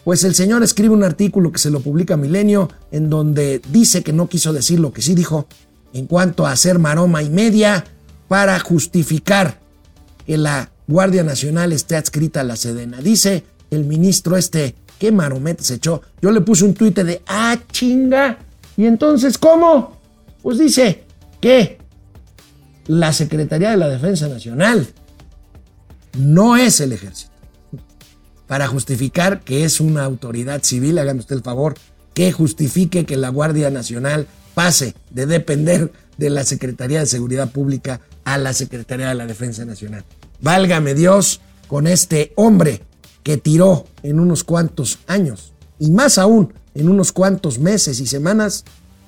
pues 0.07 0.23
el 0.23 0.35
señor 0.35 0.63
escribe 0.63 0.93
un 0.93 1.03
artículo 1.03 1.51
que 1.51 1.59
se 1.59 1.69
lo 1.69 1.81
publica 1.81 2.15
Milenio 2.15 2.69
en 2.91 3.09
donde 3.09 3.61
dice 3.73 4.03
que 4.03 4.13
no 4.13 4.29
quiso 4.29 4.53
decir 4.53 4.79
lo 4.79 4.93
que 4.93 5.01
sí 5.01 5.15
dijo 5.15 5.47
en 5.91 6.05
cuanto 6.05 6.47
a 6.47 6.53
hacer 6.53 6.79
maroma 6.79 7.23
y 7.23 7.29
media 7.29 7.83
para 8.29 8.57
justificar 8.57 9.59
que 10.25 10.37
la 10.37 10.71
Guardia 10.87 11.25
Nacional 11.25 11.73
esté 11.73 11.97
adscrita 11.97 12.39
a 12.39 12.45
la 12.45 12.55
Sedena. 12.55 13.01
Dice 13.01 13.43
el 13.69 13.83
ministro 13.83 14.37
este, 14.37 14.75
qué 14.97 15.11
maromete 15.11 15.65
se 15.65 15.73
echó. 15.73 16.01
Yo 16.21 16.31
le 16.31 16.39
puse 16.39 16.63
un 16.63 16.73
tuit 16.73 16.97
de, 16.97 17.21
ah, 17.27 17.57
chinga. 17.69 18.39
¿Y 18.77 18.85
entonces 18.85 19.37
cómo? 19.37 19.99
Pues 20.41 20.57
dice 20.57 21.03
que 21.41 21.79
la 22.85 23.11
Secretaría 23.11 23.71
de 23.71 23.77
la 23.77 23.89
Defensa 23.89 24.29
Nacional 24.29 24.87
no 26.17 26.55
es 26.55 26.79
el 26.79 26.93
ejército 26.93 27.36
para 28.47 28.67
justificar 28.67 29.41
que 29.41 29.63
es 29.63 29.79
una 29.79 30.05
autoridad 30.05 30.63
civil, 30.63 30.97
hágame 30.97 31.19
usted 31.19 31.35
el 31.35 31.43
favor, 31.43 31.75
que 32.13 32.31
justifique 32.31 33.05
que 33.05 33.17
la 33.17 33.29
Guardia 33.29 33.69
Nacional 33.69 34.27
pase 34.55 34.95
de 35.11 35.25
depender 35.25 35.91
de 36.17 36.29
la 36.29 36.43
Secretaría 36.43 36.99
de 36.99 37.05
Seguridad 37.05 37.51
Pública 37.51 38.01
a 38.23 38.37
la 38.37 38.53
Secretaría 38.53 39.09
de 39.09 39.15
la 39.15 39.27
Defensa 39.27 39.65
Nacional. 39.65 40.03
Válgame 40.41 40.95
Dios 40.95 41.41
con 41.67 41.85
este 41.85 42.31
hombre 42.35 42.81
que 43.23 43.37
tiró 43.37 43.85
en 44.03 44.19
unos 44.19 44.43
cuantos 44.43 44.99
años, 45.07 45.53
y 45.79 45.91
más 45.91 46.17
aún 46.17 46.53
en 46.73 46.89
unos 46.89 47.11
cuantos 47.11 47.59
meses 47.59 47.99
y 47.99 48.07
semanas, 48.07 48.63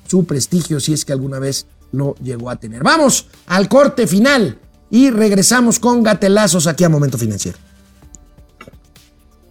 su 0.08 0.26
prestigio 0.26 0.80
si 0.80 0.94
es 0.94 1.06
que 1.06 1.14
alguna 1.14 1.40
vez 1.40 1.68
lo 1.92 2.16
llegó 2.16 2.50
a 2.50 2.58
tener. 2.58 2.84
Vamos 2.84 3.28
al 3.48 3.70
corte 3.70 4.08
final 4.08 4.60
y 4.90 5.10
regresamos 5.10 5.80
con 5.80 6.04
gatelazos 6.04 6.68
aquí 6.68 6.84
a 6.84 6.90
Momento 6.90 7.18
Financiero. 7.18 7.58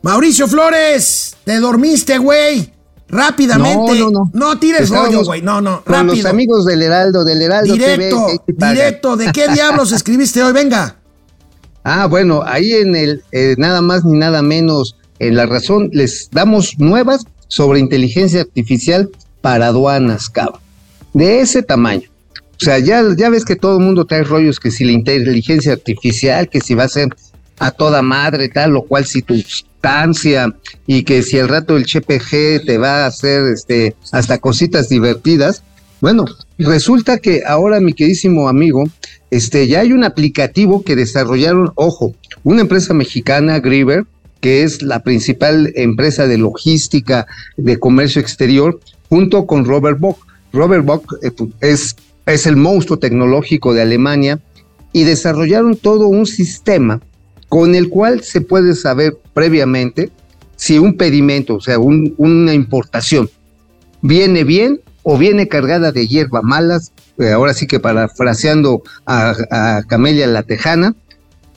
Mauricio 0.03 0.47
Flores, 0.49 1.37
te 1.45 1.59
dormiste, 1.59 2.19
güey. 2.19 2.73
Rápidamente. 3.09 3.99
No, 3.99 4.11
no, 4.11 4.11
no. 4.11 4.31
No 4.35 4.59
tires 4.59 4.83
Estábamos 4.83 5.15
rollo, 5.15 5.25
güey. 5.25 5.43
No, 5.43 5.61
no, 5.61 5.83
Con 5.83 5.95
rápido. 5.95 6.15
los 6.15 6.25
amigos 6.27 6.65
del 6.67 6.83
Heraldo, 6.83 7.25
del 7.25 7.41
Heraldo 7.43 7.73
directo, 7.73 8.27
TV. 8.47 8.69
directo. 8.73 9.17
¿De 9.17 9.33
qué 9.33 9.49
diablos 9.49 9.93
escribiste 9.93 10.43
hoy? 10.43 10.53
Venga. 10.53 10.97
Ah, 11.85 12.07
bueno, 12.07 12.43
ahí 12.45 12.73
en 12.73 12.95
el 12.95 13.23
eh, 13.33 13.55
nada 13.57 13.81
más 13.81 14.05
ni 14.05 14.19
nada 14.19 14.43
menos 14.43 14.97
en 15.21 15.37
la 15.37 15.47
razón 15.47 15.89
les 15.93 16.29
damos 16.31 16.79
nuevas 16.79 17.25
sobre 17.49 17.81
inteligencia 17.81 18.43
artificial 18.43 19.11
para 19.41 19.69
aduanas, 19.69 20.29
cabrón. 20.29 20.61
De 21.15 21.41
ese 21.41 21.63
tamaño. 21.63 22.09
O 22.61 22.65
sea, 22.65 22.79
ya, 22.79 23.03
ya 23.17 23.31
ves 23.31 23.45
que 23.45 23.57
todo 23.57 23.79
el 23.79 23.85
mundo 23.85 24.05
trae 24.05 24.23
rollos 24.25 24.61
que 24.61 24.71
si 24.71 24.85
la 24.85 24.93
inteligencia 24.93 25.73
artificial, 25.73 26.51
que 26.51 26.61
si 26.61 26.75
va 26.75 26.85
a 26.85 26.89
ser 26.89 27.09
a 27.59 27.71
toda 27.71 28.03
madre, 28.03 28.49
tal, 28.49 28.73
lo 28.73 28.83
cual 28.83 29.05
si 29.05 29.23
tu 29.23 29.37
sustancia 29.37 30.55
y 30.87 31.03
que 31.05 31.23
si 31.23 31.39
al 31.39 31.49
rato 31.49 31.77
el 31.77 31.87
CHPG 31.87 32.65
te 32.67 32.79
va 32.79 33.05
a 33.05 33.07
hacer 33.07 33.45
este 33.53 33.95
hasta 34.13 34.39
cositas 34.39 34.89
divertidas. 34.89 35.63
Bueno, 36.01 36.27
resulta 36.59 37.19
que 37.19 37.43
ahora 37.47 37.81
mi 37.81 37.93
queridísimo 37.93 38.49
amigo, 38.49 38.85
este 39.31 39.67
ya 39.67 39.81
hay 39.81 39.93
un 39.93 40.05
aplicativo 40.05 40.83
que 40.85 40.95
desarrollaron, 40.95 41.73
ojo, 41.75 42.15
una 42.45 42.61
empresa 42.61 42.95
mexicana, 42.95 43.59
Griever, 43.59 44.05
que 44.41 44.63
es 44.63 44.83
la 44.83 45.03
principal 45.03 45.73
empresa 45.75 46.27
de 46.29 46.39
logística 46.39 47.27
de 47.57 47.79
comercio 47.79 48.21
exterior, 48.21 48.79
junto 49.09 49.47
con 49.47 49.65
Robert 49.65 49.99
Bock. 49.99 50.25
Robert 50.53 50.85
Bock 50.85 51.15
eh, 51.23 51.33
es, 51.61 51.97
es 52.27 52.47
el 52.47 52.57
monstruo 52.57 52.99
tecnológico 52.99 53.75
de 53.75 53.83
Alemania 53.83 54.39
y 54.93 55.05
desarrollaron 55.05 55.77
todo 55.77 56.07
un 56.07 56.27
sistema 56.27 57.01
con 57.49 57.75
el 57.75 57.89
cual 57.89 58.23
se 58.23 58.41
puede 58.41 58.75
saber 58.75 59.17
previamente 59.35 60.11
si 60.57 60.79
un 60.79 60.97
pedimento, 60.97 61.57
o 61.57 61.61
sea, 61.61 61.79
un- 61.79 62.15
una 62.19 62.53
importación, 62.55 63.31
viene 64.03 64.45
bien 64.45 64.81
o 65.03 65.17
viene 65.17 65.49
cargada 65.49 65.93
de 65.93 66.07
hierba 66.07 66.43
malas, 66.43 66.93
eh, 67.19 67.31
ahora 67.33 67.55
sí 67.55 67.67
que 67.67 67.81
parafraseando 67.81 68.83
a, 69.07 69.35
a 69.51 69.83
Camelia 69.85 70.27
la 70.27 70.43
Tejana, 70.43 70.95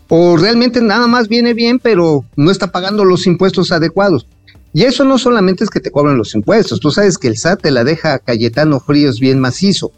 o 0.08 0.38
realmente 0.38 0.82
nada 0.82 1.08
más 1.08 1.28
viene 1.28 1.54
bien, 1.54 1.80
pero 1.80 2.26
no 2.36 2.52
está 2.52 2.72
pagando 2.72 3.06
los 3.06 3.26
impuestos 3.28 3.72
adecuados. 3.72 4.28
Y 4.74 4.84
eso 4.84 5.04
no 5.04 5.18
solamente 5.18 5.64
es 5.64 5.70
que 5.70 5.80
te 5.82 5.92
cobran 5.92 6.18
los 6.18 6.34
impuestos, 6.36 6.80
tú 6.80 6.92
sabes 6.92 7.18
que 7.18 7.28
el 7.28 7.38
SAT 7.38 7.62
te 7.64 7.72
la 7.72 7.84
deja 7.84 8.14
a 8.14 8.20
Cayetano 8.20 8.80
Fríos 8.80 9.20
bien 9.20 9.40
macizo. 9.40 9.92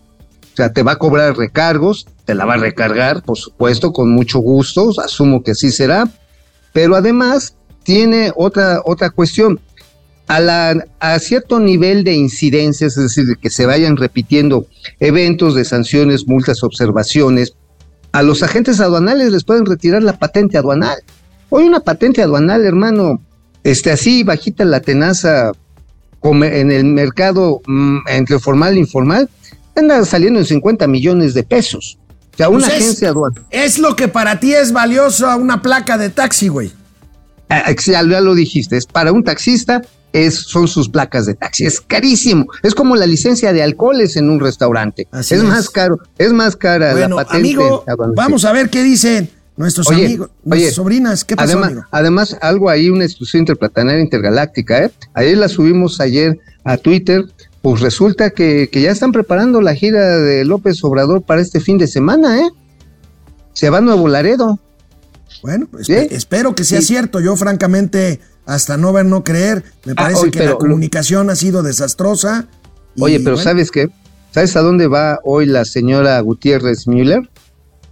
O 0.54 0.56
sea, 0.56 0.72
te 0.72 0.84
va 0.84 0.94
a 0.94 0.98
cobrar 0.98 1.36
recargos, 1.36 2.06
te 2.26 2.36
la 2.36 2.46
va 2.46 2.54
a 2.54 2.58
recargar, 2.58 3.24
por 3.24 3.38
supuesto, 3.38 3.92
con 3.92 4.12
mucho 4.12 4.40
gusto, 4.40 4.92
asumo 5.04 5.42
que 5.42 5.52
así 5.52 5.72
será, 5.72 6.08
pero 6.74 6.96
además 6.96 7.56
tiene 7.84 8.32
otra, 8.36 8.82
otra 8.86 9.10
cuestión. 9.10 9.60
A, 10.28 10.40
la, 10.40 10.86
a 11.00 11.20
cierto 11.20 11.60
nivel 11.60 12.04
de 12.04 12.14
incidencias, 12.14 12.98
es 12.98 13.04
decir, 13.04 13.26
de 13.26 13.36
que 13.36 13.50
se 13.50 13.66
vayan 13.66 13.98
repitiendo 13.98 14.68
eventos 15.00 15.54
de 15.56 15.66
sanciones, 15.66 16.28
multas, 16.28 16.64
observaciones, 16.64 17.56
a 18.14 18.22
los 18.22 18.44
agentes 18.44 18.80
aduanales 18.80 19.32
les 19.32 19.44
pueden 19.44 19.66
retirar 19.66 20.04
la 20.04 20.18
patente 20.20 20.58
aduanal. 20.58 21.00
Hoy 21.50 21.64
una 21.64 21.80
patente 21.80 22.22
aduanal, 22.22 22.64
hermano, 22.64 23.20
este 23.64 23.92
así 23.92 24.24
bajita 24.24 24.66
la 24.66 24.82
tenaza 24.82 25.52
en 26.24 26.72
el 26.72 26.86
mercado 26.86 27.62
mm, 27.66 27.98
entre 28.08 28.40
formal 28.40 28.76
e 28.76 28.80
informal, 28.80 29.30
anda 29.76 30.04
saliendo 30.06 30.40
en 30.40 30.46
50 30.46 30.88
millones 30.88 31.34
de 31.34 31.44
pesos. 31.44 31.98
O 32.34 32.38
sea, 32.38 32.50
una 32.50 32.66
Pues 32.68 32.78
es- 32.78 32.84
agencia 32.84 33.10
aduanal. 33.10 33.44
Es 33.52 33.78
lo 33.80 33.96
que 33.96 34.08
para 34.08 34.40
ti 34.40 34.54
es 34.54 34.72
valioso 34.72 35.28
a 35.28 35.36
una 35.36 35.62
placa 35.62 35.98
de 35.98 36.10
taxi, 36.10 36.48
güey. 36.48 36.72
Ah, 37.50 37.72
Ya, 37.86 38.02
lo 38.02 38.34
dijiste, 38.36 38.78
es 38.78 38.86
para 38.86 39.12
un 39.12 39.24
taxista 39.24 39.82
es, 40.12 40.36
son 40.36 40.68
sus 40.68 40.90
placas 40.90 41.26
de 41.26 41.34
taxi. 41.36 41.66
Es 41.66 41.82
carísimo. 41.82 42.46
Es 42.62 42.74
como 42.76 42.96
la 42.96 43.06
licencia 43.08 43.52
de 43.54 43.62
alcoholes 43.64 44.16
en 44.16 44.30
un 44.30 44.40
restaurante. 44.40 45.08
Así 45.12 45.34
es, 45.36 45.42
es. 45.42 45.48
más 45.48 45.70
caro, 45.70 46.00
es 46.18 46.32
más 46.34 46.56
cara 46.56 46.92
Bueno, 46.94 47.18
la 47.18 47.26
patente. 47.26 47.50
amigo, 47.50 47.84
vamos 48.16 48.46
a 48.46 48.52
ver 48.52 48.70
qué 48.70 48.84
dicen 48.84 49.30
nuestros 49.58 49.88
Oye, 49.90 50.06
amigos, 50.06 50.30
oye, 50.30 50.50
nuestras 50.50 50.76
sobrinas. 50.76 51.26
¿Qué 51.26 51.36
pasó, 51.36 51.52
además, 51.54 51.68
amigo? 51.72 51.86
además, 51.92 52.38
algo 52.42 52.70
ahí, 52.70 52.90
una 52.90 53.06
exclusión 53.06 53.42
interplanetaria 53.42 54.02
intergaláctica, 54.02 54.84
¿eh? 54.86 54.92
Ayer 55.16 55.38
la 55.38 55.50
subimos 55.50 56.00
ayer 56.00 56.40
a 56.64 56.78
Twitter. 56.78 57.26
Pues 57.64 57.80
resulta 57.80 58.32
que, 58.32 58.70
que 58.70 58.82
ya 58.82 58.92
están 58.92 59.14
preparando 59.14 59.62
la 59.62 59.74
gira 59.74 60.18
de 60.20 60.44
López 60.44 60.84
Obrador 60.84 61.22
para 61.24 61.42
este 61.42 61.62
fin 61.62 61.78
de 61.78 61.88
semana, 61.88 62.42
¿eh? 62.42 62.50
Se 63.54 63.70
va 63.70 63.78
a 63.78 63.82
Nuevo 63.82 64.10
Laredo. 64.10 64.60
Bueno, 65.42 65.68
pues, 65.72 65.88
¿Sí? 65.88 65.94
espero 65.94 66.56
que 66.56 66.66
sea 66.66 66.82
Sí. 66.82 66.88
cierto. 66.88 67.22
Yo, 67.22 67.36
francamente, 67.38 68.20
hasta 68.46 68.76
no 68.76 68.92
ver, 68.92 69.06
no 69.06 69.24
creer, 69.24 69.64
me 69.86 69.94
Ah, 69.94 69.96
parece 69.96 70.24
oye, 70.24 70.32
que 70.32 70.46
la 70.46 70.56
comunicación 70.56 71.30
ha 71.30 71.38
sido 71.38 71.64
desastrosa. 71.64 72.48
Oye, 73.00 73.20
pero 73.20 73.38
bueno, 73.38 73.50
¿sabes 73.50 73.72
qué? 73.72 73.88
¿Sabes 74.32 74.58
a 74.58 74.62
dónde 74.62 74.88
va 74.88 75.20
hoy 75.24 75.46
la 75.46 75.64
señora 75.64 76.20
Gutiérrez 76.20 76.86
Müller? 76.86 77.30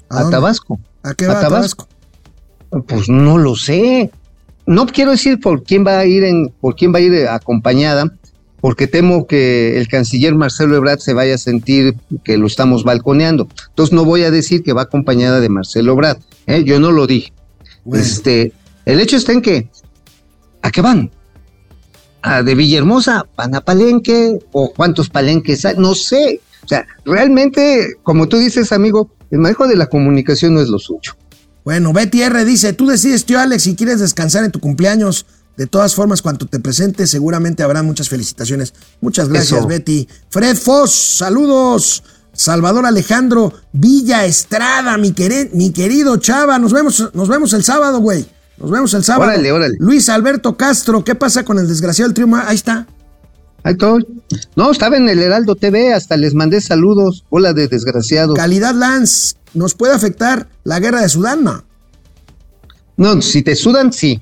¿A? 0.09 0.30
Tabasco. 0.30 0.82
¿A 1.01 1.13
qué 1.13 1.28
va 1.28 1.39
¿A 1.39 1.41
Tabasco? 1.43 1.88
Pues 2.88 3.07
no 3.07 3.38
lo 3.38 3.55
sé. 3.55 4.11
No 4.65 4.86
quiero 4.86 5.11
decir 5.11 5.39
por 5.39 5.63
quién 5.63 5.88
va 5.88 5.99
a 5.99 6.05
ir 6.05 6.26
en, 6.26 6.49
por 6.59 6.76
quién 6.76 6.93
va 6.93 6.97
a 6.97 7.01
ir 7.01 7.28
acompañada, 7.30 8.05
porque 8.62 8.88
temo 8.88 9.26
que 9.26 9.78
el 9.78 9.88
canciller 9.88 10.36
Marcelo 10.36 10.76
Ebrard 10.76 10.99
se 10.99 11.14
vaya 11.14 11.36
a 11.36 11.39
sentir 11.39 11.95
que 12.24 12.38
lo 12.38 12.45
estamos 12.45 12.84
balconeando. 12.84 13.47
Entonces 13.70 13.93
no 13.93 14.05
voy 14.05 14.24
a 14.24 14.32
decir 14.32 14.64
que 14.64 14.74
va 14.74 14.84
acompañada 14.84 15.39
de 15.39 15.49
Marcelo 15.49 15.93
Ebrard. 15.93 16.20
¿eh? 16.45 16.64
Yo 16.64 16.80
no 16.80 16.91
lo 16.91 17.07
dije. 17.07 17.34
Bueno. 17.84 18.03
Este, 18.03 18.53
el 18.86 18.99
hecho 18.99 19.18
está 19.18 19.32
en 19.32 19.41
que, 19.41 19.70
¿a 20.62 20.70
qué 20.70 20.82
van? 20.82 21.09
¿A 22.22 22.43
de 22.43 22.53
Villahermosa? 22.53 23.26
¿Van 23.36 23.55
a 23.55 23.62
Palenque? 23.62 24.38
¿O 24.51 24.72
cuántos 24.72 25.09
palenques 25.09 25.66
hay? 25.66 25.76
No 25.78 25.95
sé. 25.95 26.39
O 26.64 26.68
sea, 26.68 26.86
realmente, 27.03 27.95
como 28.03 28.28
tú 28.28 28.38
dices, 28.38 28.72
amigo, 28.72 29.09
el 29.32 29.39
manejo 29.39 29.68
de 29.68 29.76
la 29.76 29.88
comunicación 29.88 30.53
no 30.53 30.62
es 30.62 30.70
lo 30.70 30.78
suyo. 30.78 31.14
Bueno, 31.64 31.93
Betty 31.93 32.22
R 32.22 32.45
dice, 32.45 32.74
tú 32.74 32.88
decides, 32.88 33.26
tío 33.26 33.39
Alex, 33.39 33.64
si 33.64 33.76
quieres 33.76 33.99
descansar 33.99 34.43
en 34.43 34.51
tu 34.51 34.59
cumpleaños. 34.59 35.26
De 35.58 35.68
todas 35.68 35.93
formas, 35.93 36.22
cuando 36.22 36.45
te 36.47 36.60
presentes, 36.60 37.10
seguramente 37.12 37.62
habrá 37.64 37.84
muchas 37.84 38.10
felicitaciones. 38.10 38.74
Muchas 39.02 39.30
gracias, 39.30 39.60
Eso. 39.60 39.68
Betty. 39.68 40.08
Fred 40.30 40.56
Foss, 40.58 40.91
saludos. 41.18 42.04
Salvador 42.34 42.86
Alejandro 42.86 43.54
Villa 43.74 44.26
Estrada, 44.26 44.97
mi, 44.97 45.14
mi 45.54 45.72
querido 45.72 46.16
Chava. 46.18 46.58
Nos 46.58 46.72
vemos, 46.72 47.10
nos 47.14 47.28
vemos 47.28 47.52
el 47.54 47.64
sábado, 47.64 47.99
güey. 47.99 48.26
Nos 48.58 48.72
vemos 48.72 48.93
el 48.93 49.04
sábado. 49.04 49.30
Órale, 49.32 49.52
órale. 49.52 49.76
Luis 49.80 50.08
Alberto 50.08 50.56
Castro, 50.56 51.04
¿qué 51.04 51.16
pasa 51.16 51.43
con 51.43 51.60
el 51.60 51.68
desgraciado 51.68 52.12
del? 52.14 52.28
Ma- 52.28 52.47
Ahí 52.47 52.56
está. 52.56 52.88
Ahí 53.64 53.74
estoy. 53.74 54.08
No, 54.56 54.72
estaba 54.72 54.97
en 54.97 55.10
el 55.10 55.20
Heraldo 55.20 55.56
TV, 55.56 55.93
hasta 55.93 56.16
les 56.18 56.34
mandé 56.34 56.62
saludos. 56.62 57.26
Hola 57.30 57.54
de 57.54 57.68
desgraciados. 57.68 58.36
Calidad 58.36 58.74
Lance, 58.74 59.36
¿nos 59.54 59.76
puede 59.76 59.93
afectar 59.93 60.47
la 60.64 60.80
guerra 60.80 61.02
de 61.02 61.10
Sudán? 61.10 61.43
No. 61.43 61.64
No, 62.97 63.22
si 63.22 63.41
te 63.41 63.56
sudan, 63.56 63.91
sí. 63.91 64.22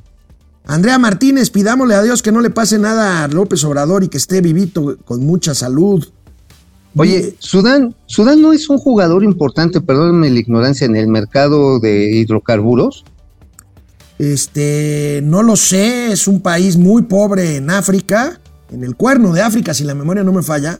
Andrea 0.69 0.99
Martínez, 0.99 1.49
pidámosle 1.49 1.95
a 1.95 2.03
Dios 2.03 2.21
que 2.21 2.31
no 2.31 2.41
le 2.41 2.51
pase 2.51 2.77
nada 2.77 3.23
a 3.23 3.27
López 3.27 3.63
Obrador 3.63 4.03
y 4.03 4.07
que 4.07 4.17
esté 4.17 4.39
vivito 4.39 4.99
con 5.03 5.25
mucha 5.25 5.55
salud. 5.55 6.07
Oye, 6.95 7.33
Sudán, 7.39 7.95
Sudán 8.05 8.39
no 8.39 8.53
es 8.53 8.69
un 8.69 8.77
jugador 8.77 9.23
importante, 9.23 9.81
perdónenme 9.81 10.29
la 10.29 10.37
ignorancia, 10.37 10.85
en 10.85 10.95
el 10.95 11.07
mercado 11.07 11.79
de 11.79 12.11
hidrocarburos. 12.11 13.03
Este, 14.19 15.21
no 15.23 15.41
lo 15.41 15.55
sé, 15.55 16.11
es 16.11 16.27
un 16.27 16.39
país 16.39 16.77
muy 16.77 17.01
pobre 17.01 17.55
en 17.55 17.71
África, 17.71 18.39
en 18.71 18.83
el 18.83 18.95
cuerno 18.95 19.33
de 19.33 19.41
África, 19.41 19.73
si 19.73 19.83
la 19.85 19.95
memoria 19.95 20.23
no 20.23 20.33
me 20.33 20.43
falla. 20.43 20.79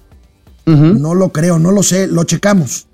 No 0.67 1.15
lo 1.15 1.29
creo, 1.29 1.57
no 1.57 1.71
lo 1.71 1.81
sé, 1.81 2.05
lo 2.05 2.25
checamos. 2.25 2.88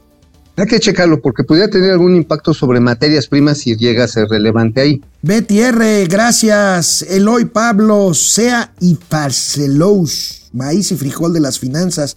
Hay 0.58 0.68
que 0.68 0.80
checarlo 0.80 1.22
porque 1.22 1.44
podría 1.44 1.70
tener 1.70 1.92
algún 1.92 2.16
impacto 2.16 2.54
sobre 2.54 2.80
materias 2.80 3.28
primas 3.28 3.58
si 3.58 3.76
llega 3.76 4.06
a 4.06 4.08
ser 4.08 4.28
relevante 4.30 4.80
ahí. 4.82 5.02
Betty 5.22 5.60
R, 5.60 6.06
gracias. 6.08 7.02
Eloy 7.02 7.46
Pablo, 7.46 8.14
Sea 8.14 8.74
y 8.80 8.96
Parcelous, 8.96 10.50
maíz 10.54 10.92
y 10.92 10.96
frijol 10.96 11.34
de 11.34 11.40
las 11.42 11.60
finanzas. 11.60 12.16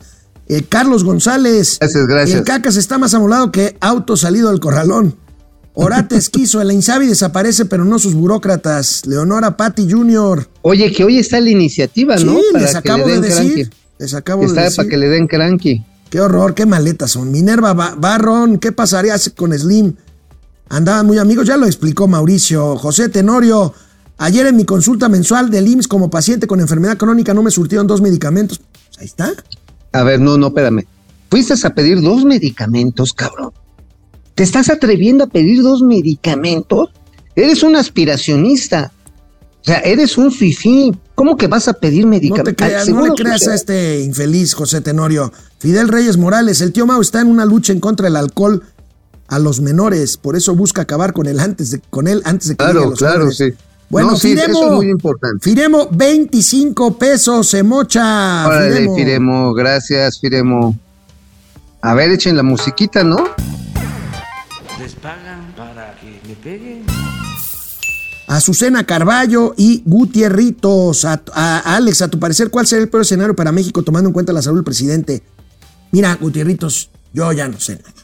Eh, 0.49 0.63
Carlos 0.69 1.05
González. 1.05 1.79
Gracias, 1.81 2.07
gracias. 2.07 2.39
El 2.39 2.45
cacas 2.45 2.77
está 2.77 2.97
más 2.97 3.13
amolado 3.15 3.51
que 3.53 3.77
auto 3.81 4.17
salido 4.17 4.51
del 4.51 4.61
corralón. 4.61 5.17
Orate 5.75 6.17
Esquizo, 6.17 6.61
el 6.63 6.73
Insabi 6.73 7.07
desaparece, 7.07 7.65
pero 7.67 7.85
no 7.85 7.99
sus 7.99 8.15
burócratas. 8.15 9.05
Leonora 9.07 9.57
Patti 9.57 9.91
Jr. 9.91 10.49
Oye, 10.63 10.91
que 10.93 11.05
hoy 11.05 11.19
está 11.19 11.41
la 11.41 11.51
iniciativa, 11.51 12.17
¿no? 12.17 12.37
Sí, 12.37 12.43
Para 12.53 12.65
les 12.65 12.73
que 12.73 12.79
acabo 12.79 13.07
de 13.09 13.21
decir. 13.21 13.53
cranky. 13.55 13.71
Les 13.99 14.15
acabo 14.15 14.43
de 14.43 14.49
Está 14.49 14.63
decir. 14.63 14.77
para 14.77 14.89
que 14.89 14.97
le 14.97 15.09
den 15.09 15.27
cranky. 15.27 15.85
Qué 16.11 16.21
horror, 16.21 16.55
qué 16.55 16.65
maletas 16.67 17.11
son. 17.13 17.31
Minerva 17.31 17.75
Ba- 17.75 17.95
Barron, 17.99 18.59
¿qué 18.59 18.73
pasaría 18.73 19.15
con 19.37 19.57
Slim? 19.59 19.95
Andaban 20.71 21.07
muy 21.07 21.19
amigos, 21.19 21.47
ya 21.47 21.57
lo 21.57 21.67
explicó 21.67 22.09
Mauricio. 22.09 22.77
José 22.77 23.09
Tenorio, 23.09 23.75
ayer 24.19 24.47
en 24.47 24.57
mi 24.57 24.65
consulta 24.65 25.09
mensual 25.09 25.51
del 25.51 25.67
IMSS 25.69 25.89
como 25.89 26.11
paciente 26.11 26.47
con 26.47 26.61
enfermedad 26.61 26.97
crónica 26.97 27.35
no 27.35 27.43
me 27.43 27.51
surtieron 27.51 27.87
dos 27.87 28.01
medicamentos. 28.01 28.61
Ahí 28.99 29.07
está. 29.07 29.33
A 29.93 30.03
ver, 30.03 30.21
no, 30.21 30.37
no, 30.39 30.49
espérame. 30.49 30.87
Fuiste 31.31 31.55
a 31.63 31.71
pedir 31.75 32.01
dos 32.01 32.25
medicamentos, 32.25 33.13
cabrón. 33.13 33.53
¿Te 34.35 34.43
estás 34.43 34.71
atreviendo 34.71 35.25
a 35.25 35.27
pedir 35.27 35.63
dos 35.63 35.83
medicamentos? 35.83 36.91
Eres 37.37 37.63
un 37.63 37.77
aspiracionista. 37.77 38.93
O 39.69 39.71
sea, 39.71 39.81
eres 39.81 40.17
un 40.17 40.33
fifí. 40.33 40.91
¿Cómo 41.15 41.37
que 41.37 41.47
vas 41.47 41.69
a 41.69 41.75
pedir 41.75 42.05
No 42.05 42.11
medicamentos? 42.13 42.55
te 42.57 42.65
creas, 42.65 42.89
no 42.89 43.05
le 43.05 43.13
creas 43.13 43.47
a 43.49 43.55
este 43.55 44.01
infeliz 44.01 44.55
José 44.55 44.81
Tenorio. 44.81 45.31
Fidel 45.59 45.89
Reyes 45.89 46.17
Morales, 46.17 46.63
el 46.63 46.73
tío 46.73 46.87
Mau 46.87 47.03
está 47.03 47.21
en 47.21 47.27
una 47.27 47.45
lucha 47.45 47.75
en 47.75 47.81
contra 47.81 48.05
del 48.07 48.17
alcohol 48.17 48.63
a 49.27 49.39
los 49.39 49.61
menores, 49.61 50.17
por 50.17 50.37
eso 50.37 50.55
busca 50.55 50.81
acabar 50.81 51.13
con 51.13 51.27
él 51.27 51.39
antes 51.39 51.71
de, 51.71 51.81
con 51.91 52.07
él 52.09 52.23
antes 52.25 52.49
de 52.49 52.57
que 52.57 52.65
llegue 52.65 52.79
a 52.79 52.81
Claro, 52.81 52.91
los 52.91 52.99
claro, 52.99 53.31
sí. 53.31 53.53
Bueno, 53.91 54.13
No, 54.13 54.17
sí, 54.17 54.29
Firemo, 54.35 54.59
eso 54.59 54.67
es 54.69 54.73
muy 54.77 54.89
importante. 54.89 55.39
Firemo, 55.43 55.89
25 55.91 56.97
pesos 56.97 57.47
se 57.51 57.63
mocha. 57.63 58.47
Órale, 58.47 58.71
Firemo. 58.77 58.95
Firemo. 58.97 59.53
gracias, 59.53 60.19
Firemo. 60.19 60.79
A 61.83 61.93
ver, 61.93 62.11
echen 62.13 62.39
la 62.39 62.43
musiquita, 62.43 63.05
¿no? 63.05 63.19
Les 64.81 64.95
pagan 64.95 65.53
para 65.55 65.95
que 66.01 66.21
me 66.27 66.35
peguen. 66.37 66.85
Azucena 68.29 68.85
Carballo 68.85 69.55
y 69.57 69.83
Gutierritos. 69.85 71.05
A, 71.05 71.23
a- 71.33 71.77
Alex, 71.77 72.03
a 72.03 72.09
tu 72.09 72.19
parecer, 72.19 72.51
¿cuál 72.51 72.67
sería 72.67 72.85
el 72.85 72.91
peor 72.91 73.03
escenario 73.03 73.35
para 73.35 73.53
México 73.53 73.83
tomando 73.83 74.09
en 74.09 74.13
cuenta 74.13 74.33
la 74.33 74.43
salud 74.43 74.59
del 74.59 74.65
presidente? 74.65 75.23
Mira, 75.93 76.15
Gutierritos, 76.21 76.91
yo 77.13 77.33
ya 77.33 77.49
no 77.49 77.59
sé 77.59 77.77
nada. 77.77 77.95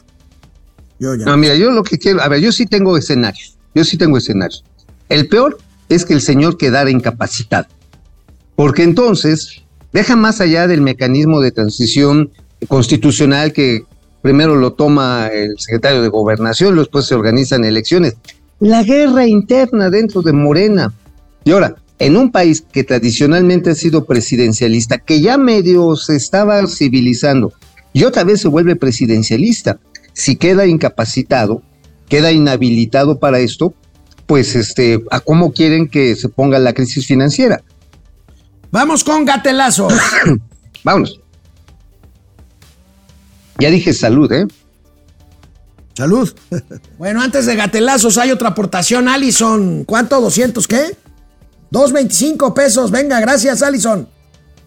Yo 0.99 1.13
ya 1.15 1.25
No, 1.25 1.31
no. 1.31 1.37
mira, 1.37 1.55
yo 1.55 1.71
lo 1.71 1.83
que 1.83 1.99
quiero, 1.99 2.21
a 2.21 2.27
ver, 2.27 2.41
yo 2.41 2.51
sí 2.51 2.65
tengo 2.65 2.97
escenarios, 2.97 3.55
yo 3.75 3.83
sí 3.83 3.97
tengo 3.97 4.17
escenarios. 4.17 4.63
El 5.09 5.27
peor 5.27 5.57
es 5.89 6.03
que 6.05 6.13
el 6.13 6.21
señor 6.21 6.57
quedara 6.57 6.89
incapacitado, 6.89 7.67
porque 8.55 8.81
entonces 8.83 9.61
deja 9.93 10.15
más 10.15 10.41
allá 10.41 10.67
del 10.67 10.81
mecanismo 10.81 11.39
de 11.41 11.51
transición 11.51 12.31
constitucional 12.67 13.53
que 13.53 13.83
primero 14.23 14.55
lo 14.55 14.73
toma 14.73 15.27
el 15.27 15.59
secretario 15.59 16.01
de 16.01 16.07
gobernación, 16.07 16.75
después 16.77 17.05
se 17.05 17.13
organizan 17.13 17.63
elecciones. 17.63 18.15
La 18.59 18.83
guerra 18.83 19.27
interna 19.27 19.89
dentro 19.89 20.21
de 20.21 20.33
Morena. 20.33 20.93
Y 21.43 21.51
ahora, 21.51 21.75
en 21.99 22.17
un 22.17 22.31
país 22.31 22.65
que 22.71 22.83
tradicionalmente 22.83 23.69
ha 23.69 23.75
sido 23.75 24.05
presidencialista, 24.05 24.97
que 24.97 25.21
ya 25.21 25.37
medio 25.37 25.95
se 25.95 26.15
estaba 26.15 26.65
civilizando, 26.67 27.53
y 27.93 28.03
otra 28.03 28.23
vez 28.23 28.41
se 28.41 28.47
vuelve 28.47 28.75
presidencialista, 28.75 29.79
si 30.13 30.35
queda 30.35 30.65
incapacitado, 30.65 31.61
queda 32.09 32.31
inhabilitado 32.31 33.19
para 33.19 33.39
esto, 33.39 33.73
pues 34.25 34.55
este, 34.55 35.03
¿a 35.11 35.19
cómo 35.19 35.53
quieren 35.53 35.87
que 35.87 36.15
se 36.15 36.29
ponga 36.29 36.59
la 36.59 36.73
crisis 36.73 37.05
financiera? 37.05 37.63
Vamos 38.71 39.03
con 39.03 39.23
gatelazo. 39.23 39.87
Vámonos. 40.83 41.21
Ya 43.59 43.69
dije 43.69 43.93
salud, 43.93 44.31
¿eh? 44.31 44.45
Salud. 45.95 46.33
Bueno, 46.97 47.21
antes 47.21 47.45
de 47.45 47.55
gatelazos 47.55 48.17
hay 48.17 48.31
otra 48.31 48.49
aportación, 48.49 49.07
Allison. 49.09 49.83
¿Cuánto? 49.83 50.19
¿200 50.21 50.65
qué? 50.67 50.97
225 51.71 52.53
pesos. 52.53 52.91
Venga, 52.91 53.19
gracias, 53.19 53.61
Allison. 53.61 54.07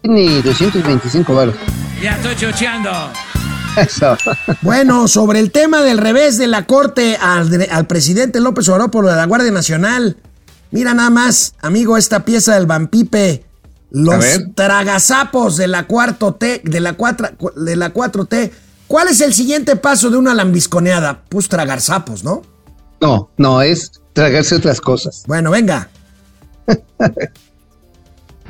Ni 0.03 0.43
225 0.43 1.35
baros. 1.35 1.55
Ya 2.03 2.13
estoy 2.17 2.37
chocheando. 2.37 2.91
Eso. 3.77 4.17
Bueno, 4.63 5.09
sobre 5.09 5.41
el 5.41 5.51
tema 5.53 5.83
del 5.83 5.99
revés 5.99 6.37
de 6.39 6.47
la 6.49 6.67
corte 6.67 7.17
al, 7.21 7.67
al 7.71 7.87
presidente 7.87 8.41
López 8.41 8.69
Obrador 8.69 8.91
por 8.91 9.05
lo 9.05 9.11
de 9.11 9.17
la 9.17 9.27
Guardia 9.27 9.51
Nacional. 9.53 10.17
Mira 10.71 10.93
nada 10.95 11.11
más, 11.11 11.55
amigo, 11.61 11.97
esta 11.97 12.25
pieza 12.25 12.55
del 12.55 12.67
Vampipe. 12.67 13.45
Los 13.91 14.25
tragazapos 14.55 15.57
de 15.57 15.67
la 15.69 15.87
cuarto 15.87 16.35
T, 16.35 16.61
de 16.65 16.81
la, 16.81 16.97
cuatra- 16.97 17.35
de 17.57 17.77
la 17.77 17.95
4T. 17.95 18.51
¿Cuál 18.89 19.09
es 19.09 19.21
el 19.21 19.35
siguiente 19.35 19.77
paso 19.77 20.11
de 20.11 20.17
una 20.17 20.35
lambisconeada? 20.35 21.23
Pues 21.29 21.49
tragar 21.49 21.81
sapos, 21.81 22.25
¿no? 22.25 22.43
No, 23.01 23.31
no, 23.37 23.63
es 23.63 23.93
tragarse 24.15 24.57
otras 24.57 24.81
cosas. 24.81 25.23
Bueno, 25.27 25.51
venga. 25.51 25.89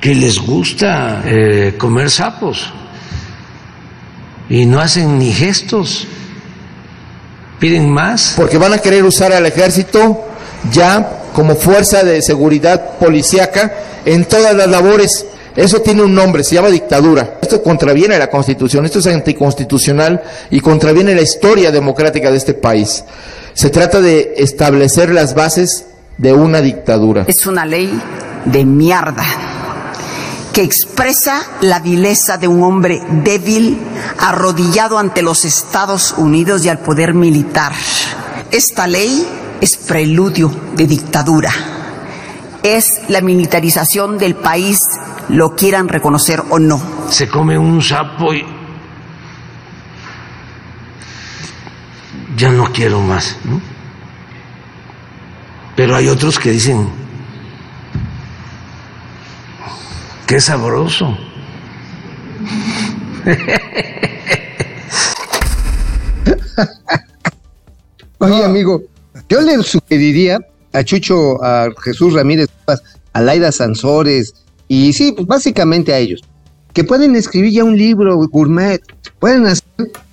Que 0.01 0.15
les 0.15 0.39
gusta 0.39 1.23
eh, 1.25 1.75
comer 1.77 2.09
sapos. 2.09 2.73
Y 4.49 4.65
no 4.65 4.81
hacen 4.81 5.19
ni 5.19 5.33
gestos. 5.33 6.07
Piden 7.59 7.91
más. 7.91 8.35
porque 8.37 8.59
van 8.59 8.75
a 8.75 8.79
querer 8.79 9.05
usar 9.05 9.33
al 9.33 9.45
ejército 9.45 10.25
ya 10.71 11.25
como 11.35 11.57
fuerza 11.57 12.05
de 12.05 12.23
seguridad 12.23 12.97
policíaca 12.99 13.75
en 14.05 14.25
todas 14.25 14.55
las 14.55 14.69
labores. 14.69 15.27
Eso 15.59 15.83
tiene 15.83 16.03
un 16.03 16.15
nombre, 16.15 16.45
se 16.45 16.55
llama 16.55 16.69
dictadura. 16.69 17.41
Esto 17.43 17.61
contraviene 17.61 18.17
la 18.17 18.31
Constitución, 18.31 18.85
esto 18.85 19.01
es 19.01 19.09
anticonstitucional 19.09 20.23
y 20.53 20.61
contraviene 20.61 21.17
la 21.17 21.23
historia 21.23 21.73
democrática 21.73 22.31
de 22.31 22.37
este 22.37 22.55
país. 22.55 23.03
Se 23.55 23.69
trata 23.69 24.01
de 24.01 24.35
establecer 24.37 25.11
las 25.11 25.35
bases 25.35 25.87
de 26.17 26.33
una 26.33 26.61
dictadura. 26.61 27.25
Es 27.27 27.45
una 27.45 27.67
ley 27.67 27.91
de 28.45 28.65
mierda 28.65 29.25
que 30.53 30.63
expresa 30.63 31.43
la 31.61 31.81
vileza 31.81 32.39
de 32.39 32.47
un 32.47 32.63
hombre 32.63 33.03
débil 33.25 33.81
arrodillado 34.21 34.97
ante 34.97 35.23
los 35.23 35.45
Estados 35.45 36.15
Unidos 36.19 36.65
y 36.65 36.69
al 36.69 36.79
poder 36.79 37.15
militar. 37.15 37.73
Esta 38.53 38.87
ley 38.87 39.27
es 39.61 39.77
preludio 39.77 40.53
de 40.77 40.87
dictadura. 40.87 41.51
Es 42.63 42.87
la 43.09 43.21
militarización 43.23 44.19
del 44.19 44.37
país, 44.37 44.79
lo 45.29 45.55
quieran 45.55 45.89
reconocer 45.89 46.43
o 46.51 46.59
no. 46.59 46.81
Se 47.11 47.29
come 47.29 47.57
un 47.59 47.83
sapo 47.83 48.33
y 48.35 48.45
ya 52.37 52.51
no 52.51 52.73
quiero 52.73 53.01
más. 53.01 53.37
¿no? 53.45 53.61
Pero 55.77 55.95
hay 55.97 56.09
otros 56.09 56.39
que 56.39 56.51
dicen, 56.53 56.89
qué 60.27 60.41
sabroso. 60.41 61.17
Oye, 68.21 68.45
amigo, 68.45 68.83
yo 69.29 69.41
le 69.41 69.63
sugeriría 69.63 70.41
a 70.73 70.83
Chucho, 70.83 71.41
a 71.45 71.69
Jesús 71.83 72.15
Ramírez, 72.15 72.49
a 73.13 73.21
Laida 73.21 73.53
Sansores 73.53 74.35
y 74.69 74.93
sí, 74.93 75.13
pues 75.13 75.27
básicamente 75.27 75.93
a 75.93 75.99
ellos, 75.99 76.23
que 76.73 76.85
pueden 76.85 77.17
escribir 77.17 77.53
ya 77.53 77.65
un 77.65 77.77
libro 77.77 78.17
gourmet, 78.29 78.81
pueden 79.19 79.47
hacer 79.47 79.65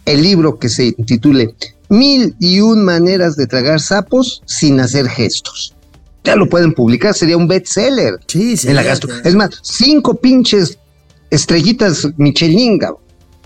el 0.05 0.23
libro 0.23 0.57
que 0.57 0.69
se 0.69 0.93
titule 1.05 1.53
Mil 1.89 2.35
y 2.39 2.61
un 2.61 2.83
maneras 2.83 3.35
de 3.35 3.45
tragar 3.45 3.79
sapos 3.79 4.41
sin 4.45 4.79
hacer 4.79 5.07
gestos. 5.07 5.75
Ya 6.23 6.35
lo 6.35 6.49
pueden 6.49 6.73
publicar, 6.73 7.13
sería 7.13 7.37
un 7.37 7.47
bestseller 7.47 8.15
Sí, 8.25 8.57
sí. 8.57 8.69
en 8.69 8.75
la 8.75 8.81
gastro. 8.83 9.13
Es 9.23 9.35
más, 9.35 9.51
cinco 9.61 10.15
pinches 10.15 10.79
estrellitas 11.29 12.07
Michelin, 12.17 12.79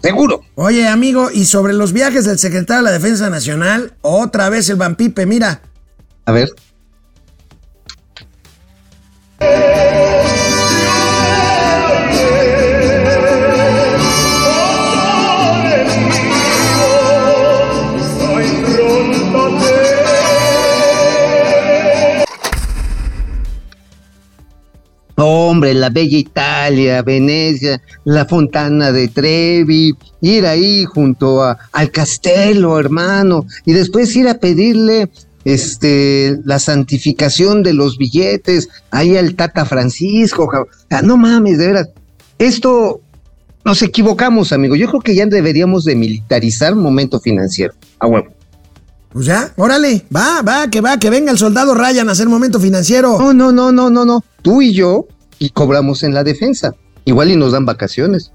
seguro. 0.01 0.41
Oye, 0.55 0.88
amigo, 0.88 1.30
y 1.34 1.43
sobre 1.45 1.74
los 1.74 1.91
viajes 1.91 2.24
del 2.24 2.39
secretario 2.39 2.84
de 2.84 2.91
la 2.91 2.97
Defensa 2.97 3.30
Nacional, 3.30 3.93
otra 4.01 4.47
vez 4.49 4.70
el 4.70 4.78
vampipe, 4.78 5.26
mira. 5.26 5.62
A 6.26 6.32
ver. 6.32 6.49
Hombre, 25.20 25.74
la 25.74 25.89
bella 25.89 26.17
Italia, 26.17 27.01
Venecia, 27.01 27.82
la 28.05 28.26
fontana 28.26 28.91
de 28.91 29.09
Trevi, 29.09 29.93
ir 30.22 30.45
ahí 30.45 30.86
junto 30.86 31.43
a, 31.43 31.57
al 31.74 31.91
castelo, 31.91 32.80
hermano, 32.80 33.45
y 33.65 33.74
después 33.74 34.15
ir 34.15 34.28
a 34.30 34.39
pedirle 34.39 35.09
este 35.45 36.38
la 36.45 36.59
santificación 36.59 37.63
de 37.63 37.74
los 37.74 37.97
billetes 37.97 38.70
ahí 38.91 39.17
al 39.17 39.36
Tata 39.36 39.65
Francisco. 39.65 40.49
ah, 40.89 41.01
No 41.01 41.17
mames, 41.17 41.57
de 41.57 41.67
veras. 41.67 41.89
Esto 42.38 43.01
nos 43.65 43.82
equivocamos, 43.82 44.51
amigo. 44.53 44.76
Yo 44.76 44.88
creo 44.88 45.01
que 45.01 45.15
ya 45.15 45.26
deberíamos 45.26 45.84
de 45.84 45.95
militarizar 45.95 46.76
momento 46.76 47.20
financiero. 47.20 47.74
A 47.99 48.07
huevo. 48.07 48.38
Pues 49.12 49.26
ya, 49.26 49.51
órale, 49.57 50.05
va, 50.16 50.41
va, 50.41 50.70
que 50.70 50.82
va, 50.82 50.97
que 50.99 51.10
venga 51.10 51.32
el 51.32 51.38
soldado 51.38 51.74
Ryan 51.74 52.10
a 52.10 52.12
hacer 52.12 52.28
momento 52.30 52.60
financiero. 52.60 53.18
No, 53.20 53.34
no, 53.34 53.51
no, 53.51 53.72
no, 53.72 53.89
no, 53.89 54.05
no. 54.05 54.24
Tú 54.41 54.62
y 54.62 54.74
yo 54.74 55.07
y 55.39 55.49
cobramos 55.49 56.03
en 56.03 56.14
la 56.14 56.24
defensa. 56.24 56.76
Igual 57.05 57.32
y 57.32 57.36
nos 57.36 57.53
dan 57.53 57.66
vacaciones. 57.66 58.32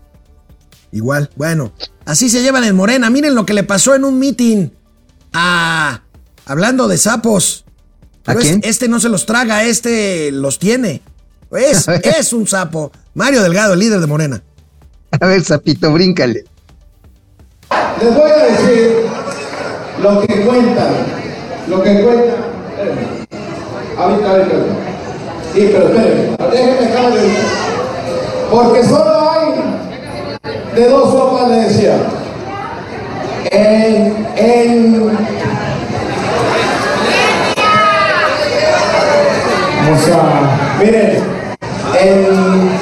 Igual, 0.90 1.30
bueno, 1.36 1.72
así 2.06 2.28
se 2.28 2.42
llevan 2.42 2.64
en 2.64 2.74
Morena. 2.74 3.08
Miren 3.10 3.34
lo 3.34 3.46
que 3.46 3.54
le 3.54 3.62
pasó 3.62 3.94
en 3.94 4.04
un 4.04 4.18
meeting 4.18 4.70
a. 5.32 6.02
Hablando 6.46 6.88
de 6.88 6.98
sapos. 6.98 7.64
¿A 8.26 8.32
es- 8.32 8.38
quién? 8.38 8.60
este 8.64 8.88
no 8.88 8.98
se 9.00 9.08
los 9.08 9.26
traga, 9.26 9.64
este 9.64 10.32
los 10.32 10.58
tiene. 10.58 11.02
Es, 11.52 11.86
es 12.18 12.32
un 12.32 12.48
sapo. 12.48 12.90
Mario 13.14 13.42
Delgado, 13.42 13.74
el 13.74 13.78
líder 13.80 14.00
de 14.00 14.06
Morena. 14.08 14.42
A 15.20 15.26
ver, 15.26 15.44
sapito, 15.44 15.92
bríncale. 15.92 16.44
Les 18.02 18.14
voy 18.14 18.30
a 18.30 18.44
decir 18.44 18.90
lo 20.02 20.20
que 20.20 20.40
cuentan, 20.40 20.92
lo 21.68 21.82
que 21.82 22.02
cuentan. 22.02 22.54
Ahorita, 23.96 24.30
ahorita. 24.30 24.54
Sí, 25.54 25.70
pero 25.72 25.88
espérenme, 25.88 26.36
déjenme. 26.50 26.84
Porque 28.50 28.82
solo 28.84 29.30
hay 29.30 29.54
de 30.74 30.88
dos 30.88 31.10
sopas, 31.10 31.48
le 31.48 31.56
decía. 31.56 31.96
En, 33.50 34.26
en. 34.36 35.10
O 39.92 39.98
sea, 39.98 40.76
miren, 40.80 41.18
en. 42.00 42.73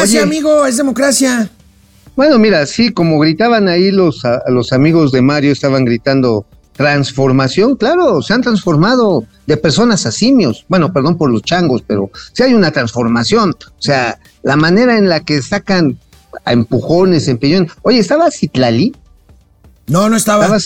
Democracia, 0.00 0.20
Oye. 0.20 0.28
amigo, 0.28 0.66
es 0.66 0.76
democracia. 0.76 1.50
Bueno, 2.16 2.38
mira, 2.38 2.66
sí, 2.66 2.92
como 2.92 3.18
gritaban 3.18 3.68
ahí 3.68 3.90
los, 3.90 4.24
a- 4.24 4.42
los 4.48 4.72
amigos 4.72 5.12
de 5.12 5.22
Mario, 5.22 5.52
estaban 5.52 5.84
gritando 5.84 6.46
transformación, 6.72 7.76
claro, 7.76 8.22
se 8.22 8.34
han 8.34 8.40
transformado 8.42 9.24
de 9.46 9.56
personas 9.56 10.06
a 10.06 10.12
simios. 10.12 10.64
Bueno, 10.68 10.92
perdón 10.92 11.16
por 11.18 11.30
los 11.30 11.42
changos, 11.42 11.82
pero 11.86 12.10
sí 12.32 12.42
hay 12.44 12.54
una 12.54 12.70
transformación. 12.70 13.50
O 13.50 13.82
sea, 13.82 14.18
la 14.42 14.56
manera 14.56 14.96
en 14.96 15.08
la 15.08 15.20
que 15.20 15.42
sacan 15.42 15.98
a 16.44 16.52
empujones, 16.52 17.26
empellones. 17.28 17.72
Oye, 17.82 17.98
¿estaba 17.98 18.30
Citlali? 18.30 18.94
No, 19.88 20.08
no 20.08 20.16
estaba. 20.16 20.44
Estaba 20.44 20.60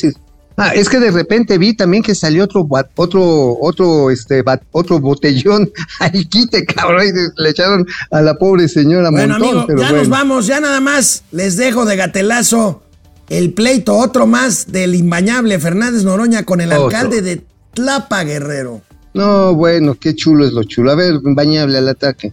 Ah, 0.64 0.72
es 0.74 0.88
que 0.88 1.00
de 1.00 1.10
repente 1.10 1.58
vi 1.58 1.74
también 1.74 2.02
que 2.04 2.14
salió 2.14 2.44
otro 2.44 2.68
otro 2.96 3.56
otro 3.60 4.10
este 4.10 4.44
otro 4.70 5.00
botellón 5.00 5.70
al 6.00 6.28
quite, 6.28 6.64
cabrón, 6.64 7.02
y 7.06 7.42
le 7.42 7.50
echaron 7.50 7.84
a 8.10 8.22
la 8.22 8.34
pobre 8.38 8.68
señora 8.68 9.10
Bueno, 9.10 9.34
montón, 9.38 9.48
amigo, 9.48 9.64
pero 9.66 9.80
ya 9.80 9.88
bueno. 9.88 9.98
nos 9.98 10.08
vamos, 10.08 10.46
ya 10.46 10.60
nada 10.60 10.80
más 10.80 11.24
les 11.32 11.56
dejo 11.56 11.84
de 11.84 11.96
gatelazo 11.96 12.82
el 13.28 13.54
pleito, 13.54 13.96
otro 13.96 14.26
más 14.26 14.70
del 14.70 14.94
imbañable 14.94 15.58
Fernández 15.58 16.04
Noroña 16.04 16.44
con 16.44 16.60
el 16.60 16.70
Otro. 16.72 16.84
alcalde 16.84 17.22
de 17.22 17.42
Tlapa 17.72 18.24
Guerrero. 18.24 18.82
No, 19.14 19.54
bueno, 19.54 19.96
qué 19.98 20.14
chulo 20.14 20.44
es 20.46 20.52
lo 20.52 20.62
chulo. 20.64 20.90
A 20.92 20.94
ver, 20.94 21.14
bañable 21.22 21.78
al 21.78 21.88
ataque. 21.88 22.32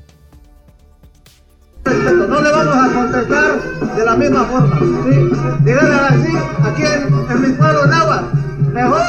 No 1.85 2.41
le 2.41 2.51
vamos 2.51 2.75
a 2.75 2.88
contestar 3.19 3.95
de 3.95 4.05
la 4.05 4.15
misma 4.15 4.45
forma. 4.45 4.79
¿sí? 4.79 5.29
Díganle 5.65 5.95
así, 5.95 6.33
aquí 6.63 6.83
en, 6.83 7.35
en 7.35 7.41
mi 7.41 7.57
pueblo 7.57 7.85
Nahua, 7.87 8.31
mejor 8.73 9.01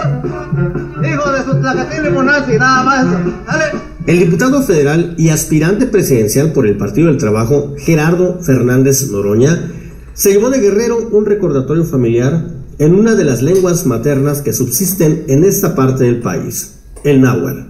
hijo 1.04 1.32
de 1.32 1.44
su 1.44 1.60
tlacatín 1.60 2.02
limonazi, 2.04 2.58
nada 2.58 2.82
más. 2.82 3.06
Dale. 3.46 3.64
El 4.06 4.18
diputado 4.18 4.62
federal 4.62 5.14
y 5.18 5.28
aspirante 5.28 5.86
presidencial 5.86 6.52
por 6.52 6.66
el 6.66 6.76
Partido 6.76 7.08
del 7.08 7.18
Trabajo, 7.18 7.74
Gerardo 7.78 8.40
Fernández 8.40 9.10
Noroña, 9.10 9.70
se 10.14 10.30
llevó 10.30 10.50
de 10.50 10.60
Guerrero 10.60 10.98
un 11.12 11.26
recordatorio 11.26 11.84
familiar 11.84 12.44
en 12.78 12.94
una 12.94 13.14
de 13.14 13.24
las 13.24 13.42
lenguas 13.42 13.86
maternas 13.86 14.40
que 14.40 14.52
subsisten 14.52 15.24
en 15.28 15.44
esta 15.44 15.74
parte 15.74 16.04
del 16.04 16.20
país, 16.20 16.80
el 17.04 17.20
náhuatl. 17.20 17.60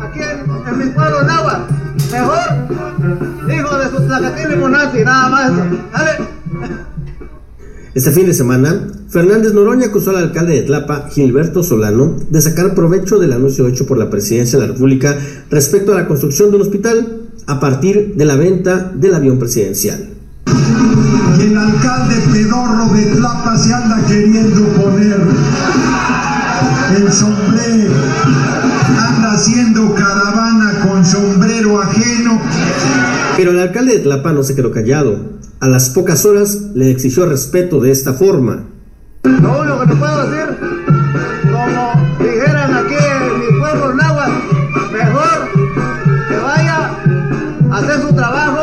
Aquí 0.00 0.20
en, 0.20 0.72
en 0.72 0.78
mi 0.78 0.92
pueblo 0.92 1.22
Nahua, 1.22 1.66
mejor 2.10 2.38
hijo 3.54 3.78
de 3.78 3.90
su 3.90 4.06
tlacatín 4.06 4.50
limonazi, 4.50 5.04
nada 5.04 5.28
más. 5.28 5.52
Dale. 5.92 6.36
Este 7.94 8.12
fin 8.12 8.26
de 8.26 8.34
semana, 8.34 8.88
Fernández 9.08 9.54
Noroña 9.54 9.86
acusó 9.86 10.10
al 10.10 10.16
alcalde 10.16 10.54
de 10.54 10.62
Tlapa, 10.62 11.08
Gilberto 11.10 11.62
Solano, 11.62 12.16
de 12.28 12.42
sacar 12.42 12.74
provecho 12.74 13.18
del 13.18 13.32
anuncio 13.32 13.66
hecho 13.68 13.86
por 13.86 13.96
la 13.96 14.10
presidencia 14.10 14.58
de 14.58 14.66
la 14.66 14.72
República 14.74 15.16
respecto 15.50 15.92
a 15.92 15.94
la 15.94 16.06
construcción 16.06 16.50
de 16.50 16.56
un 16.56 16.62
hospital 16.62 17.22
a 17.46 17.58
partir 17.58 18.14
de 18.14 18.24
la 18.26 18.36
venta 18.36 18.92
del 18.94 19.14
avión 19.14 19.38
presidencial. 19.38 20.10
El 21.40 21.56
alcalde 21.56 22.16
pedorro 22.32 22.92
de 22.92 23.06
Tlapa 23.16 23.56
se 23.56 23.72
anda 23.72 24.04
queriendo 24.06 24.62
poner 24.68 25.20
el 26.96 27.12
sombrero, 27.12 27.94
anda 29.08 29.32
haciendo 29.32 29.85
Pero 33.36 33.50
el 33.50 33.58
alcalde 33.58 33.92
de 33.92 33.98
Tlapa 33.98 34.32
no 34.32 34.42
se 34.42 34.54
quedó 34.54 34.70
callado. 34.70 35.18
A 35.60 35.68
las 35.68 35.90
pocas 35.90 36.24
horas 36.24 36.70
le 36.74 36.90
exigió 36.90 37.26
respeto 37.26 37.80
de 37.80 37.90
esta 37.90 38.14
forma. 38.14 38.64
Lo 39.24 39.60
único 39.60 39.80
que 39.80 39.86
te 39.88 39.96
puedo 39.96 40.30
decir, 40.30 40.56
como 41.52 41.92
dijeran 42.18 42.74
aquí 42.74 42.94
en 42.94 43.40
mi 43.40 43.58
pueblo 43.58 43.94
Náhuatl, 43.94 44.32
mejor 44.90 45.50
que 46.28 46.36
vaya 46.38 46.96
a 47.70 47.76
hacer 47.76 48.00
su 48.00 48.14
trabajo, 48.14 48.62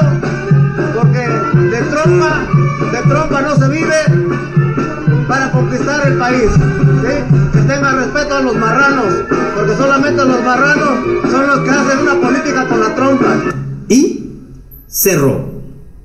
porque 0.96 1.20
de 1.70 1.82
trompa, 1.92 2.48
de 2.92 3.10
trompa 3.10 3.42
no 3.42 3.56
se 3.56 3.68
vive 3.68 3.96
para 5.28 5.52
conquistar 5.52 6.08
el 6.08 6.18
país. 6.18 6.50
¿sí? 6.52 7.54
Que 7.54 7.60
tenga 7.60 7.92
respeto 7.92 8.36
a 8.36 8.42
los 8.42 8.56
marranos, 8.56 9.14
porque 9.56 9.76
solamente 9.76 10.26
los 10.26 10.44
marranos 10.44 10.90
son 11.30 11.48
los 11.48 11.60
que 11.60 11.70
hacen 11.70 12.00
una 12.00 12.16
política 12.20 12.68
con 12.68 12.80
la 12.80 12.96
trompa. 12.96 13.36
Y 13.88 14.23
cerró. 14.94 15.52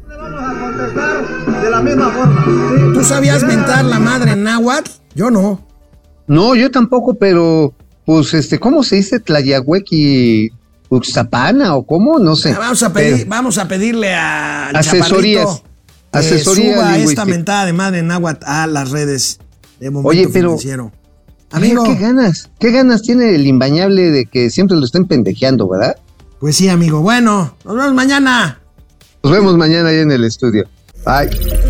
Contestar 0.09 1.63
de 1.63 1.71
la 1.71 1.81
misma 1.83 2.11
forma. 2.11 2.45
¿sí? 2.45 2.83
¿Tú 2.95 3.05
sabías 3.05 3.45
mentar 3.45 3.85
la 3.85 3.99
madre 3.99 4.33
en 4.33 4.43
náhuatl? 4.43 4.91
Yo 5.15 5.31
no. 5.31 5.65
No, 6.27 6.55
yo 6.55 6.71
tampoco, 6.71 7.15
pero 7.15 7.75
pues 8.05 8.35
este, 8.35 8.59
¿cómo 8.59 8.83
se 8.83 8.97
dice 8.97 9.21
Tlayahuequi 9.21 10.51
Uxapana 10.89 11.75
o 11.77 11.87
cómo? 11.87 12.19
No 12.19 12.35
sé. 12.37 12.55
Vamos 12.55 12.83
a, 12.83 12.93
pedir, 12.93 13.17
Pero- 13.19 13.29
vamos 13.31 13.59
a 13.59 13.69
pedirle 13.69 14.15
a 14.15 14.69
Asesorías. 14.71 15.63
Asesoría 16.11 16.73
suba 16.75 16.83
esta 16.85 16.93
lingüística. 16.97 17.25
mentada 17.27 17.67
de 17.67 17.73
madre 17.75 17.99
en 17.99 18.07
náhuatl 18.07 18.45
a 18.47 18.67
las 18.67 18.91
redes 18.91 19.39
de 19.79 19.91
momento 19.91 20.09
Oye, 20.09 20.29
pero- 20.33 20.57
financiero. 20.59 20.93
A 21.51 21.57
Amigo. 21.59 21.85
¿qué 21.85 21.95
ganas? 21.95 22.51
¿Qué 22.59 22.71
ganas 22.71 23.01
tiene 23.03 23.35
el 23.35 23.47
imbañable 23.47 24.11
de 24.11 24.27
que 24.27 24.51
siempre 24.51 24.77
lo 24.77 24.85
estén 24.85 25.07
pendejeando, 25.07 25.67
verdad? 25.69 25.97
Pues 26.41 26.57
sí, 26.57 26.69
amigo. 26.69 27.01
Bueno, 27.01 27.55
nos 27.65 27.75
vemos 27.75 27.95
mañana. 27.95 28.58
Nos 29.23 29.33
vemos 29.33 29.57
mañana 29.57 29.89
ahí 29.89 29.99
en 29.99 30.13
el 30.13 30.25
estudio. 30.25 30.65
Bye. 31.05 31.68